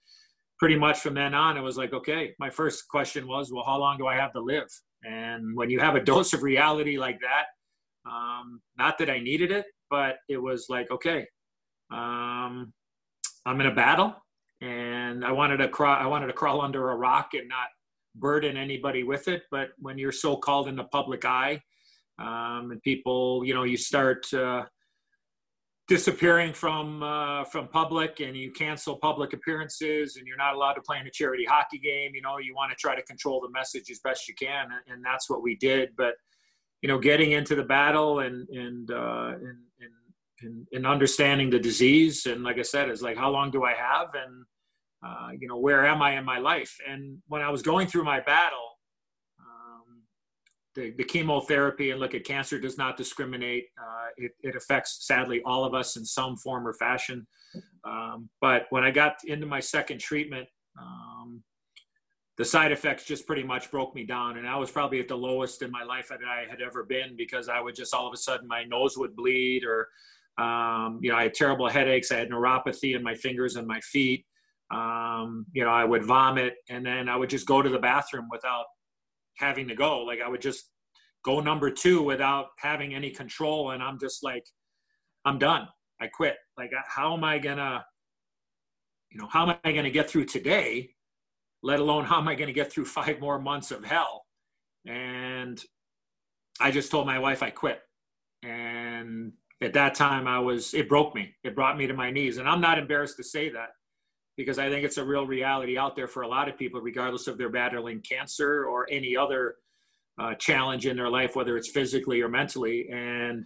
pretty 0.58 0.76
much 0.76 1.00
from 1.00 1.14
then 1.14 1.34
on, 1.34 1.56
it 1.56 1.62
was 1.62 1.76
like, 1.76 1.92
okay, 1.92 2.34
my 2.38 2.48
first 2.48 2.88
question 2.88 3.26
was, 3.26 3.52
well, 3.52 3.64
how 3.64 3.78
long 3.78 3.98
do 3.98 4.06
I 4.06 4.16
have 4.16 4.32
to 4.32 4.40
live? 4.40 4.68
And 5.02 5.56
when 5.56 5.68
you 5.70 5.78
have 5.80 5.94
a 5.94 6.00
dose 6.04 6.32
of 6.32 6.42
reality 6.42 6.98
like 6.98 7.18
that, 7.20 7.46
um, 8.10 8.60
not 8.78 8.96
that 8.98 9.10
I 9.10 9.18
needed 9.18 9.50
it, 9.50 9.66
but 9.90 10.16
it 10.28 10.38
was 10.38 10.66
like, 10.70 10.90
okay, 10.90 11.26
um, 11.92 12.72
I'm 13.44 13.60
in 13.60 13.66
a 13.66 13.74
battle, 13.74 14.14
and 14.60 15.24
I 15.24 15.32
wanted 15.32 15.58
to 15.58 15.68
crawl. 15.68 15.96
I 15.96 16.06
wanted 16.06 16.28
to 16.28 16.32
crawl 16.32 16.60
under 16.60 16.90
a 16.90 16.96
rock 16.96 17.30
and 17.34 17.48
not 17.48 17.68
burden 18.14 18.56
anybody 18.56 19.02
with 19.02 19.28
it. 19.28 19.42
But 19.50 19.70
when 19.78 19.98
you're 19.98 20.12
so 20.12 20.36
called 20.36 20.68
in 20.68 20.76
the 20.76 20.84
public 20.84 21.24
eye, 21.24 21.60
um, 22.18 22.70
and 22.70 22.82
people, 22.82 23.42
you 23.44 23.54
know, 23.54 23.64
you 23.64 23.76
start. 23.76 24.32
Uh, 24.32 24.64
disappearing 25.90 26.52
from 26.52 27.02
uh, 27.02 27.42
from 27.42 27.66
public 27.66 28.20
and 28.20 28.36
you 28.36 28.52
cancel 28.52 28.94
public 28.94 29.32
appearances 29.32 30.14
and 30.14 30.24
you're 30.24 30.36
not 30.36 30.54
allowed 30.54 30.74
to 30.74 30.80
play 30.80 31.00
in 31.00 31.06
a 31.08 31.10
charity 31.10 31.44
hockey 31.44 31.80
game 31.80 32.12
you 32.14 32.22
know 32.22 32.38
you 32.38 32.54
want 32.54 32.70
to 32.70 32.76
try 32.76 32.94
to 32.94 33.02
control 33.02 33.40
the 33.40 33.50
message 33.50 33.90
as 33.90 33.98
best 33.98 34.28
you 34.28 34.34
can 34.36 34.68
and, 34.86 35.04
that's 35.04 35.28
what 35.28 35.42
we 35.42 35.56
did. 35.56 35.88
But 35.96 36.14
you 36.80 36.88
know 36.88 37.00
getting 37.00 37.32
into 37.32 37.56
the 37.56 37.64
battle 37.64 38.20
and 38.20 38.48
and 38.50 38.88
uh, 38.92 39.32
and, 39.32 39.58
and, 40.42 40.66
and 40.72 40.86
understanding 40.86 41.50
the 41.50 41.58
disease 41.58 42.26
and 42.26 42.44
like 42.44 42.58
i 42.60 42.62
said 42.62 42.88
is 42.88 43.02
like 43.02 43.16
how 43.16 43.30
long 43.30 43.50
do 43.50 43.64
i 43.64 43.72
have? 43.72 44.10
And 44.14 44.44
uh, 45.04 45.30
you 45.40 45.48
know 45.48 45.58
where 45.58 45.84
am 45.84 46.02
i 46.02 46.16
in 46.16 46.24
my 46.24 46.38
life? 46.38 46.72
And 46.88 47.18
when 47.26 47.42
i 47.42 47.50
was 47.50 47.62
going 47.62 47.88
through 47.88 48.04
my 48.04 48.20
battle 48.20 48.68
the, 50.74 50.92
the 50.96 51.04
chemotherapy 51.04 51.90
and 51.90 52.00
look 52.00 52.14
at 52.14 52.24
cancer 52.24 52.58
does 52.58 52.78
not 52.78 52.96
discriminate. 52.96 53.66
Uh, 53.78 54.08
it, 54.16 54.32
it, 54.42 54.56
affects 54.56 55.06
sadly 55.06 55.42
all 55.44 55.64
of 55.64 55.74
us 55.74 55.96
in 55.96 56.04
some 56.04 56.36
form 56.36 56.66
or 56.66 56.74
fashion. 56.74 57.26
Um, 57.84 58.28
but 58.40 58.66
when 58.70 58.84
I 58.84 58.90
got 58.90 59.16
into 59.24 59.46
my 59.46 59.60
second 59.60 59.98
treatment, 59.98 60.48
um, 60.80 61.42
the 62.38 62.44
side 62.44 62.72
effects 62.72 63.04
just 63.04 63.26
pretty 63.26 63.42
much 63.42 63.70
broke 63.70 63.94
me 63.94 64.04
down. 64.04 64.38
And 64.38 64.48
I 64.48 64.56
was 64.56 64.70
probably 64.70 65.00
at 65.00 65.08
the 65.08 65.16
lowest 65.16 65.62
in 65.62 65.70
my 65.70 65.82
life 65.82 66.08
that 66.08 66.20
I 66.26 66.48
had 66.48 66.62
ever 66.62 66.84
been 66.84 67.16
because 67.16 67.48
I 67.48 67.60
would 67.60 67.74
just 67.74 67.92
all 67.92 68.06
of 68.06 68.14
a 68.14 68.16
sudden 68.16 68.46
my 68.46 68.64
nose 68.64 68.96
would 68.96 69.16
bleed 69.16 69.64
or, 69.64 69.88
um, 70.38 71.00
you 71.02 71.10
know, 71.10 71.16
I 71.16 71.24
had 71.24 71.34
terrible 71.34 71.68
headaches. 71.68 72.12
I 72.12 72.16
had 72.16 72.30
neuropathy 72.30 72.94
in 72.94 73.02
my 73.02 73.14
fingers 73.14 73.56
and 73.56 73.66
my 73.66 73.80
feet. 73.80 74.24
Um, 74.70 75.46
you 75.52 75.64
know, 75.64 75.70
I 75.70 75.84
would 75.84 76.04
vomit 76.04 76.54
and 76.68 76.86
then 76.86 77.08
I 77.08 77.16
would 77.16 77.28
just 77.28 77.46
go 77.46 77.60
to 77.60 77.68
the 77.68 77.78
bathroom 77.78 78.28
without 78.30 78.66
having 79.36 79.68
to 79.68 79.74
go. 79.74 80.00
Like 80.00 80.20
I 80.24 80.28
would 80.28 80.42
just 80.42 80.70
go 81.24 81.40
number 81.40 81.70
two 81.70 82.02
without 82.02 82.48
having 82.58 82.94
any 82.94 83.10
control. 83.10 83.70
And 83.72 83.82
I'm 83.82 83.98
just 83.98 84.22
like, 84.22 84.44
I'm 85.24 85.38
done. 85.38 85.68
I 86.00 86.06
quit. 86.06 86.36
Like, 86.56 86.70
how 86.86 87.14
am 87.14 87.24
I 87.24 87.38
gonna, 87.38 87.84
you 89.10 89.20
know, 89.20 89.28
how 89.30 89.48
am 89.48 89.56
I 89.64 89.72
gonna 89.72 89.90
get 89.90 90.08
through 90.08 90.26
today? 90.26 90.90
Let 91.62 91.80
alone 91.80 92.04
how 92.04 92.18
am 92.18 92.28
I 92.28 92.34
gonna 92.34 92.52
get 92.52 92.72
through 92.72 92.84
five 92.86 93.20
more 93.20 93.38
months 93.38 93.70
of 93.70 93.84
hell? 93.84 94.24
And 94.86 95.62
I 96.58 96.70
just 96.70 96.90
told 96.90 97.06
my 97.06 97.18
wife 97.18 97.42
I 97.42 97.50
quit. 97.50 97.80
And 98.42 99.32
at 99.62 99.74
that 99.74 99.94
time, 99.94 100.26
I 100.26 100.38
was, 100.38 100.72
it 100.72 100.88
broke 100.88 101.14
me. 101.14 101.34
It 101.44 101.54
brought 101.54 101.76
me 101.76 101.86
to 101.86 101.92
my 101.92 102.10
knees. 102.10 102.38
And 102.38 102.48
I'm 102.48 102.62
not 102.62 102.78
embarrassed 102.78 103.18
to 103.18 103.24
say 103.24 103.50
that 103.50 103.68
because 104.40 104.58
I 104.58 104.70
think 104.70 104.86
it's 104.86 104.96
a 104.96 105.04
real 105.04 105.26
reality 105.26 105.76
out 105.76 105.94
there 105.96 106.08
for 106.08 106.22
a 106.22 106.28
lot 106.28 106.48
of 106.48 106.56
people, 106.56 106.80
regardless 106.80 107.26
of 107.26 107.36
their 107.36 107.50
battling 107.50 108.00
cancer 108.00 108.64
or 108.64 108.86
any 108.90 109.14
other 109.14 109.56
uh, 110.18 110.34
challenge 110.34 110.86
in 110.86 110.96
their 110.96 111.10
life, 111.10 111.36
whether 111.36 111.58
it's 111.58 111.70
physically 111.70 112.22
or 112.22 112.28
mentally. 112.30 112.88
And 112.90 113.44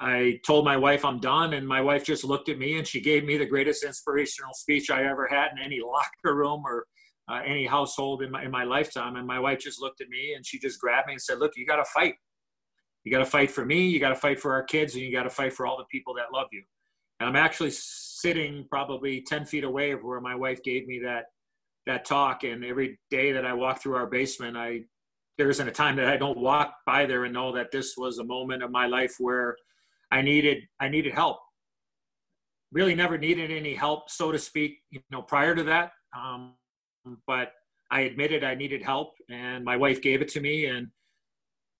I 0.00 0.40
told 0.46 0.64
my 0.64 0.78
wife 0.78 1.04
I'm 1.04 1.20
done, 1.20 1.52
and 1.52 1.68
my 1.68 1.82
wife 1.82 2.04
just 2.04 2.24
looked 2.24 2.48
at 2.48 2.58
me 2.58 2.78
and 2.78 2.86
she 2.86 3.02
gave 3.02 3.24
me 3.24 3.36
the 3.36 3.44
greatest 3.44 3.84
inspirational 3.84 4.54
speech 4.54 4.90
I 4.90 5.04
ever 5.04 5.28
had 5.28 5.50
in 5.52 5.62
any 5.62 5.80
locker 5.84 6.34
room 6.34 6.62
or 6.64 6.86
uh, 7.28 7.42
any 7.44 7.66
household 7.66 8.22
in 8.22 8.30
my 8.30 8.44
in 8.44 8.50
my 8.50 8.64
lifetime. 8.64 9.16
And 9.16 9.26
my 9.26 9.38
wife 9.38 9.60
just 9.60 9.78
looked 9.78 10.00
at 10.00 10.08
me 10.08 10.32
and 10.34 10.46
she 10.46 10.58
just 10.58 10.80
grabbed 10.80 11.08
me 11.08 11.12
and 11.12 11.22
said, 11.22 11.38
"Look, 11.38 11.52
you 11.56 11.66
got 11.66 11.76
to 11.76 11.84
fight. 11.84 12.14
You 13.04 13.12
got 13.12 13.18
to 13.18 13.26
fight 13.26 13.50
for 13.50 13.66
me. 13.66 13.88
You 13.88 14.00
got 14.00 14.08
to 14.08 14.16
fight 14.16 14.40
for 14.40 14.54
our 14.54 14.62
kids, 14.62 14.94
and 14.94 15.02
you 15.02 15.12
got 15.12 15.24
to 15.24 15.30
fight 15.30 15.52
for 15.52 15.66
all 15.66 15.76
the 15.76 15.84
people 15.90 16.14
that 16.14 16.32
love 16.32 16.48
you." 16.50 16.62
And 17.22 17.28
I'm 17.28 17.42
actually 17.42 17.70
sitting 17.72 18.66
probably 18.68 19.22
10 19.22 19.46
feet 19.46 19.64
away 19.64 19.92
of 19.92 20.02
where 20.02 20.20
my 20.20 20.34
wife 20.34 20.62
gave 20.62 20.86
me 20.86 21.00
that 21.04 21.26
that 21.84 22.04
talk 22.04 22.44
and 22.44 22.64
every 22.64 22.96
day 23.10 23.32
that 23.32 23.44
i 23.44 23.52
walk 23.52 23.82
through 23.82 23.96
our 23.96 24.06
basement 24.06 24.56
i 24.56 24.78
there 25.38 25.50
isn't 25.50 25.68
a 25.68 25.72
time 25.72 25.96
that 25.96 26.08
I 26.08 26.16
don't 26.16 26.38
walk 26.38 26.74
by 26.86 27.06
there 27.06 27.24
and 27.24 27.34
know 27.34 27.52
that 27.52 27.70
this 27.70 27.96
was 27.96 28.18
a 28.18 28.24
moment 28.24 28.62
of 28.62 28.70
my 28.70 28.86
life 28.86 29.16
where 29.18 29.56
I 30.10 30.22
needed 30.22 30.64
I 30.80 30.88
needed 30.88 31.14
help. 31.14 31.38
Really 32.70 32.94
never 32.94 33.18
needed 33.18 33.50
any 33.50 33.74
help, 33.74 34.10
so 34.10 34.32
to 34.32 34.38
speak, 34.38 34.78
you 34.90 35.00
know, 35.10 35.22
prior 35.22 35.54
to 35.54 35.62
that. 35.64 35.92
Um, 36.16 36.54
but 37.26 37.52
I 37.90 38.02
admitted 38.02 38.44
I 38.44 38.54
needed 38.54 38.82
help, 38.82 39.14
and 39.28 39.64
my 39.64 39.76
wife 39.76 40.00
gave 40.00 40.22
it 40.22 40.28
to 40.30 40.40
me. 40.40 40.66
And 40.66 40.88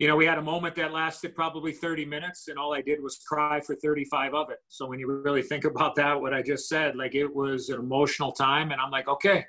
you 0.02 0.08
know, 0.08 0.16
we 0.16 0.26
had 0.26 0.36
a 0.36 0.42
moment 0.42 0.74
that 0.74 0.90
lasted 0.90 1.32
probably 1.32 1.70
30 1.70 2.04
minutes, 2.06 2.48
and 2.48 2.58
all 2.58 2.74
I 2.74 2.82
did 2.82 3.00
was 3.00 3.20
cry 3.24 3.60
for 3.60 3.76
35 3.76 4.34
of 4.34 4.50
it. 4.50 4.58
So 4.66 4.84
when 4.84 4.98
you 4.98 5.06
really 5.06 5.42
think 5.42 5.64
about 5.64 5.94
that, 5.94 6.20
what 6.20 6.34
I 6.34 6.42
just 6.42 6.68
said, 6.68 6.96
like 6.96 7.14
it 7.14 7.32
was 7.32 7.68
an 7.68 7.78
emotional 7.78 8.32
time, 8.32 8.72
and 8.72 8.80
I'm 8.80 8.90
like, 8.90 9.06
okay, 9.06 9.44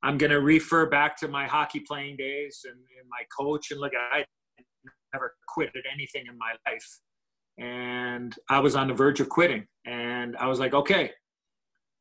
I'm 0.00 0.16
going 0.16 0.30
to 0.30 0.40
refer 0.40 0.88
back 0.88 1.16
to 1.18 1.26
my 1.26 1.48
hockey 1.48 1.80
playing 1.80 2.18
days 2.18 2.60
and, 2.64 2.76
and 2.76 3.08
my 3.10 3.24
coach. 3.36 3.72
And 3.72 3.80
look, 3.80 3.90
I 4.12 4.24
never 5.12 5.34
quit 5.48 5.70
at 5.74 5.82
anything 5.92 6.26
in 6.28 6.38
my 6.38 6.52
life. 6.70 7.00
And 7.58 8.36
I 8.48 8.60
was 8.60 8.76
on 8.76 8.86
the 8.86 8.94
verge 8.94 9.18
of 9.18 9.28
quitting. 9.28 9.66
And 9.84 10.36
I 10.36 10.46
was 10.46 10.60
like, 10.60 10.72
okay, 10.72 11.10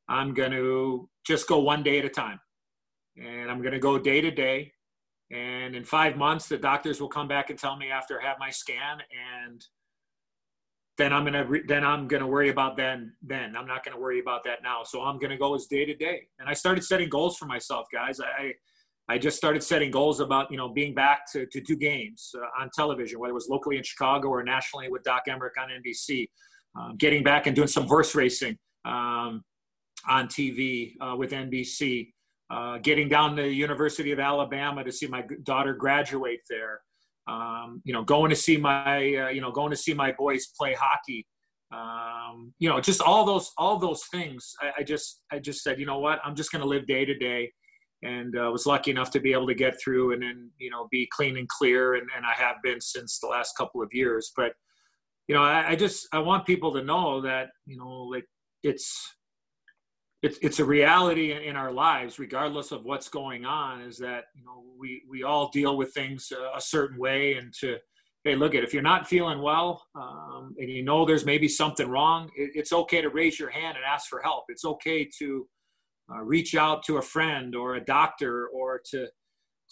I'm 0.07 0.35
going 0.35 0.51
to 0.51 1.09
just 1.25 1.47
go 1.47 1.57
one 1.57 1.81
day 1.81 1.97
at 1.97 2.05
a 2.05 2.09
time. 2.09 2.39
And 3.17 3.49
I'm 3.49 3.63
going 3.63 3.73
to 3.73 3.79
go 3.79 3.97
day 3.97 4.21
to 4.21 4.29
day. 4.29 4.73
And 5.31 5.75
in 5.75 5.83
five 5.83 6.17
months, 6.17 6.47
the 6.47 6.57
doctors 6.57 6.99
will 6.99 7.07
come 7.07 7.27
back 7.27 7.49
and 7.49 7.57
tell 7.57 7.77
me 7.77 7.89
after 7.89 8.21
I 8.21 8.25
have 8.25 8.37
my 8.39 8.49
scan. 8.49 9.01
And 9.45 9.63
then 10.97 11.13
I'm 11.13 11.23
gonna 11.23 11.45
re- 11.45 11.63
then 11.65 11.85
I'm 11.85 12.07
gonna 12.07 12.27
worry 12.27 12.49
about 12.49 12.75
then 12.75 13.13
then 13.21 13.55
I'm 13.55 13.65
not 13.65 13.83
gonna 13.83 13.99
worry 13.99 14.19
about 14.19 14.43
that 14.43 14.61
now. 14.61 14.83
So 14.83 15.01
I'm 15.01 15.19
gonna 15.19 15.37
go 15.37 15.55
as 15.55 15.65
day 15.67 15.85
to 15.85 15.95
day. 15.95 16.27
And 16.39 16.49
I 16.49 16.53
started 16.53 16.83
setting 16.83 17.09
goals 17.09 17.37
for 17.37 17.45
myself, 17.45 17.87
guys. 17.91 18.19
I 18.19 18.53
I 19.07 19.17
just 19.17 19.37
started 19.37 19.63
setting 19.63 19.89
goals 19.89 20.19
about 20.19 20.51
you 20.51 20.57
know 20.57 20.69
being 20.69 20.93
back 20.93 21.31
to 21.31 21.45
to 21.45 21.61
do 21.61 21.75
games 21.75 22.31
uh, 22.35 22.61
on 22.61 22.69
television, 22.73 23.19
whether 23.19 23.31
it 23.31 23.35
was 23.35 23.47
locally 23.49 23.77
in 23.77 23.83
Chicago 23.83 24.27
or 24.27 24.43
nationally 24.43 24.89
with 24.89 25.03
Doc 25.03 25.23
Emrick 25.27 25.57
on 25.59 25.69
NBC. 25.69 26.27
Um, 26.79 26.95
getting 26.97 27.23
back 27.23 27.47
and 27.47 27.55
doing 27.55 27.67
some 27.67 27.85
horse 27.85 28.15
racing 28.15 28.57
um, 28.85 29.43
on 30.07 30.27
TV 30.27 30.93
uh, 31.01 31.15
with 31.17 31.31
NBC. 31.31 32.13
Uh, 32.51 32.77
getting 32.79 33.07
down 33.07 33.35
to 33.35 33.43
the 33.43 33.53
University 33.53 34.11
of 34.11 34.19
Alabama 34.19 34.83
to 34.83 34.91
see 34.91 35.07
my 35.07 35.23
daughter 35.43 35.73
graduate 35.73 36.41
there 36.49 36.81
um, 37.27 37.81
you 37.83 37.93
know, 37.93 38.03
going 38.03 38.29
to 38.29 38.35
see 38.35 38.57
my, 38.57 39.15
uh, 39.15 39.29
you 39.29 39.41
know, 39.41 39.51
going 39.51 39.71
to 39.71 39.77
see 39.77 39.93
my 39.93 40.13
boys 40.17 40.47
play 40.57 40.73
hockey. 40.73 41.25
Um, 41.73 42.53
you 42.59 42.67
know, 42.67 42.81
just 42.81 43.01
all 43.01 43.25
those, 43.25 43.51
all 43.57 43.77
those 43.77 44.03
things. 44.11 44.53
I, 44.61 44.71
I 44.79 44.83
just, 44.83 45.21
I 45.31 45.39
just 45.39 45.63
said, 45.63 45.79
you 45.79 45.85
know 45.85 45.99
what, 45.99 46.19
I'm 46.23 46.35
just 46.35 46.51
going 46.51 46.61
to 46.61 46.67
live 46.67 46.87
day 46.87 47.05
to 47.05 47.17
day, 47.17 47.51
and 48.03 48.35
uh, 48.37 48.49
was 48.51 48.65
lucky 48.65 48.91
enough 48.91 49.11
to 49.11 49.19
be 49.19 49.31
able 49.31 49.47
to 49.47 49.53
get 49.53 49.79
through 49.81 50.13
and 50.13 50.21
then, 50.21 50.49
you 50.57 50.69
know, 50.69 50.87
be 50.91 51.07
clean 51.11 51.37
and 51.37 51.47
clear, 51.47 51.95
and, 51.95 52.07
and 52.15 52.25
I 52.25 52.33
have 52.33 52.55
been 52.63 52.81
since 52.81 53.19
the 53.19 53.27
last 53.27 53.55
couple 53.57 53.81
of 53.81 53.89
years. 53.93 54.31
But, 54.35 54.53
you 55.27 55.35
know, 55.35 55.43
I, 55.43 55.69
I 55.69 55.75
just, 55.75 56.07
I 56.11 56.19
want 56.19 56.45
people 56.45 56.73
to 56.73 56.83
know 56.83 57.21
that, 57.21 57.49
you 57.65 57.77
know, 57.77 58.03
like 58.11 58.25
it's, 58.63 59.15
it's 60.21 60.37
it's 60.41 60.59
a 60.59 60.65
reality 60.65 61.31
in 61.33 61.55
our 61.55 61.71
lives, 61.71 62.19
regardless 62.19 62.71
of 62.71 62.85
what's 62.85 63.09
going 63.09 63.45
on. 63.45 63.81
Is 63.81 63.97
that 63.97 64.25
you 64.35 64.43
know 64.43 64.63
we 64.79 65.03
we 65.09 65.23
all 65.23 65.49
deal 65.49 65.77
with 65.77 65.93
things 65.93 66.31
a 66.55 66.61
certain 66.61 66.97
way, 66.97 67.35
and 67.35 67.53
to 67.59 67.77
hey, 68.23 68.35
look 68.35 68.53
at 68.53 68.63
if 68.63 68.73
you're 68.73 68.83
not 68.83 69.07
feeling 69.07 69.41
well, 69.41 69.83
um, 69.95 70.53
and 70.59 70.69
you 70.69 70.83
know 70.83 71.05
there's 71.05 71.25
maybe 71.25 71.47
something 71.47 71.89
wrong, 71.89 72.29
it, 72.35 72.51
it's 72.53 72.71
okay 72.71 73.01
to 73.01 73.09
raise 73.09 73.39
your 73.39 73.49
hand 73.49 73.77
and 73.77 73.85
ask 73.85 74.07
for 74.07 74.21
help. 74.21 74.45
It's 74.49 74.63
okay 74.63 75.09
to 75.19 75.47
uh, 76.11 76.21
reach 76.21 76.55
out 76.55 76.83
to 76.83 76.97
a 76.97 77.01
friend 77.01 77.55
or 77.55 77.75
a 77.75 77.83
doctor 77.83 78.47
or 78.47 78.81
to 78.91 79.07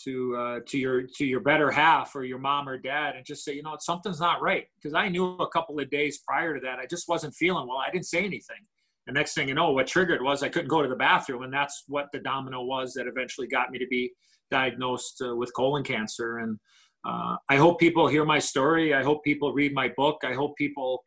to 0.03 0.35
uh, 0.35 0.59
to 0.67 0.77
your 0.77 1.03
to 1.03 1.25
your 1.25 1.41
better 1.41 1.69
half 1.69 2.15
or 2.15 2.23
your 2.23 2.39
mom 2.39 2.67
or 2.67 2.77
dad 2.77 3.15
and 3.15 3.25
just 3.25 3.43
say 3.43 3.53
you 3.53 3.63
know 3.63 3.75
something's 3.79 4.19
not 4.19 4.41
right 4.41 4.65
because 4.75 4.93
i 4.93 5.09
knew 5.09 5.35
a 5.39 5.49
couple 5.49 5.77
of 5.77 5.89
days 5.89 6.19
prior 6.25 6.53
to 6.53 6.61
that 6.61 6.79
i 6.79 6.85
just 6.85 7.09
wasn't 7.09 7.33
feeling 7.35 7.67
well 7.67 7.79
i 7.85 7.91
didn't 7.91 8.05
say 8.05 8.19
anything 8.19 8.65
the 9.09 9.13
next 9.13 9.33
thing 9.33 9.47
you 9.47 9.55
know, 9.55 9.71
what 9.71 9.87
triggered 9.87 10.21
was 10.21 10.43
I 10.43 10.49
couldn't 10.49 10.67
go 10.67 10.83
to 10.83 10.87
the 10.87 10.95
bathroom, 10.95 11.41
and 11.41 11.51
that's 11.51 11.83
what 11.87 12.09
the 12.13 12.19
domino 12.19 12.61
was 12.61 12.93
that 12.93 13.07
eventually 13.07 13.47
got 13.47 13.71
me 13.71 13.79
to 13.79 13.87
be 13.87 14.11
diagnosed 14.51 15.19
uh, 15.25 15.35
with 15.35 15.51
colon 15.55 15.83
cancer. 15.83 16.37
And 16.37 16.59
uh, 17.03 17.37
I 17.49 17.55
hope 17.55 17.79
people 17.79 18.07
hear 18.07 18.23
my 18.23 18.37
story. 18.37 18.93
I 18.93 19.01
hope 19.01 19.23
people 19.23 19.51
read 19.51 19.73
my 19.73 19.91
book. 19.97 20.17
I 20.23 20.33
hope 20.33 20.55
people, 20.57 21.03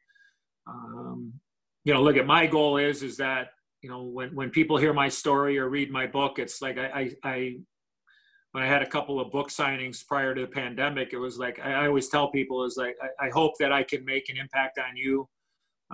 um, 0.66 1.32
you 1.84 1.94
know, 1.94 2.02
look 2.02 2.16
at 2.16 2.26
my 2.26 2.48
goal 2.48 2.76
is 2.76 3.04
is 3.04 3.18
that 3.18 3.50
you 3.82 3.88
know 3.88 4.02
when 4.02 4.34
when 4.34 4.50
people 4.50 4.78
hear 4.78 4.92
my 4.92 5.08
story 5.08 5.56
or 5.56 5.68
read 5.68 5.92
my 5.92 6.08
book, 6.08 6.40
it's 6.40 6.60
like 6.60 6.78
I 6.78 6.86
I, 6.86 7.10
I 7.22 7.56
when 8.50 8.64
I 8.64 8.66
had 8.66 8.82
a 8.82 8.86
couple 8.86 9.20
of 9.20 9.30
book 9.30 9.48
signings 9.48 10.04
prior 10.04 10.34
to 10.34 10.40
the 10.40 10.48
pandemic, 10.48 11.12
it 11.12 11.18
was 11.18 11.38
like 11.38 11.60
I 11.60 11.86
always 11.86 12.08
tell 12.08 12.32
people 12.32 12.64
is 12.64 12.76
like 12.76 12.96
I, 13.00 13.26
I 13.26 13.30
hope 13.30 13.52
that 13.60 13.70
I 13.70 13.84
can 13.84 14.04
make 14.04 14.28
an 14.28 14.38
impact 14.38 14.80
on 14.80 14.96
you 14.96 15.28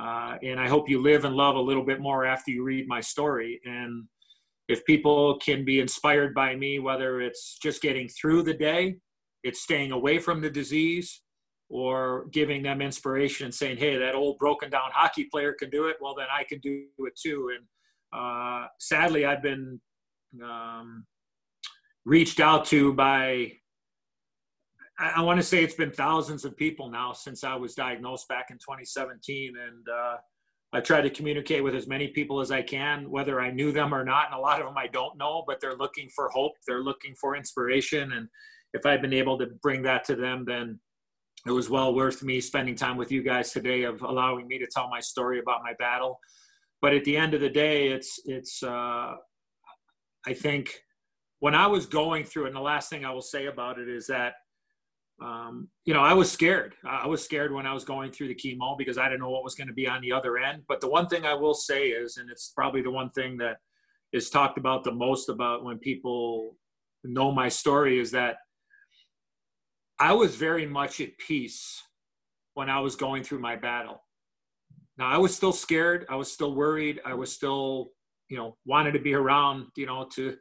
uh, 0.01 0.36
and 0.42 0.61
I 0.61 0.68
hope 0.68 0.88
you 0.88 1.03
live 1.03 1.24
and 1.24 1.34
love 1.34 1.57
a 1.57 1.61
little 1.61 1.84
bit 1.84 2.01
more 2.01 2.24
after 2.24 2.51
you 2.51 2.62
read 2.62 2.86
my 2.86 3.01
story. 3.01 3.61
And 3.64 4.05
if 4.68 4.84
people 4.84 5.38
can 5.38 5.64
be 5.64 5.80
inspired 5.80 6.34
by 6.34 6.55
me, 6.55 6.78
whether 6.78 7.20
it's 7.20 7.59
just 7.62 7.82
getting 7.82 8.09
through 8.09 8.42
the 8.42 8.55
day, 8.55 8.96
it's 9.42 9.62
staying 9.62 9.92
away 9.92 10.18
from 10.18 10.40
the 10.40 10.51
disease, 10.51 11.22
or 11.70 12.26
giving 12.32 12.62
them 12.62 12.80
inspiration 12.80 13.44
and 13.44 13.55
saying, 13.55 13.76
hey, 13.76 13.99
that 13.99 14.14
old 14.14 14.38
broken 14.38 14.70
down 14.70 14.90
hockey 14.92 15.24
player 15.30 15.53
can 15.53 15.68
do 15.68 15.86
it, 15.86 15.96
well, 16.01 16.14
then 16.14 16.26
I 16.32 16.44
can 16.44 16.61
do 16.61 16.86
it 16.99 17.12
too. 17.14 17.51
And 17.55 17.66
uh, 18.18 18.68
sadly, 18.80 19.26
I've 19.26 19.42
been 19.42 19.78
um, 20.42 21.05
reached 22.07 22.40
out 22.40 22.64
to 22.66 22.94
by 22.94 23.53
I, 24.99 25.22
want 25.22 25.38
to 25.38 25.44
say 25.44 25.62
it's 25.62 25.74
been 25.74 25.92
thousands 25.92 26.44
of 26.44 26.57
people 26.57 26.90
now 26.90 27.12
since 27.12 27.44
I 27.44 27.55
was 27.55 27.74
diagnosed 27.74 28.26
back 28.28 28.46
in 28.51 28.57
2017, 28.57 29.55
and 29.57 29.86
uh, 29.88 30.16
I 30.72 30.80
try 30.80 31.01
to 31.01 31.11
communicate 31.11 31.62
with 31.62 31.74
as 31.76 31.86
many 31.86 32.09
people 32.09 32.40
as 32.40 32.51
I 32.51 32.62
can, 32.62 33.09
whether 33.09 33.40
I 33.40 33.53
knew 33.53 33.70
them 33.70 33.94
or 33.94 34.05
not. 34.05 34.26
And 34.26 34.34
a 34.34 34.40
lot 34.40 34.61
of 34.61 34.66
them 34.66 34.76
I 34.76 34.88
don't 34.88 35.16
know, 35.16 35.44
but 35.46 35.61
they're 35.61 35.76
looking 35.76 36.09
for 36.14 36.28
hope. 36.30 36.53
They're 36.66 36.82
looking 36.82 37.14
for 37.14 37.36
inspiration, 37.36 38.12
and 38.12 38.28
if 38.74 38.84
I've 38.84 39.01
been 39.01 39.12
able 39.12 39.38
to 39.38 39.46
bring 39.62 39.82
that 39.82 40.05
to 40.07 40.16
them, 40.16 40.44
then 40.44 40.80
it 41.46 41.53
was 41.53 41.70
well 41.70 41.94
worth 41.94 42.22
me 42.22 42.40
spending 42.40 42.74
time 42.74 42.96
with 42.96 43.12
you 43.12 43.22
guys 43.22 43.53
today 43.53 43.84
of 43.84 44.03
allowing 44.03 44.49
me 44.49 44.59
to 44.59 44.66
tell 44.66 44.88
my 44.88 45.01
story 45.01 45.38
about 45.38 45.62
my 45.62 45.74
battle. 45.78 46.18
But 46.82 46.92
at 46.92 47.05
the 47.05 47.16
end 47.16 47.34
of 47.34 47.40
the 47.40 47.51
day, 47.51 47.88
it's 47.88 48.20
it's 48.24 48.62
uh, 48.64 49.14
I 50.26 50.34
think 50.34 50.74
when 51.38 51.55
I 51.55 51.68
was 51.68 51.86
going 51.86 52.24
through 52.24 52.46
and 52.46 52.57
the 52.57 52.61
last 52.61 52.90
thing 52.90 53.05
I 53.05 53.12
will 53.12 53.22
say 53.22 53.46
about 53.46 53.78
it 53.78 53.88
is 53.88 54.09
that 54.09 54.34
um, 55.20 55.68
you 55.84 55.94
know, 55.94 56.02
I 56.02 56.12
was 56.12 56.30
scared. 56.30 56.74
I 56.84 57.06
was 57.06 57.24
scared 57.24 57.52
when 57.52 57.66
I 57.66 57.74
was 57.74 57.84
going 57.84 58.12
through 58.12 58.28
the 58.28 58.34
chemo 58.34 58.78
because 58.78 58.98
I 58.98 59.08
didn't 59.08 59.20
know 59.20 59.30
what 59.30 59.44
was 59.44 59.54
going 59.54 59.68
to 59.68 59.74
be 59.74 59.88
on 59.88 60.00
the 60.00 60.12
other 60.12 60.38
end. 60.38 60.62
But 60.68 60.80
the 60.80 60.88
one 60.88 61.08
thing 61.08 61.26
I 61.26 61.34
will 61.34 61.54
say 61.54 61.88
is, 61.88 62.18
and 62.18 62.30
it's 62.30 62.52
probably 62.54 62.82
the 62.82 62.90
one 62.90 63.10
thing 63.10 63.36
that 63.38 63.56
is 64.12 64.30
talked 64.30 64.58
about 64.58 64.84
the 64.84 64.92
most 64.92 65.28
about 65.28 65.64
when 65.64 65.78
people 65.78 66.56
know 67.02 67.32
my 67.32 67.48
story, 67.48 67.98
is 67.98 68.12
that 68.12 68.36
I 69.98 70.12
was 70.12 70.36
very 70.36 70.66
much 70.66 71.00
at 71.00 71.18
peace 71.18 71.82
when 72.54 72.70
I 72.70 72.78
was 72.80 72.94
going 72.94 73.24
through 73.24 73.40
my 73.40 73.56
battle. 73.56 74.04
Now, 74.98 75.08
I 75.08 75.18
was 75.18 75.34
still 75.34 75.52
scared. 75.52 76.06
I 76.08 76.14
was 76.14 76.30
still 76.30 76.54
worried. 76.54 77.00
I 77.04 77.14
was 77.14 77.32
still, 77.32 77.90
you 78.28 78.36
know, 78.36 78.56
wanted 78.64 78.92
to 78.92 79.00
be 79.00 79.14
around, 79.14 79.66
you 79.76 79.86
know, 79.86 80.08
to 80.14 80.36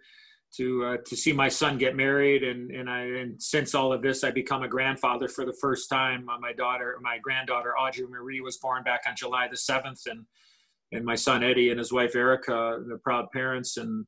to 0.57 0.85
uh, 0.85 0.97
to 1.05 1.15
see 1.15 1.31
my 1.31 1.49
son 1.49 1.77
get 1.77 1.95
married. 1.95 2.43
And 2.43 2.71
and 2.71 2.89
I 2.89 3.01
and 3.01 3.41
since 3.41 3.73
all 3.75 3.93
of 3.93 4.01
this 4.01 4.23
I 4.23 4.31
become 4.31 4.63
a 4.63 4.67
grandfather 4.67 5.27
for 5.27 5.45
the 5.45 5.53
first 5.53 5.89
time. 5.89 6.27
Uh, 6.29 6.39
my 6.39 6.53
daughter, 6.53 6.97
my 7.01 7.17
granddaughter 7.19 7.77
Audrey 7.77 8.07
Marie 8.07 8.41
was 8.41 8.57
born 8.57 8.83
back 8.83 9.01
on 9.07 9.15
July 9.15 9.47
the 9.49 9.57
seventh, 9.57 10.01
and 10.07 10.25
and 10.91 11.05
my 11.05 11.15
son 11.15 11.43
Eddie 11.43 11.69
and 11.69 11.79
his 11.79 11.93
wife 11.93 12.15
Erica, 12.15 12.83
the 12.87 12.97
proud 12.97 13.31
parents, 13.31 13.77
and 13.77 14.05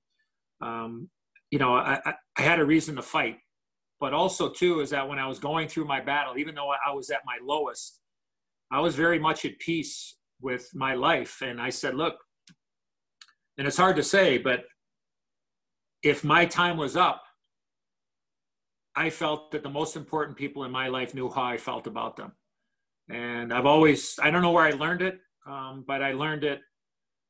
um, 0.62 1.10
you 1.52 1.60
know 1.60 1.76
I, 1.76 2.00
I 2.38 2.42
had 2.42 2.60
a 2.60 2.66
reason 2.66 2.96
to 2.96 3.02
fight, 3.02 3.38
but 4.00 4.14
also 4.14 4.50
too 4.50 4.82
is 4.82 4.90
that 4.90 5.08
when 5.08 5.20
I 5.20 5.28
was 5.28 5.40
going 5.40 5.68
through 5.68 5.86
my 5.86 6.02
battle, 6.02 6.38
even 6.38 6.56
though 6.56 6.72
I 6.72 6.94
was 6.94 7.10
at 7.10 7.22
my 7.26 7.38
lowest, 7.44 8.00
I 8.72 8.80
was 8.80 8.96
very 8.96 9.20
much 9.20 9.46
at 9.46 9.60
peace 9.60 10.16
with 10.42 10.70
my 10.74 10.94
life, 10.94 11.42
and 11.42 11.62
I 11.62 11.70
said, 11.70 11.96
look, 11.96 12.16
and 13.58 13.68
it's 13.68 13.78
hard 13.78 13.98
to 13.98 14.04
say, 14.04 14.38
but 14.38 14.64
if 16.04 16.24
my 16.24 16.46
time 16.46 16.78
was 16.78 16.96
up, 16.96 17.24
I 18.96 19.10
felt 19.10 19.52
that 19.52 19.64
the 19.64 19.70
most 19.70 19.96
important 19.96 20.38
people 20.38 20.64
in 20.64 20.72
my 20.72 20.88
life 20.88 21.14
knew 21.14 21.30
how 21.30 21.44
I 21.44 21.58
felt 21.58 21.88
about 21.88 22.18
them. 22.18 22.34
And 23.10 23.54
I've 23.54 23.66
always, 23.66 24.20
I 24.22 24.30
don't 24.30 24.42
know 24.42 24.52
where 24.52 24.66
I 24.66 24.72
learned 24.72 25.02
it, 25.02 25.20
um, 25.48 25.84
but 25.88 26.02
I 26.04 26.14
learned 26.14 26.44
it 26.44 26.60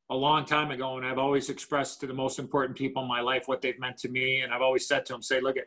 a 0.09 0.15
long 0.15 0.45
time 0.45 0.71
ago. 0.71 0.97
And 0.97 1.05
I've 1.05 1.17
always 1.17 1.49
expressed 1.49 1.99
to 2.01 2.07
the 2.07 2.13
most 2.13 2.39
important 2.39 2.77
people 2.77 3.01
in 3.03 3.07
my 3.07 3.21
life 3.21 3.43
what 3.47 3.61
they've 3.61 3.79
meant 3.79 3.97
to 3.99 4.09
me. 4.09 4.41
And 4.41 4.53
I've 4.53 4.61
always 4.61 4.87
said 4.87 5.05
to 5.07 5.13
them, 5.13 5.21
say, 5.21 5.41
look, 5.41 5.57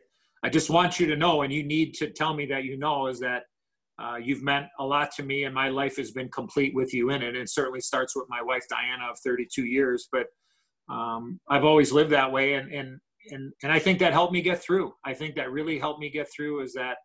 I 0.43 0.49
just 0.49 0.71
want 0.71 0.99
you 0.99 1.07
to 1.07 1.17
know, 1.17 1.43
and 1.43 1.53
you 1.53 1.63
need 1.63 1.95
to 1.95 2.11
tell 2.11 2.35
me 2.35 2.47
that 2.47 2.65
you 2.65 2.77
know, 2.77 3.07
is 3.07 3.21
that 3.21 3.45
uh, 4.03 4.17
you've 4.17 4.43
meant 4.43 4.67
a 4.81 4.85
lot 4.85 5.13
to 5.13 5.23
me 5.23 5.45
and 5.45 5.55
my 5.55 5.69
life 5.69 5.97
has 5.97 6.11
been 6.11 6.29
complete 6.29 6.75
with 6.75 6.93
you 6.93 7.11
in 7.11 7.23
it. 7.23 7.29
And 7.29 7.37
it 7.37 7.51
certainly 7.51 7.81
starts 7.81 8.17
with 8.17 8.27
my 8.29 8.43
wife, 8.43 8.65
Diana, 8.69 9.05
of 9.11 9.19
32 9.21 9.65
years. 9.65 10.09
But 10.11 10.27
um, 10.89 11.41
I've 11.49 11.65
always 11.65 11.93
lived 11.93 12.11
that 12.13 12.33
way. 12.33 12.55
And, 12.55 12.73
and, 12.73 13.01
and 13.31 13.53
and 13.63 13.73
I 13.73 13.79
think 13.79 13.99
that 14.01 14.13
helped 14.13 14.33
me 14.33 14.43
get 14.43 14.63
through. 14.63 14.93
I 15.05 15.15
think 15.15 15.37
that 15.37 15.53
really 15.53 15.79
helped 15.79 16.01
me 16.01 16.11
get 16.11 16.29
through 16.35 16.63
is 16.63 16.73
that 16.75 16.97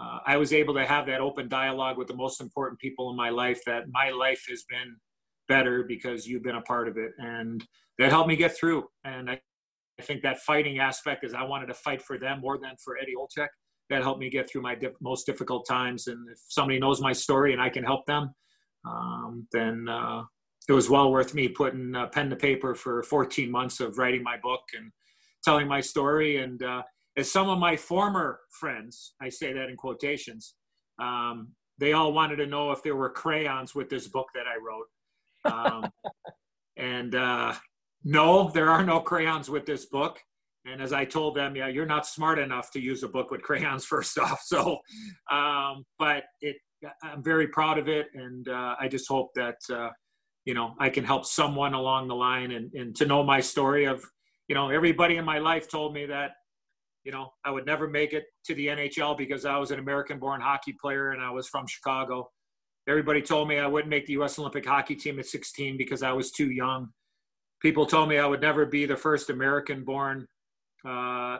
uh, 0.00 0.18
I 0.26 0.36
was 0.36 0.52
able 0.52 0.74
to 0.74 0.84
have 0.84 1.06
that 1.06 1.20
open 1.20 1.48
dialogue 1.48 1.96
with 1.96 2.08
the 2.08 2.16
most 2.16 2.40
important 2.40 2.80
people 2.80 3.10
in 3.10 3.16
my 3.16 3.30
life. 3.30 3.60
That 3.66 3.84
my 3.90 4.10
life 4.10 4.44
has 4.48 4.64
been 4.68 4.96
better 5.48 5.84
because 5.84 6.26
you've 6.26 6.42
been 6.42 6.56
a 6.56 6.62
part 6.62 6.88
of 6.88 6.96
it, 6.96 7.12
and 7.18 7.64
that 7.98 8.10
helped 8.10 8.28
me 8.28 8.36
get 8.36 8.56
through. 8.56 8.84
And 9.04 9.30
I, 9.30 9.40
I 10.00 10.02
think 10.02 10.22
that 10.22 10.40
fighting 10.40 10.78
aspect 10.78 11.24
is 11.24 11.34
I 11.34 11.44
wanted 11.44 11.66
to 11.66 11.74
fight 11.74 12.02
for 12.02 12.18
them 12.18 12.40
more 12.40 12.58
than 12.58 12.72
for 12.82 12.98
Eddie 12.98 13.14
Olczyk. 13.16 13.48
That 13.90 14.02
helped 14.02 14.20
me 14.20 14.30
get 14.30 14.50
through 14.50 14.62
my 14.62 14.74
dip, 14.74 14.96
most 15.00 15.26
difficult 15.26 15.66
times. 15.68 16.06
And 16.06 16.28
if 16.30 16.38
somebody 16.48 16.80
knows 16.80 17.00
my 17.00 17.12
story 17.12 17.52
and 17.52 17.60
I 17.60 17.68
can 17.68 17.84
help 17.84 18.06
them, 18.06 18.30
um, 18.86 19.46
then 19.52 19.86
uh, 19.88 20.22
it 20.68 20.72
was 20.72 20.88
well 20.88 21.10
worth 21.10 21.34
me 21.34 21.48
putting 21.48 21.94
uh, 21.94 22.06
pen 22.06 22.30
to 22.30 22.36
paper 22.36 22.74
for 22.74 23.02
14 23.02 23.50
months 23.50 23.80
of 23.80 23.98
writing 23.98 24.22
my 24.22 24.36
book 24.42 24.62
and 24.76 24.90
telling 25.44 25.68
my 25.68 25.80
story. 25.80 26.38
And 26.38 26.62
uh, 26.62 26.82
as 27.16 27.30
some 27.30 27.48
of 27.48 27.58
my 27.58 27.76
former 27.76 28.40
friends, 28.50 29.14
I 29.20 29.28
say 29.28 29.52
that 29.52 29.68
in 29.68 29.76
quotations, 29.76 30.54
um, 30.98 31.48
they 31.78 31.92
all 31.92 32.12
wanted 32.12 32.36
to 32.36 32.46
know 32.46 32.72
if 32.72 32.82
there 32.82 32.96
were 32.96 33.10
crayons 33.10 33.74
with 33.74 33.90
this 33.90 34.08
book 34.08 34.28
that 34.34 34.46
I 34.46 34.56
wrote. 34.56 34.88
Um, 35.44 35.90
and 36.76 37.14
uh, 37.14 37.54
no, 38.04 38.50
there 38.50 38.70
are 38.70 38.84
no 38.84 39.00
crayons 39.00 39.50
with 39.50 39.66
this 39.66 39.86
book. 39.86 40.20
And 40.66 40.80
as 40.80 40.94
I 40.94 41.04
told 41.04 41.36
them, 41.36 41.56
yeah, 41.56 41.68
you're 41.68 41.84
not 41.84 42.06
smart 42.06 42.38
enough 42.38 42.70
to 42.70 42.80
use 42.80 43.02
a 43.02 43.08
book 43.08 43.30
with 43.30 43.42
crayons 43.42 43.84
first 43.84 44.18
off. 44.18 44.42
So, 44.44 44.78
um, 45.30 45.84
but 45.98 46.24
it, 46.40 46.56
I'm 47.02 47.22
very 47.22 47.48
proud 47.48 47.78
of 47.78 47.88
it. 47.88 48.08
And 48.14 48.48
uh, 48.48 48.76
I 48.80 48.88
just 48.88 49.08
hope 49.08 49.30
that, 49.34 49.56
uh, 49.70 49.90
you 50.44 50.54
know, 50.54 50.74
I 50.78 50.90
can 50.90 51.04
help 51.04 51.24
someone 51.24 51.74
along 51.74 52.08
the 52.08 52.14
line 52.14 52.52
and, 52.52 52.72
and 52.74 52.94
to 52.96 53.06
know 53.06 53.22
my 53.22 53.40
story 53.40 53.86
of, 53.86 54.04
you 54.48 54.54
know, 54.54 54.68
everybody 54.68 55.16
in 55.16 55.24
my 55.24 55.38
life 55.38 55.68
told 55.68 55.94
me 55.94 56.06
that, 56.06 56.32
you 57.04 57.12
know, 57.12 57.32
I 57.44 57.50
would 57.50 57.66
never 57.66 57.88
make 57.88 58.12
it 58.12 58.24
to 58.46 58.54
the 58.54 58.68
NHL 58.68 59.16
because 59.16 59.44
I 59.44 59.56
was 59.56 59.70
an 59.70 59.78
American 59.78 60.18
born 60.18 60.40
hockey 60.40 60.74
player 60.80 61.12
and 61.12 61.22
I 61.22 61.30
was 61.30 61.48
from 61.48 61.66
Chicago. 61.66 62.30
Everybody 62.86 63.22
told 63.22 63.48
me 63.48 63.58
I 63.58 63.66
wouldn't 63.66 63.90
make 63.90 64.06
the 64.06 64.14
U.S. 64.14 64.38
Olympic 64.38 64.66
hockey 64.66 64.94
team 64.94 65.18
at 65.18 65.26
16 65.26 65.78
because 65.78 66.02
I 66.02 66.12
was 66.12 66.30
too 66.30 66.50
young. 66.50 66.88
People 67.62 67.86
told 67.86 68.10
me 68.10 68.18
I 68.18 68.26
would 68.26 68.42
never 68.42 68.66
be 68.66 68.84
the 68.84 68.96
first 68.96 69.30
American 69.30 69.84
born 69.84 70.26
uh, 70.86 71.38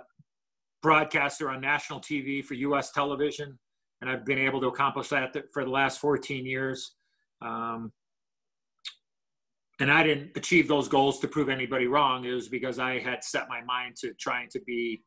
broadcaster 0.83 1.51
on 1.51 1.61
national 1.61 2.01
TV 2.01 2.43
for 2.43 2.55
U.S. 2.55 2.93
television. 2.93 3.59
And 4.01 4.09
I've 4.09 4.25
been 4.25 4.39
able 4.39 4.61
to 4.63 4.69
accomplish 4.69 5.09
that 5.09 5.35
for 5.53 5.65
the 5.65 5.71
last 5.71 5.99
14 5.99 6.47
years. 6.47 6.95
Um, 7.43 7.93
and 9.81 9.91
I 9.91 10.03
didn't 10.03 10.37
achieve 10.37 10.69
those 10.69 10.89
goals 10.89 11.19
to 11.21 11.29
prove 11.29 11.49
anybody 11.49 11.87
wrong. 11.87 12.25
It 12.25 12.33
was 12.33 12.49
because 12.49 12.79
I 12.79 13.01
had 13.01 13.25
set 13.25 13.49
my 13.49 13.63
mind 13.63 13.97
to 13.97 14.15
trying 14.15 14.49
to 14.51 14.61
be, 14.61 15.03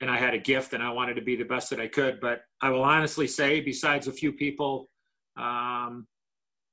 and 0.00 0.10
I 0.10 0.18
had 0.18 0.34
a 0.34 0.38
gift 0.38 0.74
and 0.74 0.82
I 0.82 0.90
wanted 0.90 1.14
to 1.14 1.22
be 1.22 1.36
the 1.36 1.44
best 1.44 1.70
that 1.70 1.80
I 1.80 1.88
could. 1.88 2.20
But 2.20 2.42
I 2.60 2.70
will 2.70 2.84
honestly 2.84 3.26
say, 3.26 3.60
besides 3.60 4.08
a 4.08 4.12
few 4.12 4.32
people 4.32 4.90
um, 5.38 6.06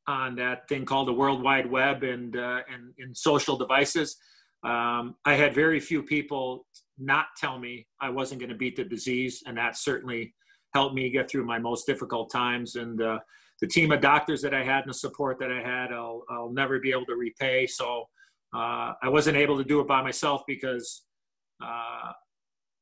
on 0.07 0.35
that 0.35 0.67
thing 0.67 0.85
called 0.85 1.07
the 1.07 1.13
World 1.13 1.41
Wide 1.41 1.69
Web 1.69 2.03
and, 2.03 2.35
uh, 2.35 2.61
and, 2.73 2.93
and 2.99 3.15
social 3.15 3.55
devices, 3.55 4.17
um, 4.63 5.15
I 5.23 5.35
had 5.35 5.55
very 5.55 5.79
few 5.79 6.03
people 6.03 6.65
not 6.97 7.27
tell 7.37 7.57
me 7.57 7.87
I 8.01 8.09
wasn't 8.09 8.41
going 8.41 8.49
to 8.49 8.57
beat 8.57 8.75
the 8.75 8.83
disease. 8.83 9.41
And 9.45 9.57
that 9.57 9.77
certainly 9.77 10.33
helped 10.73 10.95
me 10.95 11.09
get 11.09 11.31
through 11.31 11.45
my 11.45 11.59
most 11.59 11.85
difficult 11.85 12.29
times. 12.29 12.75
And, 12.75 13.01
uh, 13.01 13.19
the 13.61 13.67
team 13.67 13.91
of 13.91 14.01
doctors 14.01 14.41
that 14.41 14.53
I 14.53 14.63
had 14.63 14.81
and 14.81 14.89
the 14.89 14.93
support 14.93 15.39
that 15.39 15.51
I 15.51 15.61
had, 15.61 15.91
I'll, 15.91 16.23
I'll 16.29 16.51
never 16.51 16.79
be 16.79 16.91
able 16.91 17.05
to 17.07 17.15
repay. 17.15 17.67
So 17.67 18.05
uh, 18.55 18.93
I 19.01 19.09
wasn't 19.09 19.37
able 19.37 19.57
to 19.57 19.63
do 19.63 19.79
it 19.79 19.87
by 19.87 20.01
myself 20.01 20.43
because 20.47 21.03
uh, 21.61 22.11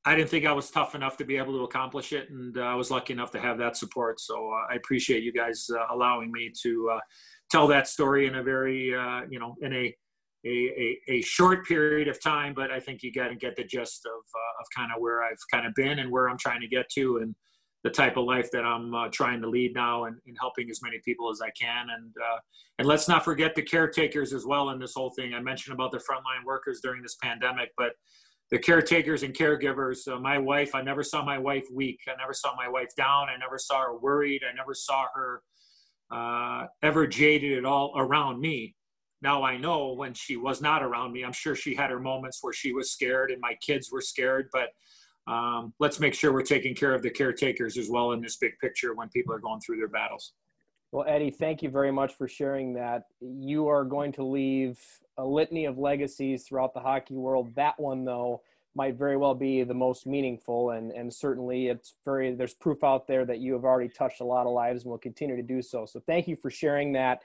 I 0.06 0.16
didn't 0.16 0.30
think 0.30 0.46
I 0.46 0.52
was 0.54 0.70
tough 0.70 0.96
enough 0.96 1.18
to 1.18 1.26
be 1.26 1.38
able 1.38 1.54
to 1.54 1.64
accomplish 1.64 2.14
it. 2.14 2.30
And 2.30 2.58
uh, 2.58 2.62
I 2.62 2.76
was 2.76 2.92
lucky 2.92 3.14
enough 3.14 3.32
to 3.32 3.40
have 3.40 3.58
that 3.58 3.76
support. 3.76 4.20
So 4.20 4.52
uh, 4.52 4.72
I 4.72 4.76
appreciate 4.76 5.24
you 5.24 5.34
guys 5.34 5.68
uh, 5.70 5.94
allowing 5.94 6.32
me 6.32 6.52
to 6.64 6.92
uh, 6.94 7.00
tell 7.50 7.68
that 7.68 7.88
story 7.88 8.28
in 8.28 8.36
a 8.36 8.44
very, 8.44 8.88
you 9.30 9.40
know, 9.40 9.56
in 9.62 9.74
a, 9.74 9.96
a, 10.46 10.50
a, 10.50 11.00
a, 11.10 11.22
short 11.24 11.66
period 11.66 12.08
of 12.08 12.22
time, 12.22 12.54
but 12.54 12.72
I 12.72 12.80
think 12.80 13.02
you 13.02 13.12
got 13.12 13.30
to 13.30 13.36
get 13.36 13.56
the 13.56 13.64
gist 13.64 14.06
of, 14.06 14.22
of 14.62 14.66
kind 14.74 14.92
of 14.96 15.02
where 15.02 15.24
I've 15.24 15.36
kind 15.52 15.66
of 15.66 15.74
been 15.74 16.00
and 16.00 16.12
where 16.12 16.30
I'm 16.30 16.38
trying 16.38 16.62
to 16.62 16.68
get 16.68 16.88
to. 16.94 17.18
And 17.18 17.36
the 17.84 17.90
type 17.90 18.18
of 18.18 18.26
life 18.26 18.50
that 18.52 18.66
I'm 18.66 18.94
uh, 18.94 19.08
trying 19.10 19.42
to 19.42 19.50
lead 19.50 19.74
now 19.76 20.06
and, 20.06 20.18
and, 20.26 20.36
helping 20.40 20.70
as 20.70 20.82
many 20.82 21.00
people 21.06 21.30
as 21.30 21.42
I 21.42 21.52
can. 21.52 21.88
And 21.90 22.14
uh, 22.18 22.40
and 22.80 22.88
let's 22.88 23.08
not 23.08 23.24
forget 23.24 23.56
the 23.56 23.62
caretakers 23.62 24.34
as 24.34 24.46
well 24.46 24.72
in 24.72 24.80
this 24.80 24.94
whole 24.96 25.12
thing. 25.12 25.34
I 25.34 25.40
mentioned 25.40 25.74
about 25.74 25.92
the 25.92 25.98
frontline 26.00 26.46
workers 26.46 26.80
during 26.82 27.02
this 27.02 27.16
pandemic, 27.22 27.70
but 27.78 27.94
the 28.50 28.60
caretakers 28.60 29.24
and 29.24 29.34
caregivers. 29.34 30.08
Uh, 30.08 30.20
my 30.20 30.38
wife, 30.38 30.74
I 30.74 30.82
never 30.82 31.04
saw 31.04 31.24
my 31.24 31.38
wife 31.38 31.66
weak. 31.74 32.00
I 32.08 32.16
never 32.18 32.34
saw 32.34 32.56
my 32.56 32.68
wife 32.68 32.96
down. 32.96 33.30
I 33.30 33.38
never 33.38 33.58
saw 33.58 33.82
her 33.82 33.98
worried. 33.98 34.42
I 34.50 34.56
never 34.56 34.74
saw 34.74 35.06
her 35.14 35.42
uh, 36.12 36.68
ever 36.82 37.08
jaded 37.08 37.58
at 37.58 37.66
all 37.66 37.94
around 37.96 38.40
me. 38.40 38.76
Now 39.22 39.44
I 39.44 39.58
know 39.58 39.94
when 39.94 40.14
she 40.14 40.38
was 40.38 40.62
not 40.62 40.84
around 40.84 41.12
me, 41.12 41.26
I'm 41.26 41.34
sure 41.34 41.56
she 41.56 41.76
had 41.76 41.90
her 41.90 42.00
moments 42.00 42.40
where 42.42 42.54
she 42.54 42.72
was 42.72 42.92
scared 42.92 43.32
and 43.32 43.42
my 43.42 43.56
kids 43.62 43.92
were 43.92 44.02
scared, 44.02 44.48
but 44.54 44.70
um, 45.28 45.74
let's 45.80 46.00
make 46.00 46.14
sure 46.14 46.32
we're 46.32 46.42
taking 46.42 46.74
care 46.74 46.94
of 46.94 47.02
the 47.02 47.10
caretakers 47.10 47.78
as 47.78 47.90
well 47.90 48.12
in 48.12 48.22
this 48.22 48.38
big 48.38 48.58
picture 48.60 48.94
when 48.94 49.10
people 49.10 49.34
are 49.34 49.40
going 49.40 49.60
through 49.60 49.78
their 49.78 49.88
battles. 49.88 50.34
Well, 50.92 51.06
Eddie, 51.08 51.32
thank 51.32 51.62
you 51.62 51.70
very 51.70 51.92
much 51.92 52.16
for 52.16 52.30
sharing 52.30 52.74
that. 52.76 53.04
You 53.20 53.68
are 53.68 53.84
going 53.84 54.14
to 54.14 54.24
leave 54.24 54.80
a 55.18 55.26
litany 55.26 55.66
of 55.66 55.78
legacies 55.78 56.46
throughout 56.48 56.74
the 56.74 56.80
hockey 56.80 57.16
world. 57.16 57.54
That 57.56 57.78
one, 57.78 58.06
though, 58.06 58.42
might 58.74 58.96
very 58.96 59.18
well 59.18 59.36
be 59.36 59.64
the 59.64 59.74
most 59.74 60.08
meaningful, 60.08 60.70
and 60.70 60.92
and 60.92 61.14
certainly 61.14 61.68
it's 61.68 61.96
very 62.06 62.34
there's 62.36 62.54
proof 62.54 62.84
out 62.86 63.06
there 63.06 63.26
that 63.26 63.40
you 63.40 63.52
have 63.54 63.66
already 63.66 63.90
touched 63.90 64.22
a 64.22 64.24
lot 64.24 64.46
of 64.46 64.54
lives 64.54 64.84
and 64.84 64.92
will 64.92 64.98
continue 64.98 65.36
to 65.36 65.42
do 65.42 65.62
so. 65.62 65.86
So 65.86 66.00
thank 66.08 66.28
you 66.28 66.38
for 66.38 66.50
sharing 66.50 66.94
that. 66.94 67.22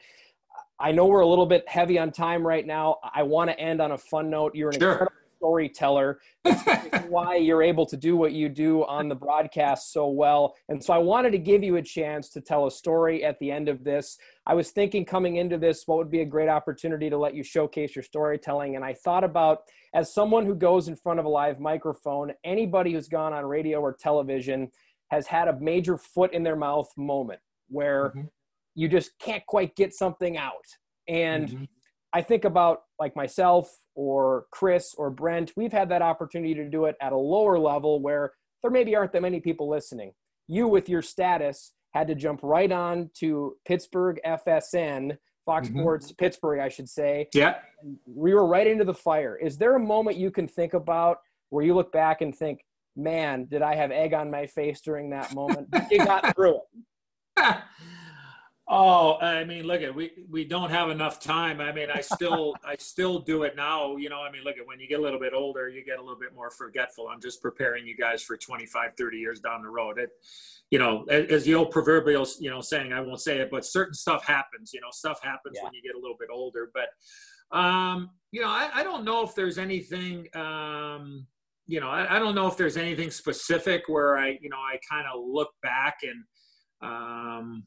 I 0.80 0.90
know 0.90 1.06
we're 1.06 1.20
a 1.20 1.26
little 1.26 1.46
bit 1.46 1.68
heavy 1.68 1.98
on 1.98 2.10
time 2.10 2.44
right 2.44 2.66
now. 2.66 2.96
I 3.14 3.22
want 3.22 3.48
to 3.50 3.60
end 3.60 3.80
on 3.80 3.92
a 3.92 3.98
fun 3.98 4.28
note. 4.28 4.56
You're 4.56 4.70
an 4.70 4.80
sure. 4.80 4.92
incredible 4.92 5.21
storyteller. 5.42 6.20
why 7.08 7.36
you're 7.36 7.62
able 7.62 7.84
to 7.84 7.96
do 7.96 8.16
what 8.16 8.32
you 8.32 8.48
do 8.48 8.84
on 8.84 9.08
the 9.08 9.14
broadcast 9.14 9.92
so 9.92 10.08
well. 10.08 10.54
And 10.68 10.82
so 10.82 10.94
I 10.94 10.98
wanted 10.98 11.32
to 11.32 11.38
give 11.38 11.62
you 11.62 11.76
a 11.76 11.82
chance 11.82 12.28
to 12.30 12.40
tell 12.40 12.66
a 12.66 12.70
story 12.70 13.24
at 13.24 13.38
the 13.38 13.50
end 13.50 13.68
of 13.68 13.84
this. 13.84 14.18
I 14.46 14.54
was 14.54 14.70
thinking 14.70 15.04
coming 15.04 15.36
into 15.36 15.58
this, 15.58 15.82
what 15.86 15.98
would 15.98 16.10
be 16.10 16.20
a 16.20 16.24
great 16.24 16.48
opportunity 16.48 17.10
to 17.10 17.18
let 17.18 17.34
you 17.34 17.42
showcase 17.42 17.94
your 17.94 18.02
storytelling. 18.02 18.76
And 18.76 18.84
I 18.84 18.94
thought 18.94 19.24
about, 19.24 19.62
as 19.94 20.12
someone 20.12 20.46
who 20.46 20.54
goes 20.54 20.88
in 20.88 20.96
front 20.96 21.20
of 21.20 21.26
a 21.26 21.28
live 21.28 21.60
microphone, 21.60 22.32
anybody 22.44 22.92
who's 22.92 23.08
gone 23.08 23.32
on 23.32 23.44
radio 23.44 23.80
or 23.80 23.92
television 23.92 24.70
has 25.10 25.26
had 25.26 25.48
a 25.48 25.60
major 25.60 25.98
foot 25.98 26.32
in 26.32 26.42
their 26.42 26.56
mouth 26.56 26.88
moment 26.96 27.40
where 27.68 28.10
mm-hmm. 28.10 28.26
you 28.74 28.88
just 28.88 29.18
can't 29.18 29.44
quite 29.46 29.76
get 29.76 29.92
something 29.92 30.36
out. 30.36 30.66
And 31.08 31.48
mm-hmm. 31.48 31.64
I 32.12 32.22
think 32.22 32.44
about 32.44 32.82
like 32.98 33.16
myself 33.16 33.70
or 33.94 34.46
Chris 34.50 34.94
or 34.96 35.10
Brent, 35.10 35.52
we've 35.56 35.72
had 35.72 35.88
that 35.88 36.02
opportunity 36.02 36.54
to 36.54 36.68
do 36.68 36.84
it 36.84 36.96
at 37.00 37.12
a 37.12 37.16
lower 37.16 37.58
level 37.58 38.00
where 38.00 38.32
there 38.62 38.70
maybe 38.70 38.94
aren't 38.94 39.12
that 39.12 39.22
many 39.22 39.40
people 39.40 39.68
listening. 39.68 40.12
You, 40.46 40.68
with 40.68 40.88
your 40.88 41.02
status, 41.02 41.72
had 41.92 42.08
to 42.08 42.14
jump 42.14 42.40
right 42.42 42.70
on 42.70 43.10
to 43.18 43.56
Pittsburgh 43.66 44.20
FSN, 44.26 45.16
Fox 45.44 45.68
mm-hmm. 45.68 45.80
Sports 45.80 46.12
Pittsburgh, 46.12 46.60
I 46.60 46.68
should 46.68 46.88
say. 46.88 47.28
Yeah. 47.34 47.56
We 48.06 48.34
were 48.34 48.46
right 48.46 48.66
into 48.66 48.84
the 48.84 48.94
fire. 48.94 49.36
Is 49.36 49.58
there 49.58 49.76
a 49.76 49.80
moment 49.80 50.16
you 50.16 50.30
can 50.30 50.46
think 50.46 50.74
about 50.74 51.18
where 51.50 51.64
you 51.64 51.74
look 51.74 51.92
back 51.92 52.20
and 52.20 52.34
think, 52.34 52.64
man, 52.96 53.46
did 53.46 53.62
I 53.62 53.74
have 53.74 53.90
egg 53.90 54.14
on 54.14 54.30
my 54.30 54.46
face 54.46 54.80
during 54.80 55.10
that 55.10 55.34
moment? 55.34 55.68
you 55.90 55.98
got 55.98 56.34
through 56.34 56.60
it. 57.36 57.56
Oh, 58.74 59.18
I 59.20 59.44
mean, 59.44 59.66
look 59.66 59.82
at 59.82 59.94
we 59.94 60.12
we 60.30 60.46
don't 60.46 60.70
have 60.70 60.88
enough 60.88 61.20
time. 61.20 61.60
I 61.60 61.72
mean, 61.72 61.88
I 61.94 62.00
still 62.00 62.54
I 62.64 62.74
still 62.78 63.18
do 63.18 63.42
it 63.42 63.54
now. 63.54 63.96
You 63.96 64.08
know, 64.08 64.22
I 64.22 64.32
mean, 64.32 64.44
look 64.44 64.56
at 64.56 64.66
when 64.66 64.80
you 64.80 64.88
get 64.88 64.98
a 64.98 65.02
little 65.02 65.20
bit 65.20 65.34
older, 65.34 65.68
you 65.68 65.84
get 65.84 65.98
a 65.98 66.00
little 66.00 66.18
bit 66.18 66.34
more 66.34 66.50
forgetful. 66.50 67.06
I'm 67.06 67.20
just 67.20 67.42
preparing 67.42 67.86
you 67.86 67.94
guys 67.94 68.22
for 68.22 68.34
25, 68.34 68.92
30 68.96 69.18
years 69.18 69.40
down 69.40 69.60
the 69.60 69.68
road. 69.68 69.98
It, 69.98 70.08
you 70.70 70.78
know, 70.78 71.04
as 71.10 71.44
the 71.44 71.54
old 71.54 71.70
proverbial, 71.70 72.26
you 72.40 72.48
know, 72.48 72.62
saying, 72.62 72.94
I 72.94 73.02
won't 73.02 73.20
say 73.20 73.40
it, 73.40 73.50
but 73.50 73.66
certain 73.66 73.92
stuff 73.92 74.24
happens. 74.24 74.70
You 74.72 74.80
know, 74.80 74.88
stuff 74.90 75.20
happens 75.22 75.56
yeah. 75.58 75.64
when 75.64 75.74
you 75.74 75.82
get 75.82 75.94
a 75.94 76.00
little 76.00 76.16
bit 76.18 76.30
older. 76.32 76.70
But, 76.72 77.56
um, 77.56 78.08
you 78.30 78.40
know, 78.40 78.48
I, 78.48 78.70
I 78.72 78.82
don't 78.84 79.04
know 79.04 79.22
if 79.22 79.34
there's 79.34 79.58
anything. 79.58 80.28
Um, 80.34 81.26
you 81.66 81.78
know, 81.78 81.90
I, 81.90 82.16
I 82.16 82.18
don't 82.18 82.34
know 82.34 82.46
if 82.46 82.56
there's 82.56 82.78
anything 82.78 83.10
specific 83.10 83.82
where 83.88 84.16
I, 84.16 84.38
you 84.40 84.48
know, 84.48 84.56
I 84.56 84.78
kind 84.90 85.06
of 85.14 85.20
look 85.22 85.50
back 85.62 85.98
and. 86.04 86.24
Um, 86.80 87.66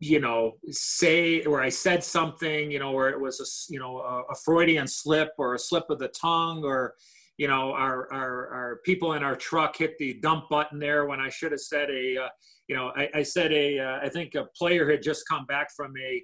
you 0.00 0.18
know, 0.18 0.56
say 0.70 1.42
where 1.44 1.60
I 1.60 1.68
said 1.68 2.02
something, 2.02 2.70
you 2.70 2.78
know, 2.78 2.90
where 2.92 3.10
it 3.10 3.20
was 3.20 3.38
a, 3.38 3.72
you 3.72 3.78
know, 3.78 3.98
a, 3.98 4.32
a 4.32 4.34
Freudian 4.44 4.88
slip 4.88 5.32
or 5.36 5.54
a 5.54 5.58
slip 5.58 5.90
of 5.90 5.98
the 5.98 6.08
tongue 6.08 6.64
or, 6.64 6.94
you 7.36 7.46
know, 7.46 7.72
our, 7.72 8.10
our, 8.10 8.48
our 8.48 8.80
people 8.86 9.12
in 9.12 9.22
our 9.22 9.36
truck 9.36 9.76
hit 9.76 9.98
the 9.98 10.14
dump 10.14 10.48
button 10.48 10.78
there 10.78 11.04
when 11.04 11.20
I 11.20 11.28
should 11.28 11.52
have 11.52 11.60
said 11.60 11.90
a, 11.90 12.16
uh, 12.16 12.28
you 12.66 12.74
know, 12.74 12.92
I, 12.96 13.10
I 13.16 13.22
said 13.22 13.52
a, 13.52 13.78
uh, 13.78 13.98
I 14.02 14.08
think 14.08 14.34
a 14.34 14.46
player 14.56 14.90
had 14.90 15.02
just 15.02 15.28
come 15.28 15.44
back 15.44 15.68
from 15.76 15.92
a, 15.98 16.22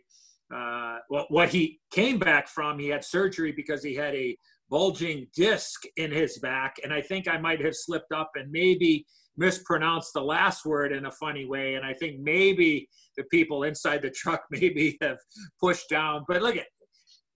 uh, 0.55 0.99
well, 1.11 1.27
what 1.29 1.51
he 1.51 1.79
came 1.91 2.19
back 2.19 2.49
from, 2.49 2.79
he 2.79 2.89
had 2.89 3.05
surgery 3.05 3.53
because 3.53 3.83
he 3.83 3.95
had 3.95 4.15
a 4.15 4.39
bulging 4.71 5.27
disc 5.35 5.83
in 5.97 6.11
his 6.11 6.39
back. 6.39 6.77
And 6.83 6.95
I 6.95 7.03
think 7.03 7.29
I 7.29 7.37
might 7.37 7.63
have 7.63 7.75
slipped 7.75 8.13
up 8.13 8.31
and 8.37 8.51
maybe 8.51 9.05
mispronounced 9.37 10.15
the 10.15 10.23
last 10.23 10.65
word 10.65 10.93
in 10.93 11.07
a 11.07 11.11
funny 11.11 11.45
way. 11.47 11.75
And 11.75 11.85
I 11.85 11.93
think 11.93 12.21
maybe 12.21 12.89
the 13.17 13.25
people 13.25 13.65
inside 13.65 14.03
the 14.03 14.11
truck 14.11 14.43
maybe 14.51 14.97
have 15.03 15.19
pushed 15.61 15.89
down. 15.89 16.25
But 16.29 16.43
look 16.43 16.57
at 16.57 16.67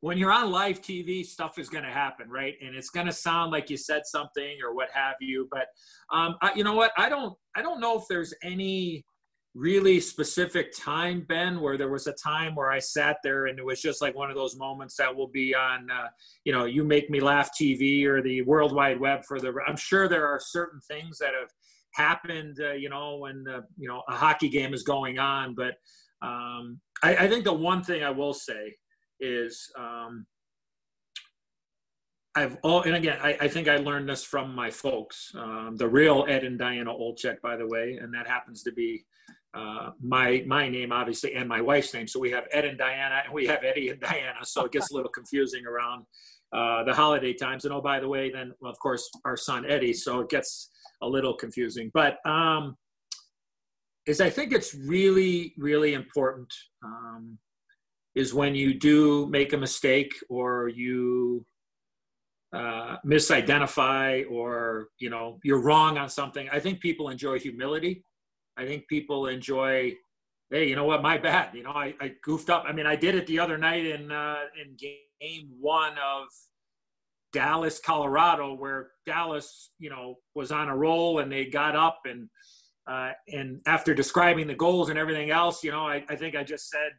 when 0.01 0.17
you're 0.17 0.33
on 0.33 0.51
live 0.51 0.81
TV, 0.81 1.25
stuff 1.25 1.59
is 1.59 1.69
going 1.69 1.85
to 1.85 1.91
happen, 1.91 2.29
right? 2.31 2.55
And 2.63 2.75
it's 2.75 2.91
going 2.91 3.07
to 3.07 3.13
sound 3.13 3.53
like 3.53 3.69
you 3.69 3.77
said 3.77 4.03
something 4.07 4.57
or 4.65 4.75
what 4.75 4.89
have 4.93 5.17
you. 5.21 5.47
But 5.51 5.67
um, 6.11 6.37
I, 6.41 6.53
you 6.55 6.65
know 6.65 6.75
what? 6.75 6.93
I 6.97 7.09
don't. 7.09 7.35
I 7.55 7.63
don't 7.63 7.81
know 7.81 7.99
if 7.99 8.05
there's 8.09 8.33
any 8.43 9.05
really 9.55 9.99
specific 9.99 10.73
time, 10.77 11.27
Ben, 11.29 11.61
where 11.61 11.77
there 11.77 11.91
was 11.91 12.07
a 12.07 12.13
time 12.13 12.55
where 12.55 12.71
I 12.71 12.79
sat 12.79 13.17
there 13.25 13.47
and 13.47 13.59
it 13.59 13.65
was 13.65 13.83
just 13.83 14.01
like 14.01 14.15
one 14.15 14.31
of 14.31 14.37
those 14.37 14.57
moments 14.57 14.97
that 14.97 15.15
will 15.15 15.27
be 15.27 15.57
on, 15.57 15.91
uh, 15.91 16.07
you 16.45 16.53
know, 16.53 16.67
you 16.67 16.85
make 16.85 17.11
me 17.11 17.21
laugh 17.21 17.51
TV 17.61 18.05
or 18.05 18.23
the 18.23 18.43
World 18.43 18.73
Wide 18.73 19.01
Web 19.01 19.25
for 19.27 19.41
the. 19.41 19.53
I'm 19.67 19.77
sure 19.77 20.09
there 20.09 20.27
are 20.27 20.41
certain 20.41 20.81
things 20.81 21.19
that 21.19 21.35
have 21.39 21.51
happened, 21.95 22.59
uh, 22.61 22.73
you 22.73 22.89
know, 22.89 23.19
when 23.19 23.45
uh, 23.49 23.61
you 23.79 23.89
know 23.89 24.03
a 24.09 24.15
hockey 24.15 24.49
game 24.49 24.75
is 24.75 24.83
going 24.83 25.19
on. 25.19 25.55
But 25.55 25.75
um, 26.23 26.81
I, 27.03 27.17
I, 27.17 27.29
think 27.29 27.45
the 27.45 27.53
one 27.53 27.83
thing 27.83 28.03
I 28.05 28.11
will 28.11 28.35
say 28.35 28.77
is 29.21 29.71
um, 29.79 30.27
I've 32.35 32.59
all, 32.63 32.83
and 32.83 32.95
again, 32.95 33.19
I, 33.23 33.37
I, 33.41 33.49
think 33.49 33.69
I 33.69 33.77
learned 33.77 34.09
this 34.09 34.23
from 34.23 34.55
my 34.55 34.71
folks, 34.71 35.33
um, 35.37 35.77
the 35.77 35.89
real 35.89 36.27
Ed 36.29 36.45
and 36.45 36.59
Diana 36.59 36.93
Olczyk, 36.93 37.41
by 37.41 37.57
the 37.57 37.67
way, 37.67 37.99
and 38.01 38.13
that 38.15 38.29
happens 38.29 38.63
to 38.65 38.73
be 38.73 39.05
uh, 39.53 39.91
my 40.01 40.45
my 40.47 40.69
name, 40.69 40.93
obviously, 40.93 41.35
and 41.35 41.49
my 41.49 41.61
wife's 41.61 41.93
name. 41.93 42.07
So 42.07 42.21
we 42.21 42.31
have 42.31 42.45
Ed 42.53 42.65
and 42.65 42.79
Diana, 42.79 43.23
and 43.25 43.35
we 43.35 43.47
have 43.47 43.65
Eddie 43.65 43.89
and 43.89 44.01
Diana. 44.01 44.45
So 44.45 44.65
it 44.65 44.73
gets 44.73 44.93
a 44.93 44.95
little 44.95 45.11
confusing 45.11 45.67
around 45.67 46.05
uh, 46.53 46.85
the 46.85 46.95
holiday 46.95 47.33
times. 47.33 47.65
And 47.65 47.75
oh, 47.75 47.81
by 47.81 47.99
the 47.99 48.09
way, 48.09 48.31
then 48.31 48.53
well, 48.61 48.71
of 48.71 48.79
course 48.79 49.11
our 49.25 49.37
son 49.37 49.65
Eddie. 49.69 49.93
So 49.93 50.21
it 50.21 50.29
gets 50.29 50.71
a 51.03 51.09
little 51.09 51.35
confusing. 51.35 51.91
But 51.93 52.19
um, 52.27 52.77
is 54.07 54.21
I 54.21 54.31
think 54.31 54.53
it's 54.53 54.75
really 54.75 55.55
really 55.59 55.95
important 55.95 56.53
um, 56.85 57.39
is 58.15 58.35
when 58.35 58.55
you 58.55 58.75
do 58.75 59.27
make 59.27 59.53
a 59.53 59.57
mistake 59.57 60.15
or 60.29 60.69
you 60.69 61.45
uh, 62.53 62.97
misidentify 63.07 64.29
or 64.31 64.89
you 64.99 65.11
know 65.11 65.39
you're 65.45 65.63
wrong 65.63 65.99
on 65.99 66.09
something. 66.09 66.49
I 66.53 66.61
think 66.61 66.81
people 66.81 67.09
enjoy 67.09 67.39
humility. 67.39 68.05
I 68.57 68.67
think 68.67 68.89
people 68.89 69.27
enjoy 69.29 69.95
hey, 70.51 70.69
you 70.69 70.75
know 70.75 70.85
what, 70.85 71.01
my 71.01 71.17
bad. 71.17 71.55
You 71.55 71.63
know, 71.63 71.71
I, 71.71 71.95
I 72.01 72.13
goofed 72.23 72.51
up. 72.51 72.65
I 72.67 72.73
mean, 72.73 72.87
I 72.87 72.97
did 72.97 73.15
it 73.15 73.27
the 73.27 73.39
other 73.39 73.57
night 73.57 73.87
in 73.87 74.11
uh, 74.11 74.43
in 74.61 74.77
game 74.77 75.49
one 75.61 75.93
of 75.93 76.27
Dallas, 77.33 77.79
Colorado, 77.79 78.55
where 78.55 78.91
Dallas, 79.07 79.71
you 79.79 79.91
know, 79.91 80.17
was 80.35 80.51
on 80.51 80.69
a 80.69 80.77
roll 80.77 81.21
and 81.21 81.31
they 81.31 81.47
got 81.47 81.77
up 81.77 82.01
and 82.05 82.29
uh, 82.91 83.13
and 83.29 83.61
after 83.67 83.95
describing 83.95 84.47
the 84.49 84.55
goals 84.55 84.89
and 84.89 84.99
everything 84.99 85.31
else, 85.31 85.63
you 85.63 85.71
know, 85.71 85.87
I, 85.87 86.05
I 86.09 86.17
think 86.17 86.35
I 86.35 86.43
just 86.43 86.69
said, 86.69 86.91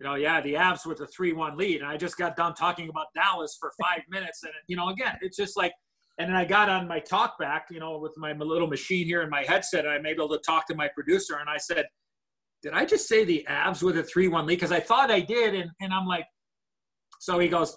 you 0.00 0.06
know, 0.06 0.14
yeah, 0.14 0.40
the 0.40 0.54
Avs 0.54 0.86
with 0.86 1.00
a 1.00 1.06
three-one 1.06 1.56
lead, 1.56 1.80
and 1.80 1.90
I 1.90 1.96
just 1.96 2.16
got 2.16 2.36
done 2.36 2.54
talking 2.54 2.88
about 2.88 3.06
Dallas 3.14 3.56
for 3.60 3.72
five 3.80 4.02
minutes, 4.10 4.42
and 4.42 4.52
you 4.68 4.76
know, 4.76 4.88
again, 4.88 5.16
it's 5.20 5.36
just 5.36 5.56
like, 5.56 5.72
and 6.18 6.28
then 6.28 6.36
I 6.36 6.44
got 6.44 6.68
on 6.68 6.88
my 6.88 7.00
talk 7.00 7.38
back, 7.38 7.66
you 7.70 7.78
know, 7.78 7.98
with 7.98 8.14
my 8.16 8.32
little 8.32 8.68
machine 8.68 9.06
here 9.06 9.22
in 9.22 9.28
my 9.28 9.42
headset, 9.42 9.84
and 9.84 9.92
I'm 9.92 10.06
able 10.06 10.28
to 10.30 10.38
talk 10.38 10.66
to 10.68 10.74
my 10.74 10.88
producer, 10.94 11.36
and 11.40 11.50
I 11.50 11.58
said, 11.58 11.86
did 12.62 12.72
I 12.72 12.84
just 12.84 13.08
say 13.08 13.24
the 13.24 13.46
Avs 13.48 13.82
with 13.82 13.98
a 13.98 14.02
three-one 14.02 14.46
lead? 14.46 14.56
Because 14.56 14.72
I 14.72 14.80
thought 14.80 15.10
I 15.10 15.20
did, 15.20 15.54
and 15.54 15.70
and 15.80 15.92
I'm 15.92 16.06
like, 16.06 16.26
so 17.20 17.38
he 17.38 17.48
goes, 17.48 17.76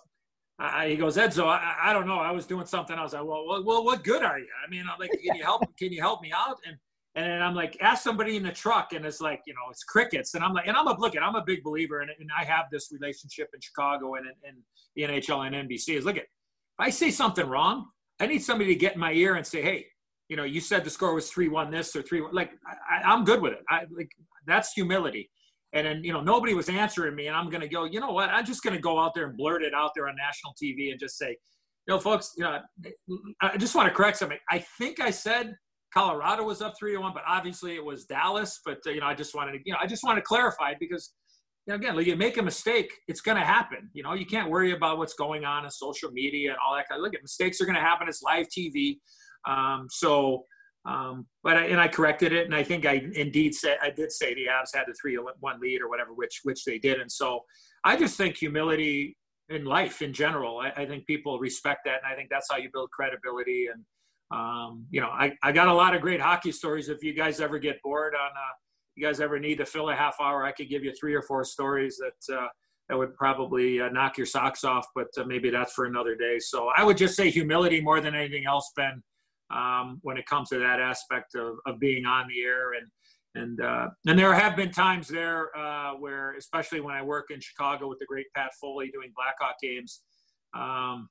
uh, 0.61 0.81
he 0.81 0.95
goes, 0.95 1.17
Edzo, 1.17 1.47
I, 1.47 1.75
I 1.85 1.93
don't 1.93 2.05
know. 2.05 2.19
I 2.19 2.31
was 2.31 2.45
doing 2.45 2.67
something. 2.67 2.95
I 2.95 3.01
was 3.01 3.13
like, 3.13 3.23
well, 3.25 3.45
well, 3.47 3.63
well 3.63 3.83
what 3.83 4.03
good 4.03 4.21
are 4.21 4.37
you? 4.37 4.47
I 4.65 4.69
mean, 4.69 4.85
I'm 4.91 4.99
like, 4.99 5.09
can 5.09 5.35
you 5.35 5.43
help? 5.43 5.63
Can 5.75 5.91
you 5.91 6.01
help 6.01 6.21
me 6.21 6.31
out? 6.31 6.57
And 6.67 6.77
and 7.15 7.43
I'm 7.43 7.55
like, 7.55 7.75
ask 7.81 8.03
somebody 8.03 8.37
in 8.37 8.43
the 8.43 8.51
truck, 8.51 8.93
and 8.93 9.03
it's 9.05 9.19
like, 9.19 9.41
you 9.45 9.53
know, 9.53 9.69
it's 9.69 9.83
crickets. 9.83 10.33
And 10.33 10.43
I'm 10.43 10.53
like, 10.53 10.67
and 10.67 10.77
I'm 10.77 10.87
a 10.87 10.97
look 10.97 11.15
at, 11.15 11.23
I'm 11.23 11.35
a 11.35 11.43
big 11.43 11.61
believer, 11.61 11.99
and, 11.99 12.11
and 12.19 12.29
I 12.37 12.45
have 12.45 12.65
this 12.71 12.89
relationship 12.91 13.49
in 13.53 13.59
Chicago 13.59 14.15
and 14.15 14.27
in, 14.27 14.55
the 14.95 15.03
NHL 15.03 15.45
and 15.47 15.69
NBC. 15.69 15.97
Is 15.97 16.05
look 16.05 16.15
at, 16.15 16.23
if 16.23 16.79
I 16.79 16.89
say 16.89 17.11
something 17.11 17.47
wrong, 17.47 17.87
I 18.19 18.27
need 18.27 18.43
somebody 18.43 18.73
to 18.73 18.79
get 18.79 18.93
in 18.93 18.99
my 18.99 19.11
ear 19.13 19.35
and 19.35 19.45
say, 19.45 19.61
hey, 19.61 19.87
you 20.29 20.37
know, 20.37 20.43
you 20.43 20.61
said 20.61 20.85
the 20.85 20.89
score 20.89 21.13
was 21.13 21.29
three 21.29 21.49
one 21.49 21.71
this 21.71 21.95
or 21.95 22.01
three. 22.01 22.23
Like, 22.31 22.51
I, 22.89 23.01
I'm 23.01 23.25
good 23.25 23.41
with 23.41 23.53
it. 23.53 23.63
I 23.69 23.85
like 23.91 24.11
that's 24.45 24.71
humility. 24.73 25.31
And 25.73 25.87
then, 25.87 26.03
you 26.03 26.11
know, 26.11 26.21
nobody 26.21 26.53
was 26.53 26.69
answering 26.69 27.15
me. 27.15 27.27
And 27.27 27.35
I'm 27.35 27.49
going 27.49 27.61
to 27.61 27.67
go, 27.67 27.85
you 27.85 27.99
know 27.99 28.11
what? 28.11 28.29
I'm 28.29 28.45
just 28.45 28.61
going 28.63 28.75
to 28.75 28.81
go 28.81 28.99
out 28.99 29.13
there 29.13 29.27
and 29.27 29.37
blurt 29.37 29.63
it 29.63 29.73
out 29.73 29.91
there 29.95 30.07
on 30.07 30.15
national 30.15 30.53
TV 30.61 30.91
and 30.91 30.99
just 30.99 31.17
say, 31.17 31.29
you 31.29 31.95
know, 31.95 31.99
folks, 31.99 32.33
you 32.37 32.43
know, 32.43 32.59
I 33.41 33.57
just 33.57 33.73
want 33.73 33.87
to 33.87 33.93
correct 33.93 34.17
something. 34.17 34.37
I 34.49 34.59
think 34.77 34.99
I 34.99 35.11
said 35.11 35.55
Colorado 35.93 36.43
was 36.43 36.61
up 36.61 36.73
3 36.77 36.97
1, 36.97 37.13
but 37.13 37.23
obviously 37.27 37.75
it 37.75 37.83
was 37.83 38.05
Dallas. 38.05 38.59
But, 38.65 38.79
uh, 38.85 38.91
you 38.91 38.99
know, 38.99 39.07
I 39.07 39.15
just 39.15 39.33
wanted 39.33 39.53
to, 39.53 39.59
you 39.65 39.73
know, 39.73 39.79
I 39.81 39.87
just 39.87 40.03
want 40.03 40.17
to 40.17 40.21
clarify 40.21 40.73
because, 40.79 41.13
you 41.65 41.71
know, 41.71 41.77
again, 41.77 41.95
like 41.95 42.05
you 42.05 42.15
make 42.15 42.37
a 42.37 42.43
mistake, 42.43 42.91
it's 43.07 43.21
going 43.21 43.37
to 43.37 43.43
happen. 43.43 43.89
You 43.93 44.03
know, 44.03 44.13
you 44.13 44.25
can't 44.25 44.49
worry 44.49 44.73
about 44.73 44.97
what's 44.97 45.13
going 45.13 45.45
on 45.45 45.63
in 45.63 45.71
social 45.71 46.11
media 46.11 46.51
and 46.51 46.59
all 46.65 46.75
that 46.75 46.87
kind 46.89 46.99
of 46.99 47.03
look 47.03 47.15
at 47.15 47.21
mistakes 47.21 47.61
are 47.61 47.65
going 47.65 47.75
to 47.75 47.81
happen. 47.81 48.07
It's 48.07 48.21
live 48.21 48.47
TV. 48.47 48.99
Um, 49.47 49.87
so, 49.89 50.45
um, 50.85 51.27
but 51.43 51.57
I, 51.57 51.65
and 51.65 51.79
I 51.79 51.87
corrected 51.87 52.33
it, 52.33 52.45
and 52.45 52.55
I 52.55 52.63
think 52.63 52.85
I 52.85 53.03
indeed 53.13 53.53
said 53.53 53.77
I 53.83 53.91
did 53.91 54.11
say 54.11 54.33
the 54.33 54.47
Avs 54.47 54.75
had 54.75 54.85
the 54.87 54.95
three 54.99 55.15
one 55.39 55.59
lead 55.59 55.81
or 55.81 55.89
whatever, 55.89 56.13
which 56.13 56.39
which 56.43 56.65
they 56.65 56.79
did, 56.79 56.99
and 56.99 57.11
so 57.11 57.41
I 57.83 57.95
just 57.97 58.17
think 58.17 58.37
humility 58.37 59.17
in 59.49 59.65
life 59.65 60.01
in 60.01 60.11
general. 60.11 60.59
I, 60.59 60.71
I 60.75 60.85
think 60.85 61.05
people 61.05 61.37
respect 61.39 61.81
that, 61.85 61.99
and 62.03 62.11
I 62.11 62.15
think 62.15 62.29
that's 62.31 62.47
how 62.49 62.57
you 62.57 62.69
build 62.73 62.89
credibility. 62.89 63.67
And 63.71 63.83
um, 64.31 64.85
you 64.89 65.01
know, 65.01 65.09
I, 65.09 65.33
I 65.43 65.51
got 65.51 65.67
a 65.67 65.73
lot 65.73 65.93
of 65.95 66.01
great 66.01 66.21
hockey 66.21 66.51
stories. 66.51 66.89
If 66.89 67.03
you 67.03 67.13
guys 67.13 67.39
ever 67.41 67.59
get 67.59 67.79
bored 67.83 68.15
on, 68.15 68.31
uh, 68.31 68.53
you 68.95 69.05
guys 69.05 69.19
ever 69.19 69.39
need 69.39 69.59
to 69.59 69.65
fill 69.65 69.89
a 69.89 69.95
half 69.95 70.15
hour, 70.19 70.43
I 70.43 70.51
could 70.51 70.69
give 70.69 70.83
you 70.83 70.93
three 70.99 71.13
or 71.13 71.21
four 71.21 71.43
stories 71.43 71.97
that. 71.97 72.35
Uh, 72.35 72.47
that 72.89 72.97
would 72.97 73.15
probably 73.15 73.79
uh, 73.79 73.87
knock 73.87 74.17
your 74.17 74.25
socks 74.25 74.65
off, 74.65 74.85
but 74.93 75.07
uh, 75.17 75.23
maybe 75.23 75.49
that's 75.49 75.71
for 75.71 75.85
another 75.85 76.13
day. 76.13 76.39
So 76.39 76.71
I 76.75 76.83
would 76.83 76.97
just 76.97 77.15
say 77.15 77.29
humility 77.29 77.79
more 77.79 78.01
than 78.01 78.13
anything 78.13 78.45
else, 78.45 78.69
Ben 78.75 79.01
um, 79.53 79.99
when 80.01 80.17
it 80.17 80.25
comes 80.25 80.49
to 80.49 80.59
that 80.59 80.79
aspect 80.79 81.35
of, 81.35 81.55
of 81.65 81.79
being 81.79 82.05
on 82.05 82.27
the 82.27 82.41
air. 82.43 82.73
And 82.73 82.87
and 83.33 83.61
uh, 83.61 83.87
and 84.07 84.19
there 84.19 84.33
have 84.33 84.55
been 84.55 84.71
times 84.71 85.07
there 85.07 85.55
uh, 85.57 85.93
where, 85.93 86.35
especially 86.35 86.81
when 86.81 86.95
I 86.95 87.01
work 87.01 87.27
in 87.31 87.39
Chicago 87.39 87.87
with 87.87 87.99
the 87.99 88.05
great 88.05 88.25
Pat 88.35 88.51
Foley 88.59 88.91
doing 88.91 89.13
Blackhawk 89.15 89.55
games, 89.61 90.01
um, 90.53 91.07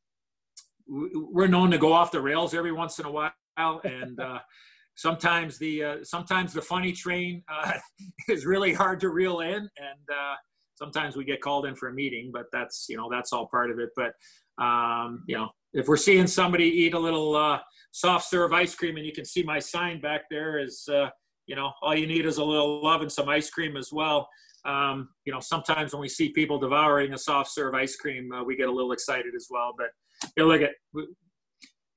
we're 0.87 1.47
known 1.47 1.71
to 1.71 1.79
go 1.79 1.93
off 1.93 2.11
the 2.11 2.21
rails 2.21 2.53
every 2.53 2.73
once 2.73 2.99
in 2.99 3.07
a 3.07 3.11
while, 3.11 3.33
and 3.57 4.21
uh, 4.21 4.41
sometimes 4.97 5.59
the 5.59 5.85
uh, 5.85 5.97
sometimes 6.03 6.53
the 6.53 6.61
funny 6.63 6.93
train 6.93 7.43
uh, 7.49 7.73
is 8.29 8.45
really 8.45 8.75
hard 8.75 9.01
to 9.01 9.09
reel 9.09 9.41
in, 9.41 9.55
and 9.55 10.09
uh, 10.13 10.35
sometimes 10.75 11.17
we 11.17 11.25
get 11.25 11.41
called 11.41 11.65
in 11.65 11.75
for 11.75 11.89
a 11.89 11.95
meeting, 11.95 12.31
but 12.33 12.47
that's 12.53 12.87
you 12.89 12.97
know 12.97 13.09
that's 13.11 13.33
all 13.33 13.49
part 13.49 13.71
of 13.71 13.79
it. 13.79 13.91
But 13.97 14.13
um, 14.63 15.25
you 15.27 15.37
know, 15.37 15.49
if 15.73 15.89
we're 15.89 15.97
seeing 15.97 16.27
somebody 16.27 16.65
eat 16.65 16.95
a 16.95 16.99
little 16.99 17.37
uh, 17.37 17.61
soft 17.93 18.29
serve 18.29 18.53
ice 18.53 18.75
cream, 18.75 18.97
and 18.97 19.07
you 19.07 19.13
can 19.13 19.25
see 19.25 19.43
my 19.43 19.59
sign 19.59 20.01
back 20.01 20.23
there 20.31 20.59
is, 20.59 20.89
uh, 20.89 21.09
you 21.47 21.57
know, 21.57 21.73
all 21.83 21.95
you 21.95 22.07
need 22.07 22.27
is 22.27 22.39
a 22.39 22.45
little 22.45 22.83
love 22.83 23.03
and 23.03 23.11
some 23.11 23.29
ice 23.29 23.51
cream 23.51 23.77
as 23.77 23.91
well. 23.93 24.29
Um, 24.65 25.09
you 25.25 25.33
know, 25.33 25.41
sometimes 25.41 25.93
when 25.93 26.01
we 26.01 26.09
see 26.09 26.31
people 26.31 26.59
devouring 26.59 27.15
a 27.15 27.19
soft 27.19 27.51
serve 27.51 27.75
ice 27.75 27.97
cream, 27.97 28.31
uh, 28.33 28.45
we 28.45 28.57
get 28.57 28.69
a 28.69 28.73
little 28.73 28.93
excited 28.93 29.35
as 29.35 29.47
well. 29.51 29.73
But 29.77 29.89
you 30.37 30.43
know, 30.43 30.49
look 30.49 30.63
at 30.63 30.73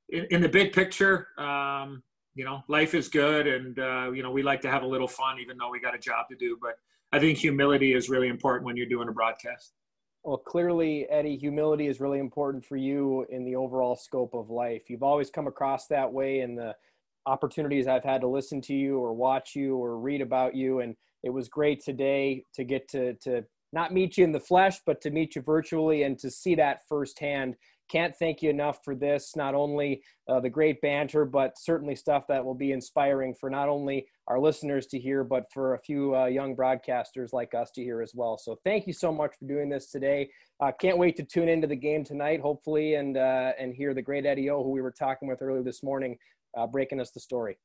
in, 0.09 0.25
in 0.31 0.41
the 0.41 0.49
big 0.49 0.71
picture, 0.71 1.27
um, 1.37 2.03
you 2.35 2.45
know, 2.45 2.63
life 2.67 2.93
is 2.93 3.09
good, 3.09 3.47
and 3.47 3.77
uh, 3.79 4.11
you 4.11 4.23
know, 4.23 4.31
we 4.31 4.43
like 4.43 4.61
to 4.61 4.71
have 4.71 4.83
a 4.83 4.87
little 4.87 5.07
fun, 5.07 5.39
even 5.39 5.57
though 5.57 5.69
we 5.69 5.79
got 5.79 5.95
a 5.95 5.99
job 5.99 6.27
to 6.29 6.37
do. 6.37 6.57
But 6.61 6.75
I 7.11 7.19
think 7.19 7.37
humility 7.37 7.93
is 7.93 8.09
really 8.09 8.29
important 8.29 8.65
when 8.65 8.77
you're 8.77 8.87
doing 8.87 9.09
a 9.09 9.11
broadcast. 9.11 9.73
Well, 10.23 10.37
clearly, 10.37 11.05
Eddie, 11.09 11.35
humility 11.35 11.87
is 11.87 11.99
really 11.99 12.19
important 12.19 12.65
for 12.65 12.77
you 12.77 13.25
in 13.29 13.43
the 13.43 13.57
overall 13.57 13.95
scope 13.95 14.33
of 14.33 14.49
life. 14.49 14.83
You've 14.89 15.03
always 15.03 15.29
come 15.29 15.47
across 15.47 15.87
that 15.87 16.11
way 16.11 16.39
in 16.39 16.55
the 16.55 16.73
opportunities 17.25 17.87
I've 17.87 18.05
had 18.05 18.21
to 18.21 18.27
listen 18.27 18.61
to 18.61 18.73
you 18.73 18.99
or 18.99 19.13
watch 19.13 19.53
you 19.53 19.75
or 19.75 19.97
read 19.97 20.21
about 20.21 20.55
you. 20.55 20.79
And 20.79 20.95
it 21.23 21.29
was 21.29 21.49
great 21.49 21.83
today 21.83 22.45
to 22.53 22.63
get 22.63 22.87
to, 22.89 23.15
to 23.15 23.43
not 23.73 23.91
meet 23.91 24.17
you 24.17 24.23
in 24.23 24.31
the 24.31 24.39
flesh, 24.39 24.79
but 24.85 25.01
to 25.01 25.11
meet 25.11 25.35
you 25.35 25.41
virtually 25.41 26.03
and 26.03 26.17
to 26.19 26.31
see 26.31 26.55
that 26.55 26.87
firsthand 26.87 27.55
can't 27.89 28.15
thank 28.17 28.41
you 28.41 28.49
enough 28.49 28.79
for 28.83 28.95
this. 28.95 29.35
Not 29.35 29.55
only 29.55 30.03
uh, 30.27 30.39
the 30.39 30.49
great 30.49 30.81
banter, 30.81 31.25
but 31.25 31.57
certainly 31.57 31.95
stuff 31.95 32.25
that 32.27 32.43
will 32.43 32.55
be 32.55 32.71
inspiring 32.71 33.35
for 33.39 33.49
not 33.49 33.69
only 33.69 34.07
our 34.27 34.39
listeners 34.39 34.87
to 34.87 34.99
hear, 34.99 35.23
but 35.23 35.45
for 35.51 35.75
a 35.75 35.79
few 35.79 36.15
uh, 36.15 36.25
young 36.25 36.55
broadcasters 36.55 37.33
like 37.33 37.53
us 37.53 37.71
to 37.71 37.83
hear 37.83 38.01
as 38.01 38.13
well. 38.15 38.37
So 38.37 38.59
thank 38.63 38.87
you 38.87 38.93
so 38.93 39.11
much 39.11 39.33
for 39.37 39.45
doing 39.45 39.69
this 39.69 39.91
today. 39.91 40.29
Uh, 40.59 40.71
can't 40.79 40.97
wait 40.97 41.15
to 41.17 41.23
tune 41.23 41.49
into 41.49 41.67
the 41.67 41.75
game 41.75 42.03
tonight, 42.03 42.39
hopefully, 42.39 42.95
and 42.95 43.17
uh, 43.17 43.51
and 43.59 43.73
hear 43.73 43.93
the 43.93 44.01
great 44.01 44.25
Eddie 44.25 44.49
O, 44.49 44.63
who 44.63 44.69
we 44.69 44.81
were 44.81 44.91
talking 44.91 45.27
with 45.27 45.41
earlier 45.41 45.63
this 45.63 45.83
morning, 45.83 46.17
uh, 46.57 46.67
breaking 46.67 46.99
us 46.99 47.11
the 47.11 47.19
story. 47.19 47.57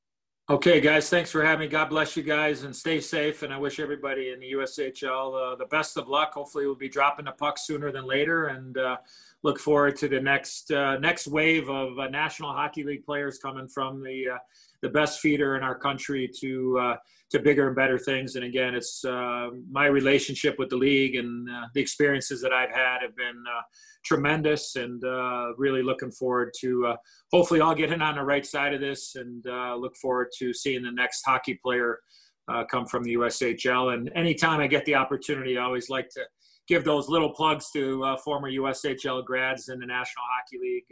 Okay, 0.51 0.81
guys, 0.81 1.11
thanks 1.11 1.31
for 1.31 1.45
having 1.45 1.67
me. 1.67 1.69
God 1.69 1.91
bless 1.91 2.17
you 2.17 2.23
guys 2.23 2.63
and 2.63 2.75
stay 2.75 3.03
safe. 3.03 3.43
And 3.43 3.53
I 3.53 3.59
wish 3.59 3.79
everybody 3.79 4.31
in 4.31 4.41
the 4.41 4.53
USHL 4.53 5.53
uh, 5.53 5.57
the 5.57 5.67
best 5.67 5.99
of 5.99 6.09
luck. 6.09 6.33
Hopefully, 6.33 6.65
we'll 6.65 6.75
be 6.75 6.89
dropping 6.89 7.27
the 7.27 7.33
puck 7.33 7.59
sooner 7.59 7.93
than 7.93 8.07
later. 8.07 8.47
And 8.47 8.79
uh, 8.79 8.97
look 9.45 9.59
forward 9.61 9.97
to 9.97 10.09
the 10.09 10.21
next 10.21 10.71
uh, 10.71 10.99
next 10.99 11.27
wave 11.27 11.69
of 11.69 11.99
uh, 11.99 12.09
National 12.09 12.53
Hockey 12.53 12.83
League 12.83 13.05
players 13.05 13.39
coming 13.39 13.69
from 13.69 14.03
the 14.03 14.25
uh, 14.35 14.39
the 14.83 14.89
best 14.89 15.21
feeder 15.21 15.57
in 15.57 15.63
our 15.63 15.79
country 15.79 16.31
to 16.41 16.79
uh, 16.79 16.97
to 17.31 17.39
bigger 17.39 17.69
and 17.69 17.77
better 17.77 17.99
things. 17.99 18.37
And 18.37 18.45
again, 18.45 18.75
it's 18.75 19.05
uh, 19.05 19.49
my 19.71 19.87
relationship 19.87 20.59
with 20.59 20.71
the 20.71 20.77
league 20.77 21.17
and 21.17 21.49
uh, 21.49 21.67
the 21.75 21.81
experiences 21.81 22.41
that 22.43 22.53
I've 22.53 22.75
had 22.75 23.03
have 23.03 23.17
been 23.17 23.43
tremendous, 24.05 24.77
and 24.77 25.03
really 25.57 25.83
looking 25.83 26.11
forward 26.11 26.53
to 26.61 26.95
hopefully 27.33 27.61
all 27.61 27.75
getting 27.75 28.01
on 28.01 28.17
the 28.17 28.23
right 28.23 28.47
side 28.47 28.73
of 28.73 28.81
this, 28.81 29.15
and 29.17 29.45
look 29.81 29.97
forward 29.97 30.29
to 30.39 30.53
seeing 30.55 30.83
the 30.83 30.91
next 30.91 31.23
hockey 31.25 31.61
player 31.63 31.99
come 32.71 32.87
from 32.87 33.05
the 33.05 33.15
USHL. 33.15 33.93
And 33.93 34.11
anytime 34.15 34.61
I 34.61 34.67
get 34.67 34.85
the 34.87 34.95
opportunity, 34.95 35.59
I 35.59 35.65
always 35.65 35.91
like 35.91 36.09
to 36.11 36.23
give 36.69 36.85
those 36.85 37.09
little 37.09 37.31
plugs 37.31 37.71
to 37.73 38.17
former 38.25 38.51
USHL 38.51 39.25
grads 39.25 39.69
in 39.69 39.81
the 39.81 39.87
National 39.87 40.25
Hockey 40.31 40.59
League 40.61 40.85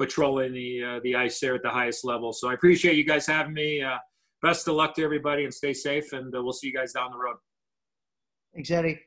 patrolling 0.00 0.54
the 0.54 0.82
uh, 0.82 1.00
the 1.02 1.14
ice 1.14 1.38
there 1.40 1.54
at 1.54 1.62
the 1.62 1.68
highest 1.68 2.06
level. 2.06 2.32
So 2.32 2.48
I 2.48 2.54
appreciate 2.54 2.96
you 2.96 3.04
guys 3.04 3.26
having 3.26 3.52
me. 3.52 3.82
Uh, 3.82 3.98
best 4.40 4.66
of 4.66 4.74
luck 4.74 4.94
to 4.94 5.04
everybody, 5.04 5.44
and 5.44 5.52
stay 5.52 5.74
safe. 5.74 6.12
And 6.14 6.34
uh, 6.34 6.42
we'll 6.42 6.54
see 6.54 6.68
you 6.68 6.72
guys 6.72 6.92
down 6.92 7.10
the 7.12 7.18
road. 7.18 7.36
Thanks, 8.54 8.70
Eddie. 8.70 8.98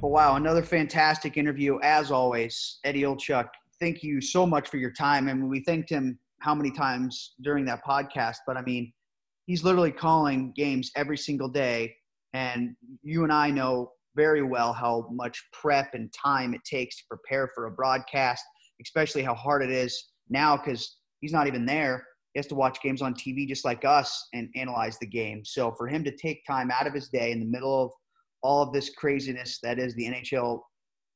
Well, 0.00 0.10
wow, 0.10 0.36
another 0.36 0.62
fantastic 0.62 1.36
interview 1.36 1.78
as 1.82 2.10
always, 2.10 2.78
Eddie 2.82 3.02
Olczyk. 3.02 3.48
Thank 3.78 4.02
you 4.02 4.20
so 4.20 4.46
much 4.46 4.68
for 4.68 4.78
your 4.78 4.90
time. 4.90 5.28
I 5.28 5.34
mean, 5.34 5.48
we 5.48 5.60
thanked 5.60 5.90
him 5.90 6.18
how 6.40 6.54
many 6.54 6.72
times 6.72 7.34
during 7.42 7.64
that 7.66 7.84
podcast, 7.84 8.36
but 8.46 8.56
I 8.56 8.62
mean, 8.62 8.92
he's 9.44 9.62
literally 9.62 9.92
calling 9.92 10.52
games 10.56 10.90
every 10.96 11.18
single 11.18 11.48
day. 11.48 11.94
And 12.34 12.74
you 13.02 13.24
and 13.24 13.32
I 13.32 13.50
know 13.50 13.92
very 14.16 14.42
well 14.42 14.72
how 14.72 15.08
much 15.10 15.42
prep 15.52 15.94
and 15.94 16.12
time 16.12 16.54
it 16.54 16.64
takes 16.64 16.96
to 16.98 17.04
prepare 17.08 17.50
for 17.54 17.66
a 17.66 17.70
broadcast, 17.70 18.44
especially 18.82 19.22
how 19.22 19.34
hard 19.34 19.62
it 19.62 19.70
is 19.70 20.10
now 20.28 20.56
because 20.56 20.96
he's 21.20 21.32
not 21.32 21.46
even 21.46 21.66
there. 21.66 22.06
He 22.34 22.38
has 22.38 22.46
to 22.48 22.54
watch 22.54 22.80
games 22.82 23.02
on 23.02 23.14
TV 23.14 23.46
just 23.46 23.64
like 23.64 23.84
us 23.84 24.28
and 24.32 24.48
analyze 24.56 24.98
the 24.98 25.06
game. 25.06 25.44
So 25.44 25.72
for 25.72 25.86
him 25.86 26.02
to 26.04 26.16
take 26.16 26.42
time 26.46 26.70
out 26.70 26.86
of 26.86 26.94
his 26.94 27.08
day 27.08 27.32
in 27.32 27.40
the 27.40 27.46
middle 27.46 27.84
of 27.84 27.90
all 28.42 28.62
of 28.62 28.72
this 28.72 28.90
craziness 28.90 29.58
that 29.62 29.78
is 29.78 29.94
the 29.94 30.06
NHL 30.06 30.60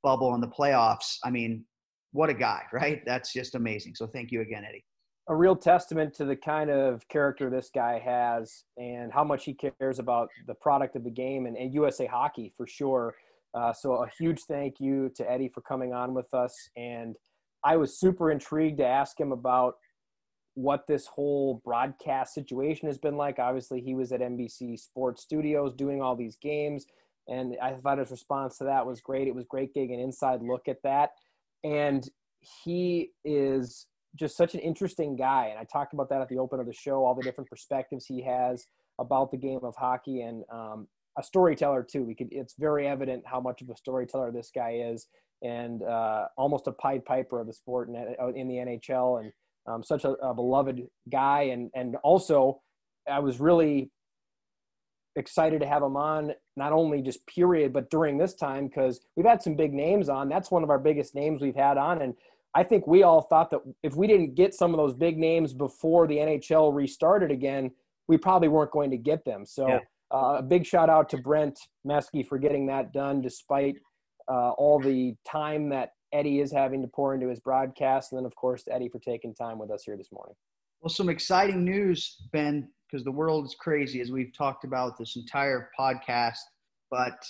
bubble 0.02 0.34
and 0.34 0.42
the 0.42 0.48
playoffs, 0.48 1.16
I 1.24 1.30
mean, 1.30 1.64
what 2.12 2.30
a 2.30 2.34
guy, 2.34 2.62
right? 2.72 3.02
That's 3.06 3.32
just 3.32 3.54
amazing. 3.54 3.94
So 3.94 4.06
thank 4.06 4.30
you 4.30 4.42
again, 4.42 4.64
Eddie 4.68 4.84
a 5.28 5.34
real 5.34 5.56
testament 5.56 6.14
to 6.14 6.24
the 6.24 6.36
kind 6.36 6.70
of 6.70 7.06
character 7.08 7.50
this 7.50 7.70
guy 7.74 7.98
has 7.98 8.64
and 8.76 9.12
how 9.12 9.24
much 9.24 9.44
he 9.44 9.54
cares 9.54 9.98
about 9.98 10.28
the 10.46 10.54
product 10.54 10.94
of 10.94 11.02
the 11.02 11.10
game 11.10 11.46
and, 11.46 11.56
and 11.56 11.74
USA 11.74 12.06
hockey 12.06 12.52
for 12.56 12.66
sure. 12.66 13.14
Uh, 13.52 13.72
so 13.72 14.04
a 14.04 14.08
huge 14.18 14.42
thank 14.42 14.78
you 14.78 15.10
to 15.16 15.28
Eddie 15.28 15.48
for 15.48 15.62
coming 15.62 15.92
on 15.92 16.14
with 16.14 16.32
us. 16.32 16.54
And 16.76 17.16
I 17.64 17.76
was 17.76 17.98
super 17.98 18.30
intrigued 18.30 18.78
to 18.78 18.86
ask 18.86 19.18
him 19.18 19.32
about 19.32 19.74
what 20.54 20.86
this 20.86 21.06
whole 21.06 21.60
broadcast 21.64 22.32
situation 22.32 22.86
has 22.86 22.96
been 22.96 23.16
like. 23.16 23.38
Obviously, 23.38 23.80
he 23.80 23.94
was 23.94 24.12
at 24.12 24.20
NBC 24.20 24.78
Sports 24.78 25.22
Studios 25.22 25.74
doing 25.74 26.00
all 26.00 26.16
these 26.16 26.36
games, 26.36 26.86
and 27.28 27.56
I 27.62 27.72
thought 27.72 27.98
his 27.98 28.10
response 28.10 28.58
to 28.58 28.64
that 28.64 28.86
was 28.86 29.00
great. 29.00 29.28
It 29.28 29.34
was 29.34 29.44
great 29.44 29.74
getting 29.74 29.94
an 29.94 30.00
inside 30.00 30.40
look 30.42 30.68
at 30.68 30.82
that. 30.82 31.10
And 31.64 32.08
he 32.62 33.10
is 33.24 33.86
just 34.16 34.36
such 34.36 34.54
an 34.54 34.60
interesting 34.60 35.16
guy. 35.16 35.48
And 35.50 35.58
I 35.58 35.64
talked 35.64 35.92
about 35.92 36.08
that 36.10 36.20
at 36.20 36.28
the 36.28 36.38
open 36.38 36.60
of 36.60 36.66
the 36.66 36.72
show, 36.72 37.04
all 37.04 37.14
the 37.14 37.22
different 37.22 37.48
perspectives 37.48 38.06
he 38.06 38.22
has 38.22 38.66
about 38.98 39.30
the 39.30 39.36
game 39.36 39.60
of 39.62 39.74
hockey 39.76 40.22
and 40.22 40.44
um, 40.52 40.88
a 41.18 41.22
storyteller 41.22 41.82
too. 41.82 42.02
We 42.02 42.14
could, 42.14 42.28
it's 42.30 42.54
very 42.58 42.86
evident 42.86 43.24
how 43.26 43.40
much 43.40 43.62
of 43.62 43.70
a 43.70 43.76
storyteller 43.76 44.32
this 44.32 44.50
guy 44.54 44.80
is 44.84 45.06
and 45.42 45.82
uh, 45.82 46.26
almost 46.36 46.66
a 46.66 46.72
Pied 46.72 47.04
Piper 47.04 47.40
of 47.40 47.46
the 47.46 47.52
sport 47.52 47.88
in, 47.88 47.96
uh, 47.96 48.28
in 48.28 48.48
the 48.48 48.54
NHL 48.54 49.20
and 49.20 49.32
um, 49.66 49.82
such 49.82 50.04
a, 50.04 50.10
a 50.12 50.34
beloved 50.34 50.82
guy. 51.10 51.42
And, 51.42 51.70
and 51.74 51.96
also 52.02 52.60
I 53.10 53.20
was 53.20 53.38
really 53.38 53.90
excited 55.16 55.60
to 55.60 55.66
have 55.66 55.82
him 55.82 55.96
on 55.96 56.32
not 56.56 56.72
only 56.72 57.00
just 57.00 57.26
period 57.26 57.72
but 57.72 57.90
during 57.90 58.18
this 58.18 58.34
time 58.34 58.66
because 58.66 59.00
we've 59.16 59.26
had 59.26 59.42
some 59.42 59.56
big 59.56 59.72
names 59.72 60.10
on 60.10 60.28
that's 60.28 60.50
one 60.50 60.62
of 60.62 60.68
our 60.68 60.78
biggest 60.78 61.14
names 61.14 61.40
we've 61.40 61.56
had 61.56 61.78
on 61.78 62.02
and 62.02 62.12
I 62.56 62.62
think 62.62 62.86
we 62.86 63.02
all 63.02 63.20
thought 63.20 63.50
that 63.50 63.60
if 63.82 63.96
we 63.96 64.06
didn't 64.06 64.34
get 64.34 64.54
some 64.54 64.72
of 64.72 64.78
those 64.78 64.94
big 64.94 65.18
names 65.18 65.52
before 65.52 66.06
the 66.06 66.16
NHL 66.16 66.74
restarted 66.74 67.30
again, 67.30 67.70
we 68.08 68.16
probably 68.16 68.48
weren't 68.48 68.70
going 68.70 68.90
to 68.92 68.96
get 68.96 69.26
them. 69.26 69.44
So 69.44 69.68
yeah. 69.68 69.78
uh, 70.10 70.36
a 70.38 70.42
big 70.42 70.64
shout 70.64 70.88
out 70.88 71.10
to 71.10 71.18
Brent 71.18 71.58
Meskey 71.86 72.26
for 72.26 72.38
getting 72.38 72.66
that 72.68 72.94
done, 72.94 73.20
despite 73.20 73.76
uh, 74.26 74.52
all 74.52 74.80
the 74.80 75.14
time 75.28 75.68
that 75.68 75.90
Eddie 76.14 76.40
is 76.40 76.50
having 76.50 76.80
to 76.80 76.88
pour 76.88 77.14
into 77.14 77.28
his 77.28 77.40
broadcast, 77.40 78.12
and 78.12 78.18
then 78.18 78.24
of 78.24 78.34
course 78.36 78.62
to 78.64 78.72
Eddie 78.72 78.88
for 78.88 79.00
taking 79.00 79.34
time 79.34 79.58
with 79.58 79.70
us 79.70 79.82
here 79.84 79.98
this 79.98 80.10
morning. 80.10 80.34
Well, 80.80 80.88
some 80.88 81.10
exciting 81.10 81.62
news, 81.62 82.16
Ben, 82.32 82.70
because 82.90 83.04
the 83.04 83.12
world 83.12 83.44
is 83.44 83.54
crazy 83.54 84.00
as 84.00 84.10
we've 84.10 84.34
talked 84.34 84.64
about 84.64 84.96
this 84.96 85.16
entire 85.16 85.68
podcast. 85.78 86.38
But 86.90 87.22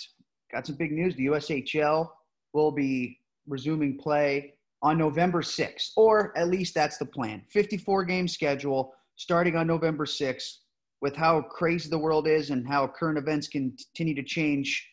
got 0.53 0.65
some 0.65 0.75
big 0.75 0.93
news: 0.93 1.17
the 1.17 1.25
USHL 1.25 2.07
will 2.53 2.71
be 2.71 3.19
resuming 3.45 3.97
play 3.97 4.53
on 4.83 4.97
November 4.97 5.41
6th, 5.41 5.91
or 5.95 6.37
at 6.37 6.49
least 6.49 6.73
that's 6.73 6.97
the 6.97 7.05
plan. 7.05 7.41
54 7.49 8.03
game 8.05 8.27
schedule 8.27 8.93
starting 9.15 9.55
on 9.55 9.67
November 9.67 10.05
6th. 10.05 10.57
With 10.99 11.15
how 11.15 11.41
crazy 11.41 11.89
the 11.89 11.99
world 11.99 12.27
is 12.27 12.49
and 12.49 12.67
how 12.67 12.87
current 12.87 13.19
events 13.19 13.47
continue 13.47 14.15
to 14.15 14.23
change 14.23 14.87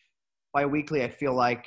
bi-weekly, 0.53 1.03
I 1.03 1.09
feel 1.09 1.33
like, 1.33 1.65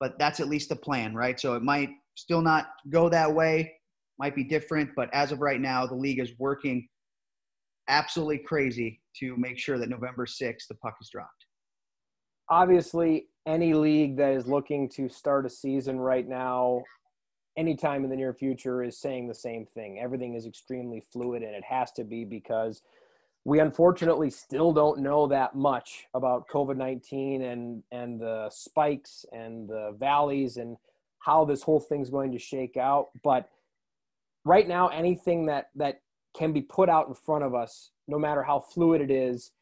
but 0.00 0.18
that's 0.18 0.40
at 0.40 0.48
least 0.48 0.70
the 0.70 0.76
plan, 0.76 1.14
right? 1.14 1.38
So 1.38 1.54
it 1.54 1.62
might 1.62 1.90
still 2.16 2.42
not 2.42 2.70
go 2.90 3.08
that 3.08 3.32
way, 3.32 3.72
might 4.18 4.34
be 4.34 4.42
different, 4.42 4.90
but 4.96 5.08
as 5.12 5.30
of 5.30 5.40
right 5.40 5.60
now, 5.60 5.86
the 5.86 5.94
league 5.94 6.18
is 6.18 6.32
working 6.40 6.88
absolutely 7.88 8.38
crazy 8.38 9.00
to 9.20 9.36
make 9.36 9.58
sure 9.58 9.78
that 9.78 9.88
November 9.88 10.26
6th 10.26 10.66
the 10.68 10.74
puck 10.76 10.96
is 11.00 11.08
dropped. 11.08 11.46
Obviously, 12.48 13.26
any 13.46 13.72
league 13.72 14.16
that 14.16 14.34
is 14.34 14.48
looking 14.48 14.88
to 14.96 15.08
start 15.08 15.46
a 15.46 15.50
season 15.50 16.00
right 16.00 16.28
now 16.28 16.82
anytime 17.60 18.04
in 18.04 18.10
the 18.10 18.16
near 18.16 18.32
future 18.32 18.82
is 18.82 18.96
saying 18.96 19.28
the 19.28 19.34
same 19.34 19.66
thing. 19.66 20.00
Everything 20.00 20.34
is 20.34 20.46
extremely 20.46 21.00
fluid, 21.12 21.42
and 21.42 21.54
it 21.54 21.62
has 21.62 21.92
to 21.92 22.04
be 22.04 22.24
because 22.24 22.80
we 23.44 23.60
unfortunately 23.60 24.30
still 24.30 24.72
don't 24.72 25.00
know 25.00 25.26
that 25.26 25.54
much 25.54 26.06
about 26.14 26.48
COVID 26.48 26.76
19 26.76 27.42
and, 27.42 27.82
and 27.92 28.18
the 28.18 28.48
spikes 28.50 29.26
and 29.32 29.68
the 29.68 29.94
valleys 29.98 30.56
and 30.56 30.78
how 31.18 31.44
this 31.44 31.62
whole 31.62 31.80
thing's 31.80 32.08
going 32.08 32.32
to 32.32 32.38
shake 32.38 32.78
out. 32.78 33.08
But 33.22 33.48
right 34.44 34.66
now, 34.66 34.88
anything 34.88 35.46
that, 35.46 35.68
that 35.76 36.00
can 36.34 36.52
be 36.52 36.62
put 36.62 36.88
out 36.88 37.08
in 37.08 37.14
front 37.14 37.44
of 37.44 37.54
us, 37.54 37.90
no 38.08 38.18
matter 38.18 38.42
how 38.42 38.60
fluid 38.60 39.02
it 39.02 39.10
is, 39.10 39.52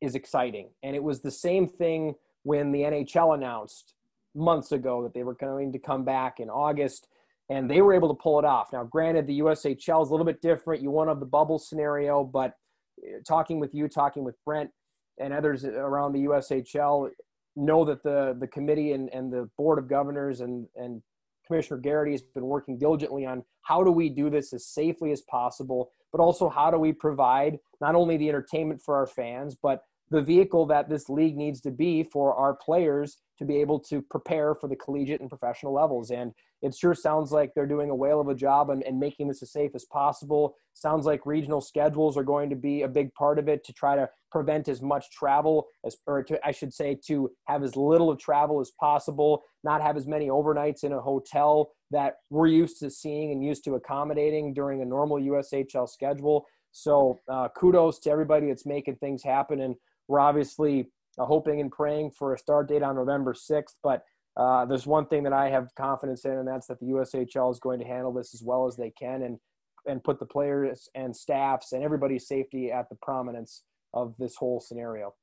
is 0.00 0.14
exciting. 0.14 0.70
And 0.82 0.96
it 0.96 1.02
was 1.02 1.20
the 1.20 1.30
same 1.30 1.68
thing 1.68 2.14
when 2.44 2.72
the 2.72 2.80
NHL 2.80 3.34
announced 3.34 3.94
months 4.34 4.72
ago 4.72 5.02
that 5.02 5.14
they 5.14 5.22
were 5.22 5.34
going 5.34 5.72
to 5.72 5.78
come 5.78 6.04
back 6.04 6.40
in 6.40 6.48
August 6.48 7.08
and 7.48 7.70
they 7.70 7.80
were 7.80 7.94
able 7.94 8.08
to 8.08 8.20
pull 8.20 8.38
it 8.38 8.44
off. 8.44 8.72
Now, 8.72 8.84
granted, 8.84 9.26
the 9.26 9.40
USHL 9.40 10.02
is 10.02 10.08
a 10.08 10.12
little 10.12 10.26
bit 10.26 10.40
different. 10.42 10.82
You 10.82 10.90
want 10.90 11.10
of 11.10 11.20
the 11.20 11.26
bubble 11.26 11.58
scenario, 11.58 12.24
but 12.24 12.54
uh, 13.02 13.18
talking 13.26 13.60
with 13.60 13.74
you, 13.74 13.88
talking 13.88 14.24
with 14.24 14.34
Brent, 14.44 14.70
and 15.18 15.32
others 15.32 15.64
around 15.64 16.12
the 16.12 16.24
USHL 16.24 17.10
know 17.54 17.84
that 17.84 18.02
the 18.02 18.36
the 18.38 18.46
committee 18.46 18.92
and, 18.92 19.08
and 19.14 19.32
the 19.32 19.48
board 19.56 19.78
of 19.78 19.88
governors 19.88 20.40
and 20.40 20.66
and 20.76 21.02
Commissioner 21.46 21.80
Garrity 21.80 22.12
has 22.12 22.22
been 22.22 22.44
working 22.44 22.78
diligently 22.78 23.24
on 23.24 23.44
how 23.62 23.82
do 23.82 23.90
we 23.90 24.08
do 24.08 24.28
this 24.28 24.52
as 24.52 24.66
safely 24.66 25.12
as 25.12 25.22
possible, 25.22 25.90
but 26.12 26.20
also 26.20 26.48
how 26.48 26.70
do 26.70 26.78
we 26.78 26.92
provide 26.92 27.58
not 27.80 27.94
only 27.94 28.16
the 28.16 28.28
entertainment 28.28 28.82
for 28.82 28.96
our 28.96 29.06
fans, 29.06 29.56
but 29.60 29.82
the 30.10 30.22
vehicle 30.22 30.66
that 30.66 30.88
this 30.88 31.08
league 31.08 31.36
needs 31.36 31.60
to 31.60 31.70
be 31.70 32.02
for 32.02 32.34
our 32.34 32.54
players 32.54 33.18
to 33.38 33.44
be 33.44 33.56
able 33.56 33.78
to 33.80 34.02
prepare 34.02 34.54
for 34.54 34.68
the 34.68 34.76
collegiate 34.76 35.20
and 35.20 35.28
professional 35.28 35.72
levels. 35.72 36.10
And 36.10 36.32
it 36.62 36.74
sure 36.74 36.94
sounds 36.94 37.32
like 37.32 37.52
they're 37.54 37.66
doing 37.66 37.90
a 37.90 37.94
whale 37.94 38.20
of 38.20 38.28
a 38.28 38.34
job 38.34 38.70
and, 38.70 38.82
and 38.82 38.98
making 38.98 39.28
this 39.28 39.42
as 39.42 39.52
safe 39.52 39.72
as 39.74 39.84
possible. 39.84 40.56
Sounds 40.74 41.06
like 41.06 41.26
regional 41.26 41.60
schedules 41.60 42.16
are 42.16 42.24
going 42.24 42.50
to 42.50 42.56
be 42.56 42.82
a 42.82 42.88
big 42.88 43.12
part 43.14 43.38
of 43.38 43.48
it 43.48 43.64
to 43.64 43.72
try 43.72 43.96
to 43.96 44.08
prevent 44.30 44.68
as 44.68 44.82
much 44.82 45.10
travel 45.10 45.66
as, 45.84 45.96
or 46.06 46.22
to, 46.24 46.38
I 46.46 46.52
should 46.52 46.72
say, 46.72 46.98
to 47.06 47.30
have 47.46 47.62
as 47.62 47.76
little 47.76 48.10
of 48.10 48.18
travel 48.18 48.60
as 48.60 48.72
possible, 48.78 49.42
not 49.64 49.82
have 49.82 49.96
as 49.96 50.06
many 50.06 50.28
overnights 50.28 50.84
in 50.84 50.92
a 50.92 51.00
hotel 51.00 51.72
that 51.90 52.16
we're 52.30 52.46
used 52.48 52.78
to 52.80 52.90
seeing 52.90 53.32
and 53.32 53.44
used 53.44 53.64
to 53.64 53.74
accommodating 53.74 54.52
during 54.54 54.82
a 54.82 54.86
normal 54.86 55.18
USHL 55.18 55.88
schedule. 55.88 56.46
So 56.72 57.20
uh, 57.28 57.48
kudos 57.56 57.98
to 58.00 58.10
everybody 58.10 58.48
that's 58.48 58.66
making 58.66 58.96
things 58.96 59.22
happen. 59.22 59.60
And 59.60 59.76
we're 60.08 60.20
obviously 60.20 60.90
uh, 61.18 61.24
hoping 61.24 61.60
and 61.60 61.70
praying 61.70 62.10
for 62.10 62.34
a 62.34 62.38
start 62.38 62.68
date 62.68 62.82
on 62.82 62.96
November 62.96 63.34
6th. 63.34 63.76
But 63.82 64.02
uh, 64.36 64.66
there's 64.66 64.86
one 64.86 65.06
thing 65.06 65.22
that 65.22 65.32
I 65.32 65.48
have 65.50 65.74
confidence 65.74 66.24
in, 66.24 66.32
and 66.32 66.46
that's 66.46 66.66
that 66.66 66.78
the 66.80 66.86
USHL 66.86 67.50
is 67.50 67.58
going 67.58 67.78
to 67.80 67.86
handle 67.86 68.12
this 68.12 68.34
as 68.34 68.42
well 68.42 68.66
as 68.66 68.76
they 68.76 68.90
can. 68.90 69.22
And 69.22 69.38
and 69.86 70.02
put 70.02 70.18
the 70.18 70.26
players 70.26 70.88
and 70.94 71.16
staffs 71.16 71.72
and 71.72 71.82
everybody's 71.82 72.26
safety 72.26 72.70
at 72.70 72.88
the 72.88 72.96
prominence 72.96 73.62
of 73.94 74.14
this 74.18 74.36
whole 74.36 74.60
scenario. 74.60 75.14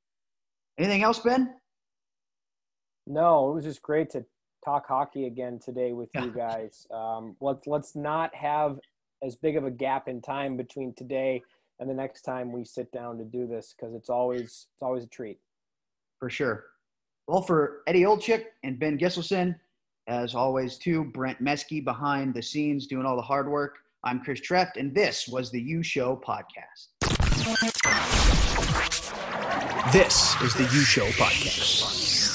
Anything 0.78 1.02
else, 1.02 1.20
Ben? 1.20 1.54
No, 3.06 3.50
it 3.50 3.54
was 3.54 3.64
just 3.64 3.82
great 3.82 4.10
to 4.10 4.24
talk 4.64 4.86
hockey 4.88 5.26
again 5.26 5.60
today 5.62 5.92
with 5.92 6.08
you 6.14 6.30
guys. 6.36 6.86
Um, 6.92 7.36
let's 7.40 7.66
let's 7.66 7.94
not 7.94 8.34
have 8.34 8.78
as 9.22 9.36
big 9.36 9.56
of 9.56 9.64
a 9.64 9.70
gap 9.70 10.08
in 10.08 10.20
time 10.20 10.56
between 10.56 10.94
today 10.94 11.42
and 11.78 11.88
the 11.88 11.94
next 11.94 12.22
time 12.22 12.52
we 12.52 12.64
sit 12.64 12.90
down 12.92 13.18
to 13.18 13.24
do 13.24 13.46
this 13.46 13.74
because 13.76 13.94
it's 13.94 14.08
always 14.08 14.66
it's 14.74 14.82
always 14.82 15.04
a 15.04 15.08
treat. 15.08 15.38
For 16.18 16.30
sure. 16.30 16.64
Well, 17.26 17.40
for 17.40 17.80
Eddie 17.86 18.02
Olczyk 18.02 18.44
and 18.64 18.78
Ben 18.78 18.98
Gisselson, 18.98 19.56
as 20.08 20.34
always, 20.34 20.76
too, 20.76 21.04
Brent 21.04 21.42
Meskey 21.42 21.82
behind 21.82 22.34
the 22.34 22.42
scenes 22.42 22.86
doing 22.86 23.06
all 23.06 23.16
the 23.16 23.22
hard 23.22 23.48
work. 23.48 23.78
I'm 24.04 24.20
Chris 24.20 24.40
Treft, 24.40 24.76
and 24.76 24.94
this 24.94 25.26
was 25.26 25.50
the 25.50 25.60
U 25.62 25.82
Show 25.82 26.20
podcast. 26.22 26.88
This 29.90 30.38
is 30.42 30.52
the 30.54 30.64
U 30.64 30.80
Show 30.84 31.06
podcast. 31.12 32.33